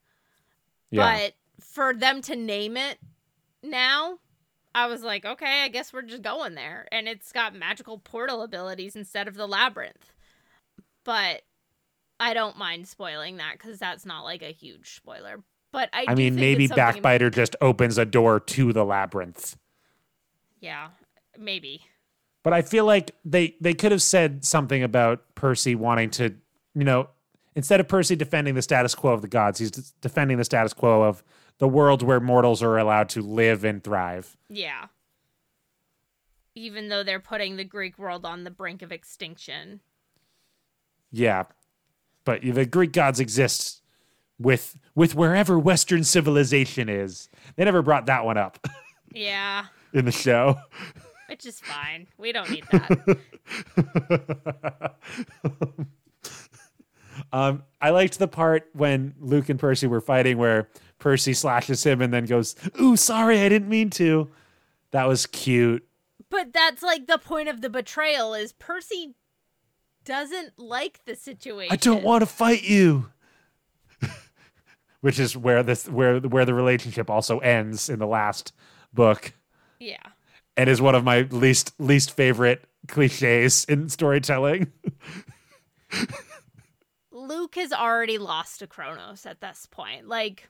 But 0.93 1.35
for 1.63 1.95
them 1.95 2.23
to 2.23 2.37
name 2.37 2.77
it 2.77 2.99
now, 3.63 4.19
I 4.75 4.87
was 4.87 5.03
like, 5.03 5.25
okay, 5.25 5.63
I 5.65 5.69
guess 5.69 5.93
we're 5.93 6.03
just 6.03 6.23
going 6.23 6.55
there. 6.55 6.87
And 6.93 7.09
it's 7.09 7.33
got 7.33 7.55
magical 7.55 7.99
portal 7.99 8.43
abilities 8.43 8.97
instead 8.97 9.29
of 9.29 9.35
the 9.35 9.49
labyrinth. 9.49 10.13
But 11.05 11.43
I 12.21 12.35
don't 12.35 12.57
mind 12.57 12.87
spoiling 12.87 13.39
that 13.39 13.55
because 13.55 13.79
that's 13.79 14.07
not 14.07 14.23
like 14.23 14.43
a 14.43 14.53
huge 14.53 14.95
spoiler. 14.95 15.43
But 15.73 15.89
I, 15.93 16.05
I 16.09 16.15
do 16.15 16.23
mean, 16.23 16.35
maybe 16.37 16.69
Backbiter 16.69 17.31
just 17.31 17.57
opens 17.61 17.97
a 17.99 18.05
door 18.05 18.41
to 18.41 18.73
the 18.73 18.85
labyrinth. 18.85 19.57
Yeah, 20.61 20.89
maybe. 21.39 21.83
But 22.43 22.53
I 22.53 22.63
feel 22.63 22.85
like 22.85 23.13
they 23.25 23.57
they 23.61 23.75
could 23.75 23.93
have 23.93 24.03
said 24.03 24.45
something 24.45 24.83
about 24.83 25.23
Percy 25.35 25.75
wanting 25.75 26.11
to, 26.13 26.35
you 26.75 26.85
know, 26.85 27.09
instead 27.55 27.81
of 27.81 27.89
Percy 27.89 28.17
defending 28.17 28.55
the 28.55 28.63
status 28.63 28.95
quo 28.95 29.13
of 29.13 29.23
the 29.23 29.29
gods, 29.29 29.59
he's 29.59 29.71
defending 29.71 30.39
the 30.39 30.45
status 30.45 30.73
quo 30.73 31.03
of 31.03 31.23
the 31.61 31.69
world 31.69 32.03
where 32.03 32.19
mortals 32.19 32.63
are 32.63 32.77
allowed 32.77 33.09
to 33.11 33.23
live 33.23 33.65
and 33.65 33.85
thrive. 33.85 34.37
Yeah. 34.49 34.87
Even 36.57 36.89
though 36.89 37.05
they're 37.05 37.21
putting 37.21 37.57
the 37.57 37.65
Greek 37.65 37.97
world 37.99 38.27
on 38.27 38.43
the 38.45 38.51
brink 38.51 38.83
of 38.83 38.91
extinction. 38.91 39.81
Yeah. 41.13 41.45
But 42.25 42.43
the 42.43 42.67
Greek 42.67 42.93
gods 42.93 43.21
exist 43.21 43.83
with 44.39 44.77
with 44.95 45.15
wherever 45.15 45.59
western 45.59 46.03
civilization 46.03 46.89
is. 46.89 47.29
They 47.57 47.65
never 47.65 47.83
brought 47.83 48.07
that 48.07 48.25
one 48.25 48.39
up 48.39 48.67
Yeah, 49.13 49.67
in 49.93 50.07
the 50.07 50.13
show. 50.13 50.57
which 51.29 51.45
is 51.47 51.61
fine. 51.61 52.07
We 52.19 52.33
don't 52.33 52.51
need 52.51 52.65
that. 52.73 54.97
Um, 57.33 57.63
I 57.81 57.91
liked 57.91 58.19
the 58.19 58.27
part 58.27 58.69
when 58.73 59.15
Luke 59.21 59.49
and 59.51 59.59
Percy 59.59 59.87
were 59.87 60.01
fighting 60.01 60.37
where 60.39 60.69
Percy 61.01 61.33
slashes 61.35 61.83
him 61.85 62.01
and 62.01 62.13
then 62.15 62.27
goes, 62.27 62.55
"Ooh, 62.81 62.97
sorry, 62.97 63.41
I 63.41 63.49
didn't 63.49 63.69
mean 63.69 63.91
to." 63.91 64.31
That 64.93 65.09
was 65.09 65.27
cute. 65.27 65.85
but 66.29 66.53
that's 66.53 66.83
like 66.83 67.07
the 67.09 67.19
point 67.19 67.49
of 67.49 67.61
the 67.61 67.69
betrayal 67.71 68.35
is 68.35 68.53
Percy 68.53 69.15
doesn't 70.05 70.59
like 70.59 71.05
the 71.05 71.15
situation. 71.17 71.73
I 71.73 71.77
don't 71.77 72.03
want 72.05 72.23
to 72.23 72.27
fight 72.27 72.63
you. 72.63 73.11
Which 75.01 75.19
is 75.19 75.37
where 75.37 75.63
this 75.63 75.89
where 75.89 76.21
where 76.21 76.45
the 76.45 76.55
relationship 76.55 77.09
also 77.11 77.39
ends 77.41 77.89
in 77.89 77.99
the 77.99 78.07
last 78.07 78.53
book 78.93 79.33
Yeah. 79.79 80.03
and 80.57 80.69
is 80.69 80.81
one 80.83 80.95
of 80.95 81.05
my 81.05 81.23
least 81.23 81.73
least 81.79 82.11
favorite 82.13 82.65
cliches 82.89 83.65
in 83.65 83.89
storytelling. 83.89 84.73
Luke 87.13 87.55
has 87.57 87.73
already 87.73 88.19
lost 88.19 88.59
to 88.61 88.67
Kronos 88.67 89.27
at 89.27 89.41
this 89.41 89.67
point. 89.71 90.09
Like, 90.09 90.49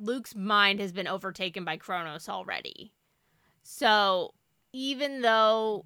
Luke's 0.00 0.34
mind 0.34 0.80
has 0.80 0.92
been 0.92 1.06
overtaken 1.06 1.64
by 1.64 1.76
Kronos 1.76 2.28
already. 2.28 2.92
So, 3.62 4.32
even 4.72 5.20
though 5.20 5.84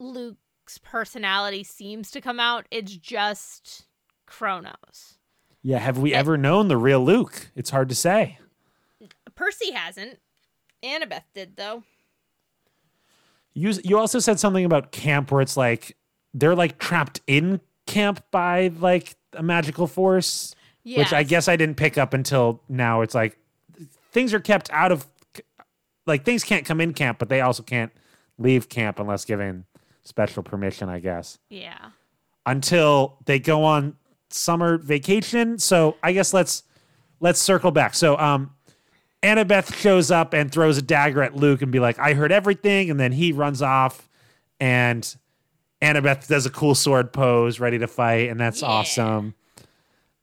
Luke's 0.00 0.78
personality 0.82 1.62
seems 1.62 2.10
to 2.10 2.20
come 2.20 2.40
out, 2.40 2.66
it's 2.70 2.96
just 2.96 3.86
Kronos. 4.26 5.18
Yeah, 5.62 5.78
have 5.78 5.98
we 5.98 6.12
ever 6.12 6.36
known 6.36 6.68
the 6.68 6.76
real 6.76 7.04
Luke? 7.04 7.50
It's 7.54 7.70
hard 7.70 7.88
to 7.88 7.94
say. 7.94 8.38
Percy 9.34 9.72
hasn't. 9.72 10.18
Annabeth 10.82 11.24
did, 11.34 11.56
though. 11.56 11.84
You 13.54 13.72
you 13.82 13.98
also 13.98 14.18
said 14.18 14.38
something 14.38 14.64
about 14.64 14.92
camp 14.92 15.32
where 15.32 15.40
it's 15.40 15.56
like 15.56 15.96
they're 16.32 16.54
like 16.54 16.78
trapped 16.78 17.20
in 17.26 17.60
camp 17.86 18.22
by 18.30 18.68
like 18.78 19.16
a 19.32 19.42
magical 19.42 19.86
force, 19.88 20.54
Yeah. 20.88 20.98
which 21.00 21.12
I 21.12 21.22
guess 21.22 21.48
I 21.48 21.56
didn't 21.56 21.76
pick 21.76 21.98
up 21.98 22.14
until 22.14 22.62
now. 22.68 23.02
It's 23.02 23.14
like 23.14 23.38
things 24.10 24.32
are 24.32 24.40
kept 24.40 24.70
out 24.72 24.90
of 24.90 25.06
like 26.06 26.24
things 26.24 26.44
can't 26.44 26.64
come 26.64 26.80
in 26.80 26.94
camp, 26.94 27.18
but 27.18 27.28
they 27.28 27.42
also 27.42 27.62
can't 27.62 27.92
leave 28.38 28.68
camp 28.70 28.98
unless 28.98 29.24
given 29.26 29.64
special 30.02 30.42
permission, 30.42 30.88
I 30.88 31.00
guess. 31.00 31.38
Yeah. 31.50 31.90
Until 32.46 33.18
they 33.26 33.38
go 33.38 33.64
on 33.64 33.96
summer 34.30 34.78
vacation. 34.78 35.58
So 35.58 35.96
I 36.02 36.12
guess 36.12 36.32
let's 36.32 36.62
let's 37.20 37.40
circle 37.40 37.70
back. 37.70 37.94
So 37.94 38.16
um 38.16 38.52
Annabeth 39.22 39.74
shows 39.74 40.10
up 40.10 40.32
and 40.32 40.50
throws 40.50 40.78
a 40.78 40.82
dagger 40.82 41.22
at 41.22 41.34
Luke 41.36 41.60
and 41.60 41.70
be 41.72 41.80
like, 41.80 41.98
I 41.98 42.14
heard 42.14 42.30
everything, 42.32 42.88
and 42.88 42.98
then 43.00 43.10
he 43.12 43.32
runs 43.32 43.60
off 43.60 44.08
and 44.60 45.14
Annabeth 45.82 46.28
does 46.28 46.46
a 46.46 46.50
cool 46.50 46.74
sword 46.74 47.12
pose, 47.12 47.60
ready 47.60 47.78
to 47.78 47.86
fight, 47.88 48.30
and 48.30 48.40
that's 48.40 48.62
Yeah. 48.62 48.68
awesome. 48.68 49.34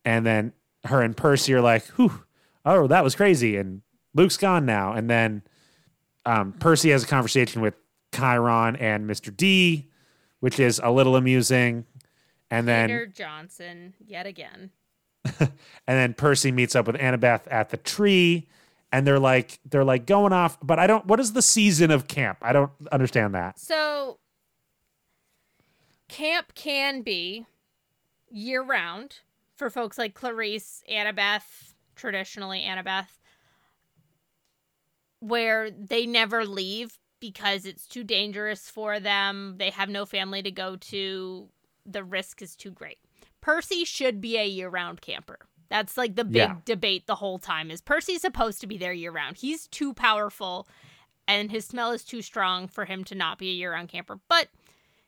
And 0.05 0.25
then 0.25 0.53
her 0.85 1.01
and 1.01 1.17
Percy 1.17 1.53
are 1.53 1.61
like, 1.61 1.85
Whew, 1.97 2.23
oh, 2.63 2.87
that 2.87 3.03
was 3.03 3.15
crazy. 3.15 3.57
And 3.57 3.81
Luke's 4.13 4.37
gone 4.37 4.65
now. 4.65 4.93
And 4.93 5.09
then 5.09 5.41
um, 6.25 6.53
Percy 6.53 6.91
has 6.91 7.03
a 7.03 7.07
conversation 7.07 7.61
with 7.61 7.75
Chiron 8.13 8.75
and 8.77 9.09
Mr. 9.09 9.35
D, 9.35 9.89
which 10.39 10.59
is 10.59 10.79
a 10.83 10.91
little 10.91 11.15
amusing. 11.15 11.85
And 12.49 12.67
then 12.67 12.87
Peter 12.87 13.07
Johnson, 13.07 13.93
yet 14.05 14.25
again. 14.25 14.71
and 15.39 15.51
then 15.87 16.13
Percy 16.13 16.51
meets 16.51 16.75
up 16.75 16.87
with 16.87 16.95
Annabeth 16.95 17.41
at 17.49 17.69
the 17.69 17.77
tree, 17.77 18.47
and 18.91 19.05
they're 19.05 19.19
like 19.19 19.59
they're 19.65 19.83
like 19.83 20.05
going 20.05 20.31
off. 20.31 20.57
But 20.61 20.77
I 20.77 20.85
don't. 20.85 21.05
What 21.07 21.19
is 21.19 21.33
the 21.33 21.41
season 21.41 21.89
of 21.89 22.07
camp? 22.07 22.37
I 22.43 22.53
don't 22.53 22.71
understand 22.91 23.33
that. 23.33 23.59
So, 23.59 24.19
camp 26.07 26.53
can 26.53 27.01
be 27.01 27.47
year 28.29 28.61
round 28.61 29.17
for 29.55 29.69
folks 29.69 29.97
like 29.97 30.13
Clarisse, 30.13 30.81
Annabeth, 30.89 31.73
traditionally 31.95 32.61
Annabeth, 32.61 33.07
where 35.19 35.71
they 35.71 36.05
never 36.05 36.45
leave 36.45 36.99
because 37.19 37.65
it's 37.65 37.87
too 37.87 38.03
dangerous 38.03 38.69
for 38.69 38.99
them. 38.99 39.55
They 39.57 39.69
have 39.71 39.89
no 39.89 40.05
family 40.05 40.43
to 40.43 40.51
go 40.51 40.75
to. 40.75 41.49
The 41.85 42.03
risk 42.03 42.41
is 42.41 42.55
too 42.55 42.71
great. 42.71 42.97
Percy 43.41 43.85
should 43.85 44.21
be 44.21 44.37
a 44.37 44.45
year 44.45 44.69
round 44.69 45.01
camper. 45.01 45.39
That's 45.69 45.97
like 45.97 46.15
the 46.15 46.23
big 46.25 46.35
Yeah. 46.35 46.55
debate 46.65 47.07
the 47.07 47.15
whole 47.15 47.39
time 47.39 47.71
is 47.71 47.81
Percy's 47.81 48.21
supposed 48.21 48.61
to 48.61 48.67
be 48.67 48.77
there 48.77 48.93
year 48.93 49.11
round. 49.11 49.37
He's 49.37 49.67
too 49.67 49.93
powerful 49.93 50.67
and 51.27 51.49
his 51.49 51.65
smell 51.65 51.91
is 51.91 52.03
too 52.03 52.21
strong 52.21 52.67
for 52.67 52.85
him 52.85 53.03
to 53.05 53.15
not 53.15 53.39
be 53.39 53.49
a 53.49 53.53
year 53.53 53.73
round 53.73 53.89
camper. 53.89 54.19
But 54.27 54.49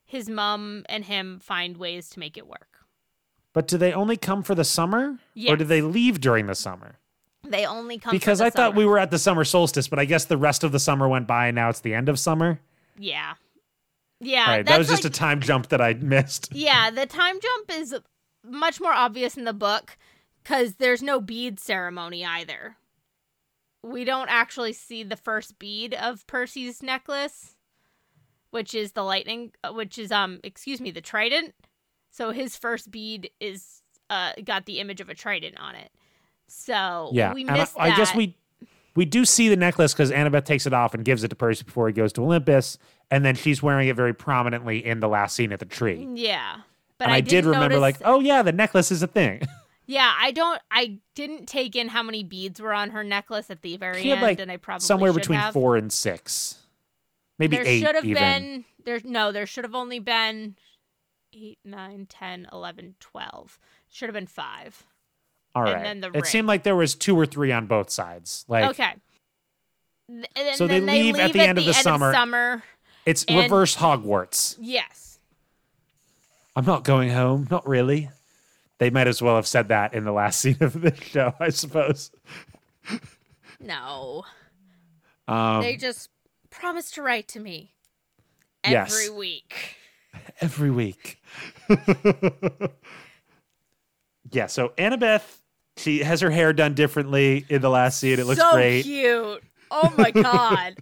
his 0.05 0.29
mom 0.29 0.83
and 0.89 1.05
him 1.05 1.39
find 1.39 1.77
ways 1.77 2.09
to 2.09 2.19
make 2.19 2.37
it 2.37 2.47
work. 2.47 2.76
But 3.57 3.67
do 3.67 3.79
they 3.79 3.91
only 3.91 4.17
come 4.17 4.43
for 4.43 4.53
the 4.53 4.63
summer, 4.63 5.17
or 5.47 5.57
do 5.57 5.63
they 5.63 5.81
leave 5.81 6.21
during 6.21 6.45
the 6.45 6.53
summer? 6.53 6.99
They 7.43 7.65
only 7.65 7.97
come 7.97 8.11
Because 8.11 8.37
for 8.37 8.43
the 8.43 8.45
I 8.45 8.49
thought 8.51 8.75
we 8.75 8.85
were 8.85 8.99
at 8.99 9.09
the 9.09 9.17
summer 9.17 9.43
solstice, 9.43 9.87
but 9.87 9.97
I 9.97 10.05
guess 10.05 10.25
the 10.25 10.37
rest 10.37 10.63
of 10.63 10.71
the 10.71 10.79
summer 10.79 11.09
went 11.09 11.25
by, 11.25 11.47
and 11.47 11.55
now 11.55 11.69
it's 11.69 11.79
the 11.79 11.95
end 11.95 12.07
of 12.07 12.19
summer. 12.19 12.59
Yeah. 12.99 13.33
Yeah. 14.19 14.47
Right, 14.47 14.63
that 14.67 14.77
was 14.77 14.87
just 14.87 15.05
like- 15.05 15.11
a 15.11 15.15
time 15.15 15.41
jump 15.41 15.69
that 15.69 15.81
I 15.81 15.95
missed. 15.95 16.49
Yeah, 16.53 16.91
the 16.91 17.07
time 17.07 17.39
jump 17.41 17.71
is 17.71 17.95
much 18.45 18.79
more 18.79 18.93
obvious 18.93 19.35
in 19.35 19.45
the 19.45 19.53
book 19.53 19.97
because 20.43 20.75
there's 20.75 21.01
no 21.01 21.19
bead 21.19 21.59
ceremony 21.59 22.23
either. 22.23 22.77
We 23.81 24.03
don't 24.03 24.29
actually 24.29 24.73
see 24.73 25.01
the 25.01 25.17
first 25.17 25.57
bead 25.57 25.95
of 25.95 26.27
Percy's 26.27 26.83
necklace, 26.83 27.55
which 28.51 28.75
is 28.75 28.91
the 28.91 29.01
lightning, 29.01 29.53
which 29.71 29.97
is 29.97 30.11
um, 30.11 30.41
excuse 30.43 30.79
me, 30.79 30.91
the 30.91 31.01
trident. 31.01 31.55
So 32.11 32.31
his 32.31 32.57
first 32.57 32.89
bead 32.91 33.29
is 33.39 33.81
uh 34.09 34.31
got 34.43 34.65
the 34.65 34.79
image 34.79 35.01
of 35.01 35.09
a 35.09 35.13
trident 35.15 35.59
on 35.59 35.75
it. 35.75 35.91
So 36.47 37.09
Yeah, 37.13 37.33
we 37.33 37.41
and 37.41 37.51
I- 37.51 37.57
missed 37.59 37.75
I, 37.77 37.95
guess 37.95 38.15
we 38.15 38.35
we 38.95 39.05
do 39.05 39.25
see 39.25 39.47
the 39.49 39.55
necklace 39.57 39.93
because 39.93 40.11
Annabeth 40.11 40.45
takes 40.45 40.65
it 40.65 40.73
off 40.73 40.93
and 40.93 41.05
gives 41.05 41.23
it 41.23 41.27
to 41.27 41.35
Percy 41.35 41.63
before 41.63 41.87
he 41.87 41.93
goes 41.93 42.11
to 42.13 42.21
Olympus, 42.23 42.77
and 43.11 43.23
then 43.23 43.35
she's 43.35 43.61
wearing 43.61 43.87
it 43.89 43.95
very 43.95 44.13
prominently 44.13 44.83
in 44.83 44.99
the 45.01 45.07
last 45.07 45.35
scene 45.35 45.51
at 45.51 45.59
the 45.59 45.65
tree. 45.65 46.07
Yeah. 46.15 46.61
But 46.97 47.05
and 47.09 47.13
I, 47.13 47.21
did 47.21 47.29
didn't 47.29 47.51
remember, 47.51 47.77
like, 47.77 47.97
oh 48.03 48.19
yeah, 48.21 48.41
the 48.41 48.51
necklace 48.51 48.91
is 48.91 49.03
a 49.03 49.07
thing. 49.07 49.41
Yeah, 49.89 50.13
I 50.19 50.31
don't. 50.31 50.61
I 50.69 50.97
didn't 51.15 51.45
take 51.45 51.73
in 51.77 51.87
how 51.87 52.03
many 52.03 52.21
beads 52.21 52.59
were 52.59 52.73
on 52.73 52.89
her 52.89 53.05
necklace 53.05 53.49
at 53.49 53.61
the 53.61 53.77
very 53.77 54.01
She 54.01 54.09
had 54.09 54.17
end, 54.17 54.21
like 54.21 54.39
and 54.41 54.51
I 54.51 54.57
probably 54.57 54.83
somewhere 54.83 55.13
between 55.13 55.39
have. 55.39 55.53
four 55.53 55.77
and 55.77 55.93
six, 55.93 56.57
maybe 57.39 57.55
there 57.55 57.65
eight 57.65 57.79
should 57.85 57.95
have 57.95 58.03
even. 58.03 58.21
been 58.21 58.65
there. 58.83 58.99
No, 59.05 59.31
there 59.31 59.45
should 59.45 59.63
have 59.63 59.75
only 59.75 59.99
been 59.99 60.57
eight, 61.37 61.59
nine, 61.63 62.07
10, 62.09 62.47
11, 62.51 62.95
12. 62.99 63.59
Should 63.89 64.09
have 64.09 64.13
been 64.13 64.27
five. 64.27 64.83
All 65.55 65.63
and 65.65 65.73
right. 65.73 65.83
then 65.83 66.01
the 66.01 66.11
it 66.17 66.25
seemed 66.25 66.47
like 66.47 66.63
there 66.63 66.75
was 66.75 66.93
two 66.95 67.17
or 67.17 67.25
three 67.25 67.51
on 67.51 67.65
both 67.67 67.89
sides. 67.89 68.45
Like 68.47 68.65
okay. 68.71 68.93
Th- 70.09 70.55
So 70.55 70.67
they 70.67 70.79
then 70.79 70.85
leave 70.87 71.15
at 71.19 71.33
the 71.33 71.41
end 71.41 71.57
of 71.57 71.65
the 71.65 71.73
summer. 71.73 72.11
summer. 72.13 72.63
it's 73.05 73.23
and- 73.25 73.39
reverse 73.43 73.75
Hogwarts. 73.75 74.55
Yes. 74.59 75.19
I'm 76.55 76.65
not 76.65 76.83
going 76.83 77.09
home. 77.09 77.47
Not 77.51 77.67
really. 77.67 78.09
They 78.79 78.89
might 78.89 79.07
as 79.07 79.21
well 79.21 79.35
have 79.35 79.47
said 79.47 79.67
that 79.69 79.93
in 79.93 80.03
the 80.05 80.11
last 80.11 80.39
scene 80.41 80.57
of 80.59 80.79
the 80.81 80.93
show, 80.95 81.33
I 81.39 81.49
suppose. 81.49 82.11
No. 83.59 84.23
Um, 85.27 85.61
they 85.61 85.75
just 85.77 86.09
promised 86.49 86.93
to 86.95 87.01
write 87.01 87.27
to 87.29 87.39
me 87.39 87.73
Yes. 88.65 88.93
every 88.93 89.15
week. 89.15 89.75
Every 90.41 90.71
week. 90.71 91.21
yeah, 94.31 94.47
so 94.47 94.69
Annabeth, 94.77 95.37
she 95.77 95.99
has 95.99 96.21
her 96.21 96.29
hair 96.29 96.53
done 96.53 96.73
differently 96.73 97.45
in 97.49 97.61
the 97.61 97.69
last 97.69 97.99
scene. 97.99 98.19
It 98.19 98.25
looks 98.25 98.39
so 98.39 98.53
great. 98.53 98.83
cute. 98.83 99.43
Oh 99.71 99.93
my 99.97 100.11
god. 100.21 100.77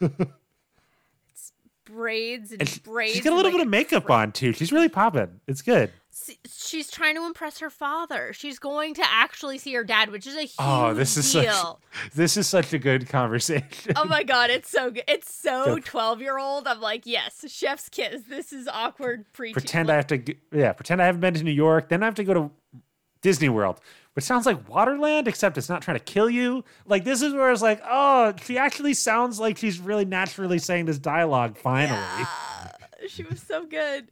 It's 0.00 1.52
braids 1.84 2.52
and, 2.52 2.60
And 2.62 2.68
she- 2.68 2.80
braids. 2.80 3.14
she's 3.14 3.24
got 3.24 3.32
a 3.32 3.36
little 3.36 3.50
like, 3.50 3.58
bit 3.58 3.66
of 3.66 3.70
makeup 3.70 4.10
on 4.10 4.32
too. 4.32 4.52
She's 4.52 4.72
really 4.72 4.88
popping. 4.88 5.40
It's 5.46 5.62
good. 5.62 5.90
She's 6.46 6.90
trying 6.90 7.14
to 7.16 7.24
impress 7.26 7.58
her 7.60 7.70
father. 7.70 8.32
She's 8.32 8.58
going 8.58 8.94
to 8.94 9.02
actually 9.06 9.58
see 9.58 9.72
her 9.74 9.84
dad, 9.84 10.10
which 10.10 10.26
is 10.26 10.34
a 10.34 10.40
oh, 10.40 10.42
huge 10.42 10.54
Oh, 10.58 10.94
this 10.94 11.16
is 11.16 11.30
such- 11.30 11.44
deal. 11.46 11.80
This 12.14 12.36
is 12.36 12.46
such 12.46 12.72
a 12.72 12.78
good 12.78 13.08
conversation. 13.08 13.92
oh 13.96 14.04
my 14.04 14.22
god, 14.22 14.50
it's 14.50 14.68
so 14.70 14.90
good. 14.90 15.04
It's 15.08 15.32
so 15.34 15.78
12 15.78 16.20
year 16.20 16.38
old. 16.38 16.66
I'm 16.66 16.80
like, 16.80 17.06
yes, 17.06 17.44
chef's 17.48 17.88
kiss. 17.88 18.22
This 18.28 18.52
is 18.52 18.68
awkward 18.68 19.24
preaching. 19.32 19.54
pretend 19.54 19.90
I 19.90 19.96
have 19.96 20.06
to, 20.08 20.34
yeah, 20.52 20.72
pretend 20.72 21.02
I 21.02 21.06
haven't 21.06 21.20
been 21.20 21.34
to 21.34 21.42
New 21.42 21.50
York. 21.50 21.88
Then 21.88 22.02
I 22.02 22.06
have 22.06 22.14
to 22.16 22.24
go 22.24 22.34
to 22.34 22.50
Disney 23.22 23.48
World, 23.48 23.80
which 24.14 24.24
sounds 24.24 24.46
like 24.46 24.66
Waterland, 24.68 25.26
except 25.28 25.58
it's 25.58 25.68
not 25.68 25.82
trying 25.82 25.98
to 25.98 26.04
kill 26.04 26.30
you. 26.30 26.64
Like 26.86 27.04
this 27.04 27.22
is 27.22 27.32
where 27.34 27.50
it's 27.52 27.62
like, 27.62 27.82
oh, 27.88 28.34
she 28.44 28.56
actually 28.56 28.94
sounds 28.94 29.38
like 29.40 29.56
she's 29.58 29.78
really 29.78 30.04
naturally 30.04 30.58
saying 30.58 30.86
this 30.86 30.98
dialogue. 30.98 31.56
Finally, 31.58 31.98
Yeah, 32.00 32.68
she 33.08 33.22
was 33.24 33.40
so 33.40 33.66
good. 33.66 34.08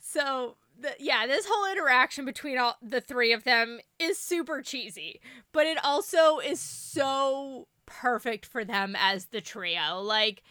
So, 0.00 0.54
the, 0.78 0.90
yeah, 0.98 1.26
this 1.26 1.46
whole 1.48 1.70
interaction 1.72 2.24
between 2.24 2.58
all 2.58 2.76
the 2.82 3.00
three 3.00 3.32
of 3.32 3.44
them 3.44 3.80
is 3.98 4.18
super 4.18 4.62
cheesy, 4.62 5.20
but 5.52 5.66
it 5.66 5.78
also 5.84 6.38
is 6.38 6.60
so 6.60 7.66
perfect 7.86 8.46
for 8.46 8.64
them 8.64 8.94
as 8.98 9.26
the 9.26 9.40
trio. 9.40 10.00
Like 10.00 10.42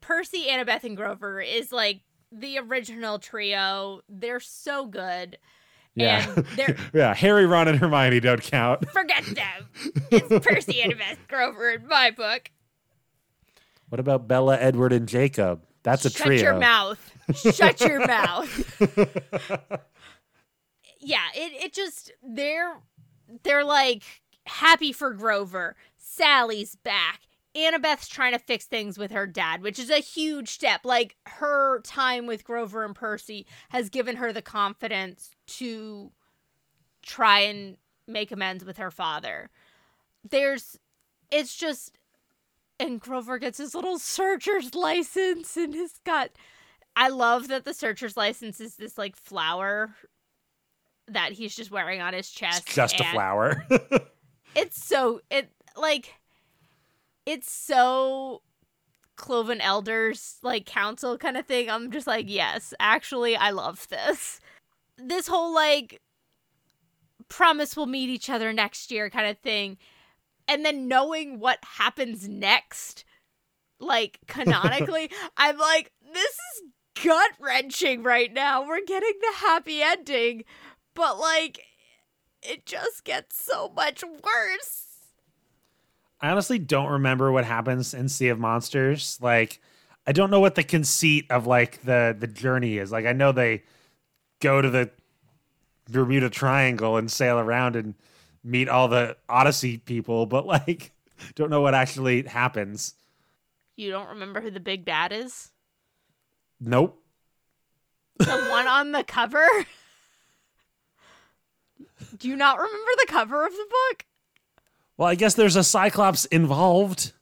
Percy, 0.00 0.46
Annabeth, 0.48 0.84
and 0.84 0.96
Grover 0.96 1.40
is 1.40 1.72
like 1.72 2.00
the 2.32 2.58
original 2.58 3.18
trio. 3.18 4.00
They're 4.08 4.40
so 4.40 4.86
good. 4.86 5.38
yeah, 5.94 6.28
And 6.36 6.46
they're 6.56 6.76
yeah. 6.94 7.14
Harry, 7.14 7.46
Ron, 7.46 7.68
and 7.68 7.78
Hermione 7.78 8.20
don't 8.20 8.42
count. 8.42 8.88
forget 8.92 9.24
them. 9.24 9.68
It's 10.10 10.46
Percy, 10.46 10.80
Annabeth, 10.82 11.18
Grover 11.28 11.70
in 11.70 11.86
my 11.88 12.10
book. 12.10 12.50
What 13.88 14.00
about 14.00 14.28
Bella, 14.28 14.56
Edward, 14.58 14.92
and 14.92 15.08
Jacob? 15.08 15.64
That's 15.82 16.04
a 16.04 16.10
Shut 16.10 16.26
trio. 16.28 16.42
your 16.42 16.58
mouth. 16.58 17.10
Shut 17.34 17.80
your 17.80 18.06
mouth. 18.06 18.80
yeah, 21.00 21.26
it 21.34 21.64
it 21.64 21.72
just 21.72 22.12
they're 22.22 22.80
they're 23.42 23.64
like 23.64 24.02
happy 24.46 24.92
for 24.92 25.12
Grover. 25.12 25.76
Sally's 25.96 26.76
back. 26.76 27.20
Annabeth's 27.54 28.06
trying 28.08 28.32
to 28.32 28.38
fix 28.38 28.66
things 28.66 28.96
with 28.96 29.10
her 29.10 29.26
dad, 29.26 29.62
which 29.62 29.78
is 29.78 29.90
a 29.90 29.98
huge 29.98 30.48
step. 30.48 30.82
Like 30.84 31.16
her 31.26 31.80
time 31.80 32.26
with 32.26 32.44
Grover 32.44 32.84
and 32.84 32.94
Percy 32.94 33.46
has 33.70 33.88
given 33.88 34.16
her 34.16 34.32
the 34.32 34.42
confidence 34.42 35.30
to 35.46 36.12
try 37.02 37.40
and 37.40 37.76
make 38.06 38.30
amends 38.30 38.64
with 38.64 38.76
her 38.76 38.90
father. 38.90 39.50
There's 40.28 40.78
it's 41.30 41.56
just 41.56 41.96
and 42.78 43.00
Grover 43.00 43.38
gets 43.38 43.58
his 43.58 43.74
little 43.74 43.98
searcher's 43.98 44.74
license 44.74 45.56
and 45.56 45.74
he's 45.74 45.98
got 46.04 46.30
I 46.96 47.08
love 47.08 47.48
that 47.48 47.64
the 47.64 47.74
searcher's 47.74 48.16
license 48.16 48.60
is 48.60 48.76
this 48.76 48.98
like 48.98 49.16
flower 49.16 49.94
that 51.08 51.32
he's 51.32 51.56
just 51.56 51.70
wearing 51.70 52.00
on 52.00 52.12
his 52.12 52.26
It's 52.26 52.30
chest. 52.30 52.66
just 52.68 53.00
a 53.00 53.04
flower. 53.04 53.66
It's 54.56 54.84
so 54.84 55.20
it 55.30 55.48
like 55.76 56.12
it's 57.24 57.50
so 57.52 58.42
Cloven 59.16 59.60
Elders 59.60 60.38
like 60.42 60.66
council 60.66 61.16
kind 61.18 61.36
of 61.36 61.46
thing. 61.46 61.70
I'm 61.70 61.92
just 61.92 62.08
like, 62.08 62.26
yes, 62.28 62.74
actually 62.80 63.36
I 63.36 63.50
love 63.50 63.86
this. 63.88 64.40
This 64.98 65.28
whole 65.28 65.54
like 65.54 66.00
promise 67.28 67.76
we'll 67.76 67.86
meet 67.86 68.08
each 68.10 68.28
other 68.28 68.52
next 68.52 68.90
year 68.90 69.08
kind 69.08 69.28
of 69.30 69.38
thing. 69.38 69.78
And 70.48 70.64
then 70.64 70.88
knowing 70.88 71.38
what 71.38 71.60
happens 71.62 72.28
next, 72.28 73.04
like 73.78 74.18
canonically, 74.26 75.12
I'm 75.36 75.58
like, 75.58 75.92
this 76.12 76.24
is 76.24 76.62
gut 77.02 77.30
wrenching 77.38 78.02
right 78.02 78.32
now. 78.32 78.66
We're 78.66 78.84
getting 78.84 79.14
the 79.20 79.36
happy 79.38 79.82
ending, 79.82 80.44
but 80.94 81.18
like, 81.18 81.64
it 82.42 82.66
just 82.66 83.04
gets 83.04 83.42
so 83.42 83.72
much 83.74 84.02
worse. 84.02 84.86
I 86.20 86.30
honestly 86.30 86.58
don't 86.58 86.90
remember 86.90 87.32
what 87.32 87.44
happens 87.44 87.94
in 87.94 88.08
Sea 88.08 88.28
of 88.28 88.38
Monsters. 88.38 89.18
Like, 89.22 89.60
I 90.06 90.12
don't 90.12 90.30
know 90.30 90.40
what 90.40 90.54
the 90.54 90.62
conceit 90.62 91.26
of 91.30 91.46
like 91.46 91.82
the 91.82 92.14
the 92.18 92.26
journey 92.26 92.78
is. 92.78 92.92
Like, 92.92 93.06
I 93.06 93.12
know 93.12 93.32
they 93.32 93.62
go 94.40 94.60
to 94.60 94.70
the 94.70 94.90
Bermuda 95.90 96.30
Triangle 96.30 96.96
and 96.96 97.10
sail 97.10 97.38
around 97.38 97.76
and 97.76 97.94
meet 98.44 98.68
all 98.68 98.88
the 98.88 99.16
Odyssey 99.28 99.78
people, 99.78 100.26
but 100.26 100.46
like, 100.46 100.92
don't 101.34 101.50
know 101.50 101.60
what 101.60 101.74
actually 101.74 102.22
happens. 102.24 102.94
You 103.76 103.90
don't 103.90 104.08
remember 104.08 104.40
who 104.40 104.50
the 104.50 104.60
big 104.60 104.84
bad 104.84 105.12
is? 105.12 105.52
Nope. 106.60 107.02
The 108.18 108.26
one 108.50 108.66
on 108.66 108.92
the 108.92 109.02
cover? 109.02 109.46
Do 112.18 112.28
you 112.28 112.36
not 112.36 112.58
remember 112.58 112.90
the 112.98 113.06
cover 113.08 113.46
of 113.46 113.52
the 113.52 113.66
book? 113.70 114.04
Well, 114.96 115.08
I 115.08 115.14
guess 115.14 115.34
there's 115.34 115.56
a 115.56 115.64
Cyclops 115.64 116.26
involved, 116.26 117.12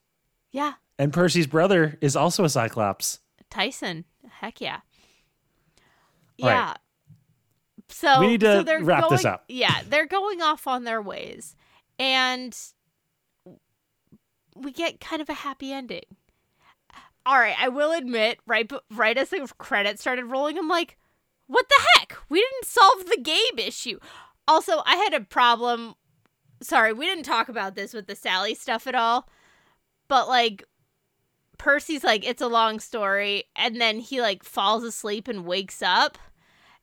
Yeah, 0.50 0.72
and 0.98 1.12
Percy's 1.12 1.46
brother 1.46 1.96
is 2.00 2.16
also 2.16 2.42
a 2.44 2.48
Cyclops. 2.48 3.20
Tyson. 3.50 4.04
Heck 4.40 4.60
yeah. 4.60 4.80
All 6.42 6.48
right. 6.48 6.54
Yeah. 6.54 6.74
So 7.90 8.20
We 8.20 8.26
need 8.26 8.40
to 8.40 8.56
so 8.58 8.62
they're 8.64 8.82
wrap 8.82 9.08
this 9.08 9.24
up. 9.24 9.44
Yeah, 9.48 9.82
they're 9.88 10.06
going 10.06 10.42
off 10.42 10.66
on 10.66 10.82
their 10.84 11.00
ways, 11.00 11.54
and 11.98 12.56
we 14.56 14.72
get 14.72 15.00
kind 15.00 15.22
of 15.22 15.28
a 15.28 15.34
happy 15.34 15.72
ending. 15.72 16.04
All 17.28 17.38
right, 17.38 17.56
I 17.60 17.68
will 17.68 17.92
admit, 17.92 18.38
right, 18.46 18.72
right 18.90 19.18
as 19.18 19.28
the 19.28 19.46
credits 19.58 20.00
started 20.00 20.24
rolling, 20.24 20.56
I'm 20.56 20.66
like, 20.66 20.96
"What 21.46 21.68
the 21.68 21.86
heck? 21.94 22.16
We 22.30 22.40
didn't 22.40 22.64
solve 22.64 23.04
the 23.04 23.20
game 23.22 23.58
issue." 23.58 23.98
Also, 24.48 24.82
I 24.86 24.96
had 24.96 25.12
a 25.12 25.20
problem. 25.20 25.94
Sorry, 26.62 26.94
we 26.94 27.04
didn't 27.04 27.24
talk 27.24 27.50
about 27.50 27.74
this 27.74 27.92
with 27.92 28.06
the 28.06 28.16
Sally 28.16 28.54
stuff 28.54 28.86
at 28.86 28.94
all, 28.94 29.28
but 30.08 30.26
like 30.26 30.64
Percy's 31.58 32.02
like, 32.02 32.26
it's 32.26 32.40
a 32.40 32.48
long 32.48 32.80
story, 32.80 33.44
and 33.54 33.78
then 33.78 33.98
he 34.00 34.22
like 34.22 34.42
falls 34.42 34.82
asleep 34.82 35.28
and 35.28 35.44
wakes 35.44 35.82
up. 35.82 36.16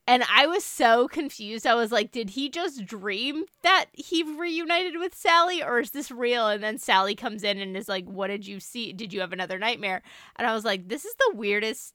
And 0.08 0.24
I 0.32 0.46
was 0.46 0.64
so 0.64 1.08
confused. 1.08 1.66
I 1.66 1.74
was 1.74 1.92
like, 1.92 2.12
did 2.12 2.32
he 2.32 2.48
just 2.50 2.86
dream 2.86 3.46
that 3.64 3.86
he 3.94 4.22
reunited 4.24 5.00
with 5.00 5.16
Sally, 5.16 5.64
or 5.64 5.80
is 5.80 5.92
this 5.92 6.12
real? 6.12 6.48
And 6.48 6.64
then 6.64 6.78
Sally 6.78 7.16
comes 7.16 7.44
in 7.44 7.60
and 7.60 7.76
is 7.76 7.90
like, 7.90 8.06
What 8.06 8.28
did 8.28 8.46
you 8.46 8.60
see? 8.60 8.94
Did 8.94 9.14
you 9.14 9.22
have 9.22 9.34
another 9.34 9.58
nightmare? 9.58 10.04
And 10.36 10.48
I 10.48 10.54
was 10.54 10.64
like, 10.64 10.88
This 10.88 11.06
is 11.06 11.16
the 11.16 11.34
weirdest 11.36 11.94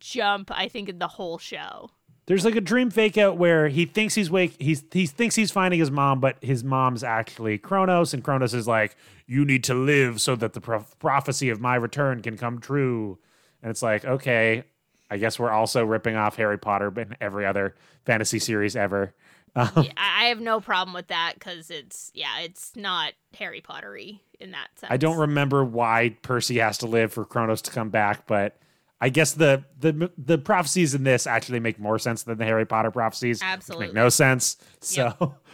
jump, 0.00 0.50
I 0.52 0.66
think, 0.66 0.88
in 0.88 0.98
the 0.98 1.08
whole 1.08 1.38
show. 1.38 1.90
There's 2.26 2.44
like 2.44 2.56
a 2.56 2.60
dream 2.60 2.90
fake 2.90 3.18
out 3.18 3.36
where 3.36 3.68
he 3.68 3.84
thinks 3.84 4.14
he's 4.14 4.30
wake 4.30 4.54
he's 4.60 4.84
he 4.92 5.06
thinks 5.06 5.34
he's 5.34 5.50
finding 5.50 5.78
his 5.78 5.90
mom, 5.90 6.20
but 6.20 6.36
his 6.40 6.64
mom's 6.64 7.04
actually 7.04 7.58
Kronos, 7.58 8.14
and 8.14 8.22
Kronos 8.22 8.54
is 8.54 8.66
like, 8.66 8.96
"You 9.26 9.44
need 9.44 9.64
to 9.64 9.74
live 9.74 10.20
so 10.20 10.34
that 10.36 10.52
the 10.52 10.60
pro- 10.60 10.86
prophecy 10.98 11.50
of 11.50 11.60
my 11.60 11.74
return 11.74 12.22
can 12.22 12.36
come 12.36 12.60
true." 12.60 13.18
And 13.62 13.70
it's 13.70 13.82
like, 13.82 14.04
okay, 14.04 14.64
I 15.12 15.18
guess 15.18 15.38
we're 15.38 15.50
also 15.50 15.84
ripping 15.84 16.16
off 16.16 16.36
Harry 16.36 16.58
Potter 16.58 16.92
and 16.96 17.16
every 17.20 17.44
other 17.44 17.74
fantasy 18.06 18.38
series 18.38 18.74
ever. 18.76 19.14
Um, 19.54 19.68
Yeah, 19.76 19.92
I 19.98 20.24
have 20.26 20.40
no 20.40 20.60
problem 20.60 20.94
with 20.94 21.08
that 21.08 21.34
because 21.34 21.70
it's, 21.70 22.10
yeah, 22.14 22.40
it's 22.40 22.72
not 22.74 23.12
Harry 23.38 23.60
Pottery 23.60 24.22
in 24.40 24.52
that 24.52 24.68
sense. 24.78 24.90
I 24.90 24.96
don't 24.96 25.18
remember 25.18 25.64
why 25.64 26.16
Percy 26.22 26.58
has 26.60 26.78
to 26.78 26.86
live 26.86 27.12
for 27.12 27.26
Kronos 27.26 27.60
to 27.62 27.70
come 27.70 27.90
back, 27.90 28.26
but 28.26 28.56
I 29.02 29.10
guess 29.10 29.32
the 29.32 29.64
the 29.78 30.10
the 30.16 30.38
prophecies 30.38 30.94
in 30.94 31.04
this 31.04 31.26
actually 31.26 31.60
make 31.60 31.78
more 31.78 31.98
sense 31.98 32.22
than 32.22 32.38
the 32.38 32.44
Harry 32.44 32.64
Potter 32.64 32.90
prophecies. 32.90 33.40
Absolutely. 33.42 33.88
make 33.88 33.94
no 33.94 34.08
sense. 34.08 34.56
So, 34.80 35.34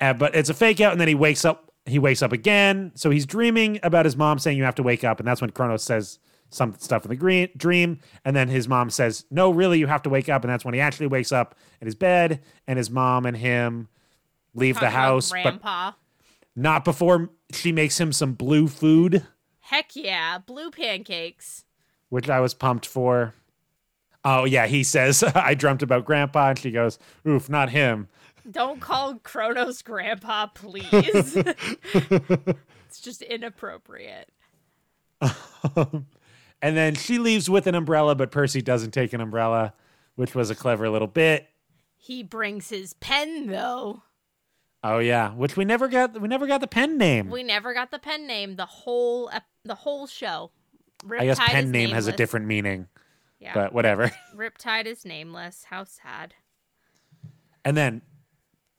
Uh, 0.00 0.12
but 0.12 0.34
it's 0.34 0.50
a 0.50 0.54
fake 0.54 0.80
out, 0.80 0.92
and 0.92 1.00
then 1.00 1.08
he 1.08 1.14
wakes 1.14 1.44
up. 1.44 1.72
He 1.86 1.98
wakes 1.98 2.20
up 2.20 2.32
again, 2.32 2.90
so 2.96 3.10
he's 3.10 3.24
dreaming 3.26 3.78
about 3.84 4.04
his 4.04 4.16
mom 4.16 4.40
saying 4.40 4.58
you 4.58 4.64
have 4.64 4.74
to 4.74 4.82
wake 4.82 5.04
up, 5.04 5.20
and 5.20 5.26
that's 5.28 5.40
when 5.40 5.50
Kronos 5.50 5.84
says 5.84 6.18
some 6.50 6.74
stuff 6.78 7.04
in 7.04 7.08
the 7.08 7.16
green, 7.16 7.48
dream, 7.56 8.00
and 8.24 8.34
then 8.36 8.48
his 8.48 8.68
mom 8.68 8.88
says 8.90 9.24
no, 9.30 9.50
really, 9.50 9.78
you 9.78 9.86
have 9.86 10.02
to 10.02 10.10
wake 10.10 10.28
up, 10.28 10.42
and 10.44 10.52
that's 10.52 10.64
when 10.64 10.74
he 10.74 10.80
actually 10.80 11.06
wakes 11.08 11.32
up 11.32 11.54
in 11.80 11.86
his 11.86 11.94
bed, 11.94 12.40
and 12.66 12.76
his 12.78 12.90
mom 12.90 13.26
and 13.26 13.36
him 13.36 13.88
leave 14.54 14.76
Talking 14.76 14.86
the 14.86 14.90
house, 14.90 15.30
about 15.30 15.42
but 15.42 15.50
Grandpa. 15.50 15.92
not 16.54 16.84
before 16.84 17.30
she 17.52 17.72
makes 17.72 17.98
him 18.00 18.12
some 18.12 18.32
blue 18.32 18.68
food. 18.68 19.26
Heck 19.60 19.94
yeah, 19.96 20.38
blue 20.38 20.70
pancakes. 20.70 21.64
which 22.08 22.30
I 22.30 22.40
was 22.40 22.54
pumped 22.54 22.86
for. 22.86 23.34
Oh 24.24 24.44
yeah, 24.44 24.66
he 24.66 24.82
says 24.84 25.22
I 25.34 25.54
dreamt 25.54 25.82
about 25.82 26.04
Grandpa, 26.04 26.50
and 26.50 26.58
she 26.58 26.70
goes, 26.70 26.98
"Oof, 27.26 27.48
not 27.48 27.70
him." 27.70 28.08
Don't 28.48 28.80
call 28.80 29.16
Kronos 29.24 29.82
grandpa, 29.82 30.46
please. 30.46 30.84
it's 31.36 33.00
just 33.02 33.20
inappropriate. 33.22 34.30
and 36.62 36.76
then 36.76 36.94
she 36.94 37.18
leaves 37.18 37.48
with 37.50 37.66
an 37.66 37.74
umbrella, 37.74 38.14
but 38.14 38.30
Percy 38.30 38.62
doesn't 38.62 38.92
take 38.92 39.12
an 39.12 39.20
umbrella, 39.20 39.74
which 40.14 40.34
was 40.34 40.50
a 40.50 40.54
clever 40.54 40.88
little 40.88 41.08
bit. 41.08 41.48
He 41.96 42.22
brings 42.22 42.68
his 42.70 42.94
pen 42.94 43.46
though. 43.48 44.02
Oh 44.84 44.98
yeah, 44.98 45.32
which 45.32 45.56
we 45.56 45.64
never 45.64 45.88
got. 45.88 46.20
We 46.20 46.28
never 46.28 46.46
got 46.46 46.60
the 46.60 46.66
pen 46.68 46.96
name. 46.98 47.28
We 47.30 47.42
never 47.42 47.74
got 47.74 47.90
the 47.90 47.98
pen 47.98 48.26
name. 48.26 48.56
The 48.56 48.66
whole 48.66 49.30
the 49.64 49.74
whole 49.74 50.06
show. 50.06 50.50
I 51.18 51.24
guess 51.26 51.38
pen 51.38 51.70
name 51.70 51.90
has 51.90 52.06
a 52.06 52.12
different 52.12 52.46
meaning, 52.46 52.86
Yeah. 53.38 53.52
but 53.52 53.72
whatever. 53.72 54.12
Riptide 54.36 54.86
is 54.86 55.04
nameless. 55.04 55.64
How 55.68 55.84
sad. 55.84 56.34
And 57.64 57.76
then, 57.76 58.02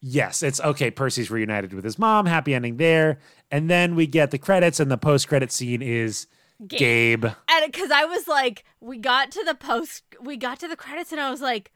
yes, 0.01 0.41
it's 0.41 0.59
okay. 0.61 0.89
Percy's 0.89 1.29
reunited 1.29 1.73
with 1.73 1.83
his 1.83 1.99
mom. 1.99 2.25
Happy 2.25 2.55
ending 2.55 2.77
there. 2.77 3.19
And 3.51 3.69
then 3.69 3.95
we 3.95 4.07
get 4.07 4.31
the 4.31 4.37
credits, 4.37 4.79
and 4.79 4.89
the 4.89 4.97
post-credit 4.97 5.51
scene 5.51 5.81
is 5.81 6.25
Gabe. 6.65 6.79
Gabe. 6.79 7.25
And 7.49 7.71
because 7.71 7.91
I 7.91 8.05
was 8.05 8.27
like, 8.27 8.63
we 8.79 8.97
got 8.97 9.31
to 9.31 9.43
the 9.43 9.55
post, 9.55 10.03
we 10.21 10.37
got 10.37 10.59
to 10.61 10.67
the 10.67 10.75
credits, 10.75 11.11
and 11.11 11.21
I 11.21 11.29
was 11.29 11.41
like, 11.41 11.71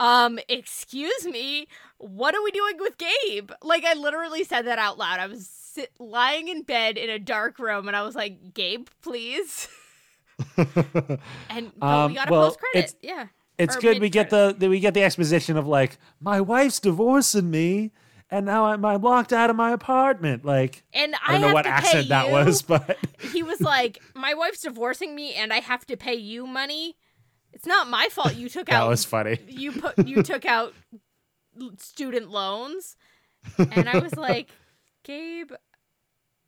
um, 0.00 0.38
excuse 0.48 1.26
me, 1.26 1.68
what 1.98 2.34
are 2.34 2.42
we 2.42 2.50
doing 2.50 2.76
with 2.78 2.96
Gabe? 2.98 3.50
Like, 3.62 3.84
I 3.84 3.94
literally 3.94 4.44
said 4.44 4.62
that 4.62 4.78
out 4.78 4.98
loud. 4.98 5.20
I 5.20 5.26
was 5.26 5.46
sit- 5.48 5.92
lying 5.98 6.48
in 6.48 6.62
bed 6.62 6.96
in 6.96 7.10
a 7.10 7.18
dark 7.18 7.58
room, 7.58 7.86
and 7.86 7.96
I 7.96 8.02
was 8.02 8.14
like, 8.14 8.54
Gabe, 8.54 8.88
please. 9.02 9.68
And 10.56 11.72
but 11.78 11.86
Um, 11.86 12.10
we 12.10 12.16
got 12.16 12.28
a 12.28 12.32
well, 12.32 12.48
post 12.48 12.58
credit. 12.58 12.94
Yeah. 13.02 13.26
It's 13.58 13.76
Or 13.76 13.80
good. 13.80 14.00
We 14.00 14.08
get 14.10 14.30
the, 14.30 14.54
the 14.56 14.68
we 14.68 14.80
get 14.80 14.94
the 14.94 15.02
exposition 15.04 15.56
of 15.56 15.66
like 15.66 15.98
my 16.20 16.40
wife's 16.40 16.80
divorcing 16.80 17.50
me, 17.50 17.92
and 18.30 18.46
now 18.46 18.66
I'm, 18.66 18.84
I'm 18.84 19.02
locked 19.02 19.32
out 19.32 19.50
of 19.50 19.56
my 19.56 19.72
apartment. 19.72 20.44
Like 20.44 20.82
And 20.92 21.14
I, 21.16 21.18
I 21.26 21.32
don't 21.32 21.48
know 21.48 21.54
what 21.54 21.66
accent 21.66 22.08
that 22.08 22.30
was, 22.30 22.62
but 22.62 22.96
he 23.32 23.42
was 23.42 23.60
like, 23.60 24.00
"My 24.14 24.34
wife's 24.34 24.60
divorcing 24.62 25.14
me, 25.14 25.34
and 25.34 25.52
I 25.52 25.60
have 25.60 25.86
to 25.86 25.96
pay 25.96 26.14
you 26.14 26.46
money. 26.46 26.96
It's 27.52 27.66
not 27.66 27.88
my 27.88 28.08
fault 28.10 28.34
you 28.34 28.48
took 28.48 28.66
that 28.68 28.74
out 28.74 28.84
That 28.84 28.90
was 28.90 29.04
funny. 29.04 29.38
you 29.48 29.72
put 29.72 30.06
you 30.06 30.22
took 30.22 30.44
out 30.44 30.74
student 31.78 32.30
loans." 32.30 32.96
And 33.58 33.88
I 33.88 33.98
was 33.98 34.16
like, 34.16 34.48
"Gabe, 35.04 35.52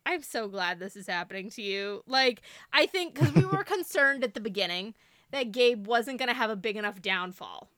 I'm 0.05 0.23
so 0.23 0.47
glad 0.47 0.79
this 0.79 0.95
is 0.95 1.05
happening 1.07 1.49
to 1.51 1.61
you. 1.61 2.03
Like, 2.07 2.41
I 2.73 2.85
think 2.87 3.13
because 3.13 3.33
we 3.33 3.45
were 3.45 3.63
concerned 3.75 4.23
at 4.23 4.33
the 4.33 4.39
beginning 4.39 4.95
that 5.31 5.51
Gabe 5.51 5.85
wasn't 5.85 6.17
going 6.17 6.29
to 6.29 6.33
have 6.33 6.49
a 6.49 6.55
big 6.55 6.75
enough 6.77 7.01
downfall, 7.01 7.69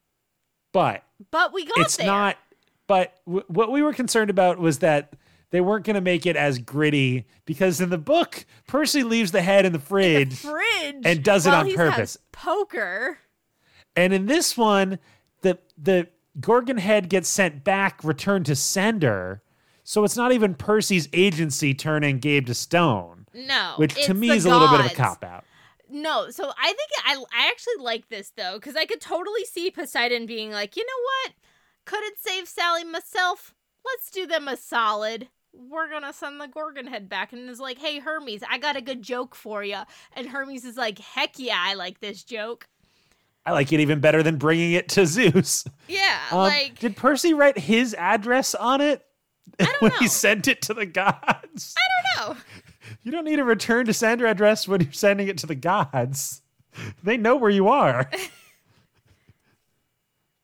But 0.72 1.04
but 1.32 1.52
we 1.54 1.66
got 1.66 1.80
it's 1.80 1.98
there. 1.98 2.06
not. 2.08 2.38
But 2.90 3.14
w- 3.28 3.46
what 3.50 3.72
we 3.72 3.84
were 3.84 3.94
concerned 3.94 4.32
about 4.32 4.58
was 4.58 4.80
that 4.80 5.14
they 5.52 5.62
weren't 5.62 5.86
going 5.86 5.94
to 5.94 6.02
make 6.02 6.26
it 6.26 6.36
as 6.36 6.58
gritty 6.58 7.28
because 7.46 7.80
in 7.80 7.92
the 7.92 8.00
book, 8.00 8.46
Percy 8.68 9.04
leaves 9.04 9.32
the 9.32 9.44
head 9.44 9.64
in 9.64 9.74
the 9.74 9.80
fridge. 9.80 10.40
fridge 10.40 11.04
and 11.06 11.24
does 11.24 11.46
it 11.46 11.54
on 11.54 11.72
purpose. 11.72 12.18
Poker. 12.32 13.20
And 13.96 14.12
in 14.12 14.26
this 14.26 14.58
one, 14.58 14.98
the 15.44 15.60
the 15.78 16.08
Gorgon 16.40 16.78
head 16.80 17.10
gets 17.10 17.30
sent 17.30 17.64
back, 17.64 18.04
returned 18.04 18.48
to 18.48 18.56
sender. 18.56 19.44
So 19.84 20.04
it's 20.04 20.18
not 20.18 20.32
even 20.32 20.56
Percy's 20.56 21.08
agency 21.14 21.76
turning 21.76 22.18
Gabe 22.18 22.48
to 22.48 22.56
stone, 22.56 23.28
No, 23.36 23.74
which 23.78 23.94
to 24.06 24.16
me 24.16 24.30
the 24.30 24.34
is 24.34 24.46
a 24.46 24.50
little 24.50 24.68
bit 24.70 24.80
of 24.80 24.92
a 24.92 24.96
cop 24.96 25.24
out. 25.24 25.46
No, 25.92 26.32
so 26.32 26.52
I 26.58 26.74
think 26.74 26.90
I 27.06 27.24
I 27.36 27.48
actually 27.50 27.84
like 27.84 28.10
this 28.10 28.32
though 28.36 28.56
because 28.56 28.76
I 28.76 28.86
could 28.86 29.02
totally 29.02 29.46
see 29.46 29.70
Poseidon 29.70 30.26
being 30.26 30.50
like, 30.52 30.76
you 30.76 30.84
know 30.84 31.04
what? 31.04 31.34
Couldn't 31.90 32.20
save 32.20 32.48
Sally 32.48 32.84
myself. 32.84 33.56
Let's 33.84 34.12
do 34.12 34.28
them 34.28 34.48
a 34.48 34.56
solid. 34.56 35.28
We're 35.54 35.90
gonna 35.90 36.14
send 36.14 36.40
the 36.40 36.48
Gorgon 36.48 36.86
head 36.86 37.10
back, 37.10 37.34
and 37.34 37.50
is 37.50 37.60
like, 37.60 37.80
hey 37.80 37.98
Hermes, 37.98 38.44
I 38.48 38.60
got 38.60 38.76
a 38.76 38.82
good 38.82 39.02
joke 39.02 39.34
for 39.34 39.64
you. 39.64 39.80
And 40.16 40.28
Hermes 40.28 40.66
is 40.66 40.78
like, 40.78 41.00
heck 41.00 41.40
yeah, 41.40 41.58
I 41.58 41.74
like 41.74 42.00
this 42.00 42.24
joke. 42.24 42.68
I 43.44 43.54
like 43.54 43.74
it 43.74 43.80
even 43.80 44.00
better 44.00 44.22
than 44.22 44.38
bringing 44.38 44.74
it 44.74 44.88
to 44.90 45.06
Zeus. 45.08 45.66
Yeah, 45.88 46.20
Um, 46.32 46.38
like 46.38 46.78
did 46.78 46.96
Percy 46.96 47.34
write 47.34 47.58
his 47.58 47.96
address 47.96 48.54
on 48.54 48.82
it 48.82 49.04
don't 49.58 49.76
when 49.82 49.92
he 49.94 50.08
sent 50.08 50.48
it 50.48 50.62
to 50.64 50.76
the 50.76 50.86
gods? 50.86 51.76
I 51.76 52.14
don't 52.20 52.36
know. 52.36 52.42
You 53.04 53.12
don't 53.12 53.26
need 53.26 53.40
a 53.40 53.44
return 53.44 53.86
to 53.86 53.94
sender 53.94 54.26
address 54.26 54.68
when 54.68 54.82
you're 54.82 54.92
sending 54.92 55.28
it 55.28 55.38
to 55.40 55.48
the 55.48 55.56
gods. 55.56 56.42
They 57.04 57.18
know 57.18 57.36
where 57.36 57.50
you 57.52 57.68
are. 57.68 58.10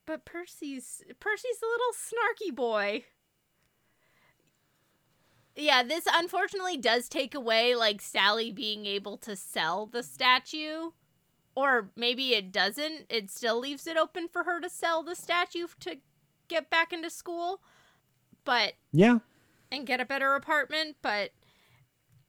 But 0.05 0.25
Percy's 0.25 1.01
Percy's 1.19 1.61
a 1.61 1.65
little 1.65 1.93
snarky 1.93 2.55
boy. 2.55 3.05
Yeah, 5.55 5.83
this 5.83 6.05
unfortunately 6.11 6.77
does 6.77 7.07
take 7.07 7.33
away 7.33 7.75
like 7.75 8.01
Sally 8.01 8.51
being 8.51 8.85
able 8.85 9.17
to 9.19 9.35
sell 9.35 9.85
the 9.85 10.03
statue. 10.03 10.91
Or 11.55 11.91
maybe 11.95 12.33
it 12.33 12.51
doesn't. 12.51 13.05
It 13.09 13.31
still 13.31 13.59
leaves 13.59 13.87
it 13.87 13.95
open 13.95 14.27
for 14.27 14.43
her 14.43 14.59
to 14.59 14.69
sell 14.69 15.01
the 15.01 15.15
statue 15.15 15.67
to 15.79 15.97
get 16.49 16.69
back 16.69 16.91
into 16.91 17.09
school. 17.09 17.61
But 18.43 18.73
yeah. 18.91 19.19
and 19.71 19.87
get 19.87 20.01
a 20.01 20.05
better 20.05 20.35
apartment, 20.35 20.97
but 21.01 21.31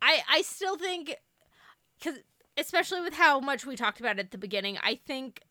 I 0.01 0.23
I 0.31 0.43
still 0.43 0.79
think 0.79 1.17
cuz 2.01 2.21
especially 2.57 3.03
with 3.03 3.15
how 3.15 3.41
much 3.41 3.67
we 3.67 3.77
talked 3.77 4.01
about 4.01 4.19
at 4.19 4.31
the 4.31 4.39
beginning, 4.39 4.79
I 4.83 4.95
think 5.07 5.43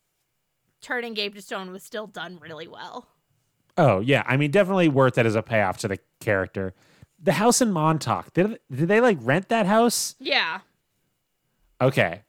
turning 0.85 1.15
Gabe 1.15 1.33
to 1.33 1.41
stone 1.41 1.71
was 1.71 1.83
still 1.83 2.05
done 2.05 2.37
really 2.39 2.67
well. 2.67 3.07
Oh 3.77 3.99
yeah, 3.99 4.23
I 4.25 4.37
mean 4.37 4.51
definitely 4.51 4.87
worth 4.87 5.17
it 5.17 5.25
as 5.25 5.35
a 5.35 5.41
payoff 5.41 5.77
to 5.79 5.87
the 5.87 5.99
character. 6.19 6.73
The 7.21 7.33
house 7.33 7.59
in 7.59 7.71
Montauk 7.71 8.31
did 8.33 8.59
did 8.71 8.87
they 8.87 9.01
like 9.01 9.17
rent 9.21 9.49
that 9.49 9.65
house? 9.65 10.15
Yeah. 10.19 10.59
Okay, 11.81 12.21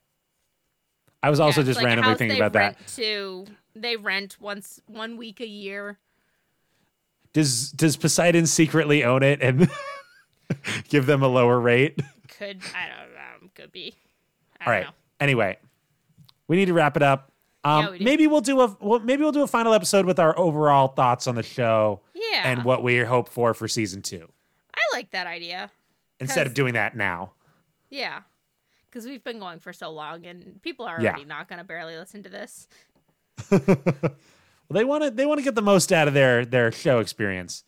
I 1.22 1.30
was 1.30 1.38
also 1.38 1.60
Yeah, 1.60 1.66
just 1.66 1.76
like 1.78 1.86
randomly 1.86 2.14
thinking 2.16 2.38
about 2.38 2.54
that. 2.54 2.78
To 2.96 3.46
they 3.74 3.96
rent 3.96 4.38
once 4.40 4.80
one 4.86 5.16
week 5.16 5.40
a 5.40 5.46
year. 5.46 5.98
Does 7.32 7.70
does 7.72 7.96
Poseidon 7.96 8.46
secretly 8.46 9.04
own 9.04 9.22
it 9.22 9.42
and 9.42 9.68
give 10.88 11.06
them 11.06 11.22
a 11.22 11.28
lower 11.28 11.60
rate? 11.60 12.00
Could 12.38 12.60
I 12.74 12.88
don't 12.88 13.12
know, 13.12 13.50
could 13.54 13.70
be. 13.70 13.94
I 14.60 14.64
All 14.64 14.72
don't 14.72 14.84
right. 14.84 14.94
Anyway, 15.20 15.58
we 16.48 16.56
need 16.56 16.66
to 16.66 16.74
wrap 16.74 16.96
it 16.96 17.02
up. 17.02 17.30
Um, 17.66 17.84
Yeah, 17.84 17.90
we 17.90 17.98
maybe 18.00 18.26
we'll 18.26 18.40
do 18.40 18.60
a 18.60 18.76
well, 18.80 19.00
maybe 19.00 19.22
we'll 19.22 19.32
do 19.32 19.42
a 19.42 19.46
final 19.46 19.74
episode 19.74 20.06
with 20.06 20.18
our 20.18 20.38
overall 20.38 20.88
thoughts 20.88 21.26
on 21.26 21.34
the 21.34 21.42
show. 21.42 22.00
Yeah. 22.14 22.50
and 22.50 22.64
what 22.64 22.82
we 22.82 22.98
hope 22.98 23.28
for 23.28 23.54
for 23.54 23.66
season 23.68 24.02
two. 24.02 24.28
I 24.74 24.80
like 24.96 25.10
that 25.10 25.26
idea. 25.26 25.70
Instead 26.20 26.46
of 26.46 26.54
doing 26.54 26.74
that 26.74 26.96
now. 26.96 27.32
Yeah. 27.90 28.20
Cuz 28.90 29.04
we've 29.06 29.24
been 29.24 29.38
going 29.38 29.58
for 29.60 29.72
so 29.72 29.90
long 29.90 30.24
and 30.26 30.60
people 30.62 30.86
are 30.86 31.00
Yeah. 31.00 31.10
already 31.10 31.24
not 31.24 31.48
going 31.48 31.58
to 31.58 31.64
barely 31.64 31.96
listen 31.96 32.22
to 32.22 32.28
this. 32.28 32.68
Well, 34.68 34.74
they 34.74 34.84
want 34.84 35.04
to 35.04 35.10
they 35.12 35.26
want 35.26 35.38
to 35.38 35.44
get 35.44 35.54
the 35.54 35.62
most 35.62 35.92
out 35.92 36.08
of 36.08 36.14
their 36.14 36.44
their 36.44 36.72
show 36.72 36.98
experience. 36.98 37.62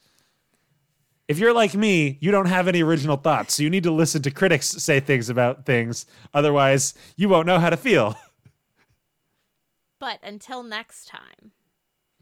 If 1.29 1.39
you're 1.39 1.53
like 1.53 1.75
me, 1.75 2.19
you 2.21 2.33
don't 2.33 2.47
have 2.47 2.67
any 2.67 2.83
original 2.83 3.17
thoughts, 3.17 3.55
so 3.55 3.63
you 3.63 3.71
need 3.71 3.85
to 3.85 3.93
listen 3.93 4.21
to 4.23 4.33
critics 4.33 4.67
say 4.67 4.99
things 4.99 5.29
about 5.31 5.65
things. 5.65 6.07
Otherwise, 6.35 6.95
you 7.17 7.29
won't 7.29 7.47
know 7.47 7.61
how 7.61 7.71
to 7.71 7.77
feel. 7.77 8.17
But 9.99 10.21
until 10.23 10.63
next 10.63 11.09
time, 11.09 11.53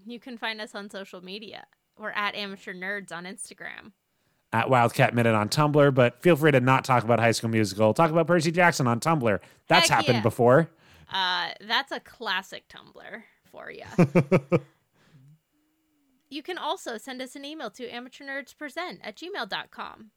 you 0.04 0.18
can 0.18 0.38
find 0.38 0.60
us 0.60 0.74
on 0.74 0.90
social 0.90 1.22
media. 1.22 1.66
We're 1.98 2.10
at 2.10 2.34
Amateur 2.34 2.74
Nerds 2.74 3.12
on 3.12 3.24
Instagram. 3.24 3.92
At 4.52 4.70
Wildcat 4.70 5.14
Minute 5.14 5.34
on 5.34 5.48
Tumblr, 5.48 5.94
but 5.94 6.22
feel 6.22 6.36
free 6.36 6.52
to 6.52 6.60
not 6.60 6.84
talk 6.84 7.04
about 7.04 7.18
High 7.18 7.32
School 7.32 7.50
Musical. 7.50 7.92
Talk 7.92 8.10
about 8.10 8.26
Percy 8.26 8.50
Jackson 8.50 8.86
on 8.86 9.00
Tumblr. 9.00 9.38
That's 9.68 9.88
Heck 9.88 9.98
happened 9.98 10.18
yeah. 10.18 10.22
before. 10.22 10.70
Uh, 11.12 11.48
that's 11.66 11.92
a 11.92 12.00
classic 12.00 12.64
Tumblr 12.68 13.22
for 13.50 13.70
you. 13.70 13.84
you 16.30 16.42
can 16.42 16.58
also 16.58 16.96
send 16.96 17.20
us 17.20 17.36
an 17.36 17.44
email 17.44 17.70
to 17.70 17.88
amateurnerdspresent 17.88 18.98
at 19.02 19.16
gmail.com. 19.16 20.10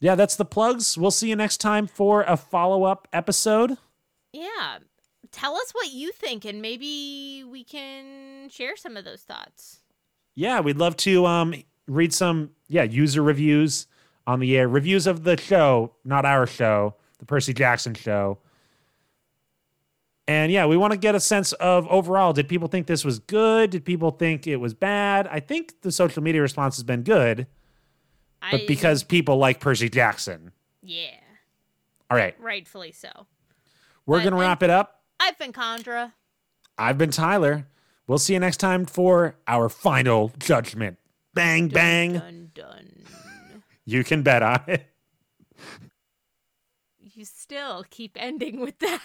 Yeah, 0.00 0.14
that's 0.14 0.36
the 0.36 0.44
plugs. 0.44 0.98
We'll 0.98 1.10
see 1.10 1.28
you 1.28 1.36
next 1.36 1.58
time 1.58 1.86
for 1.86 2.22
a 2.22 2.36
follow 2.36 2.84
up 2.84 3.08
episode. 3.12 3.76
Yeah. 4.32 4.78
Tell 5.36 5.54
us 5.54 5.70
what 5.72 5.92
you 5.92 6.12
think, 6.12 6.46
and 6.46 6.62
maybe 6.62 7.44
we 7.46 7.62
can 7.62 8.48
share 8.48 8.74
some 8.74 8.96
of 8.96 9.04
those 9.04 9.20
thoughts. 9.20 9.80
Yeah, 10.34 10.60
we'd 10.60 10.78
love 10.78 10.96
to 10.98 11.26
um 11.26 11.54
read 11.86 12.12
some 12.14 12.50
yeah 12.68 12.84
user 12.84 13.22
reviews 13.22 13.86
on 14.26 14.40
the 14.40 14.56
air, 14.56 14.66
reviews 14.66 15.06
of 15.06 15.24
the 15.24 15.36
show, 15.36 15.92
not 16.04 16.24
our 16.24 16.46
show, 16.46 16.94
the 17.18 17.26
Percy 17.26 17.52
Jackson 17.52 17.94
show. 17.94 18.38
And 20.26 20.50
yeah, 20.50 20.66
we 20.66 20.76
want 20.76 20.92
to 20.92 20.98
get 20.98 21.14
a 21.14 21.20
sense 21.20 21.52
of 21.52 21.86
overall. 21.88 22.32
Did 22.32 22.48
people 22.48 22.66
think 22.66 22.86
this 22.86 23.04
was 23.04 23.18
good? 23.20 23.70
Did 23.70 23.84
people 23.84 24.10
think 24.10 24.46
it 24.46 24.56
was 24.56 24.74
bad? 24.74 25.28
I 25.28 25.38
think 25.38 25.82
the 25.82 25.92
social 25.92 26.22
media 26.22 26.40
response 26.42 26.76
has 26.76 26.82
been 26.82 27.02
good, 27.02 27.46
but 28.50 28.62
I, 28.62 28.64
because 28.66 29.04
people 29.04 29.36
like 29.36 29.60
Percy 29.60 29.88
Jackson. 29.88 30.50
Yeah, 30.82 31.10
All 32.10 32.16
right, 32.16 32.34
rightfully 32.40 32.92
so. 32.92 33.26
we're 34.06 34.18
But- 34.18 34.24
gonna 34.30 34.36
wrap 34.40 34.62
it 34.62 34.70
up. 34.70 35.02
I've 35.18 35.38
been 35.38 35.52
Condra. 35.52 36.12
I've 36.78 36.98
been 36.98 37.10
Tyler. 37.10 37.66
We'll 38.06 38.18
see 38.18 38.34
you 38.34 38.40
next 38.40 38.58
time 38.58 38.84
for 38.84 39.36
our 39.48 39.68
final 39.68 40.32
judgment. 40.38 40.98
Bang 41.34 41.68
bang. 41.68 42.14
Dun, 42.14 42.50
dun. 42.54 43.04
You 43.84 44.04
can 44.04 44.22
bet 44.22 44.42
on 44.42 44.60
it. 44.66 44.86
You 46.98 47.24
still 47.24 47.84
keep 47.88 48.16
ending 48.20 48.60
with 48.60 48.78
that. 48.80 49.00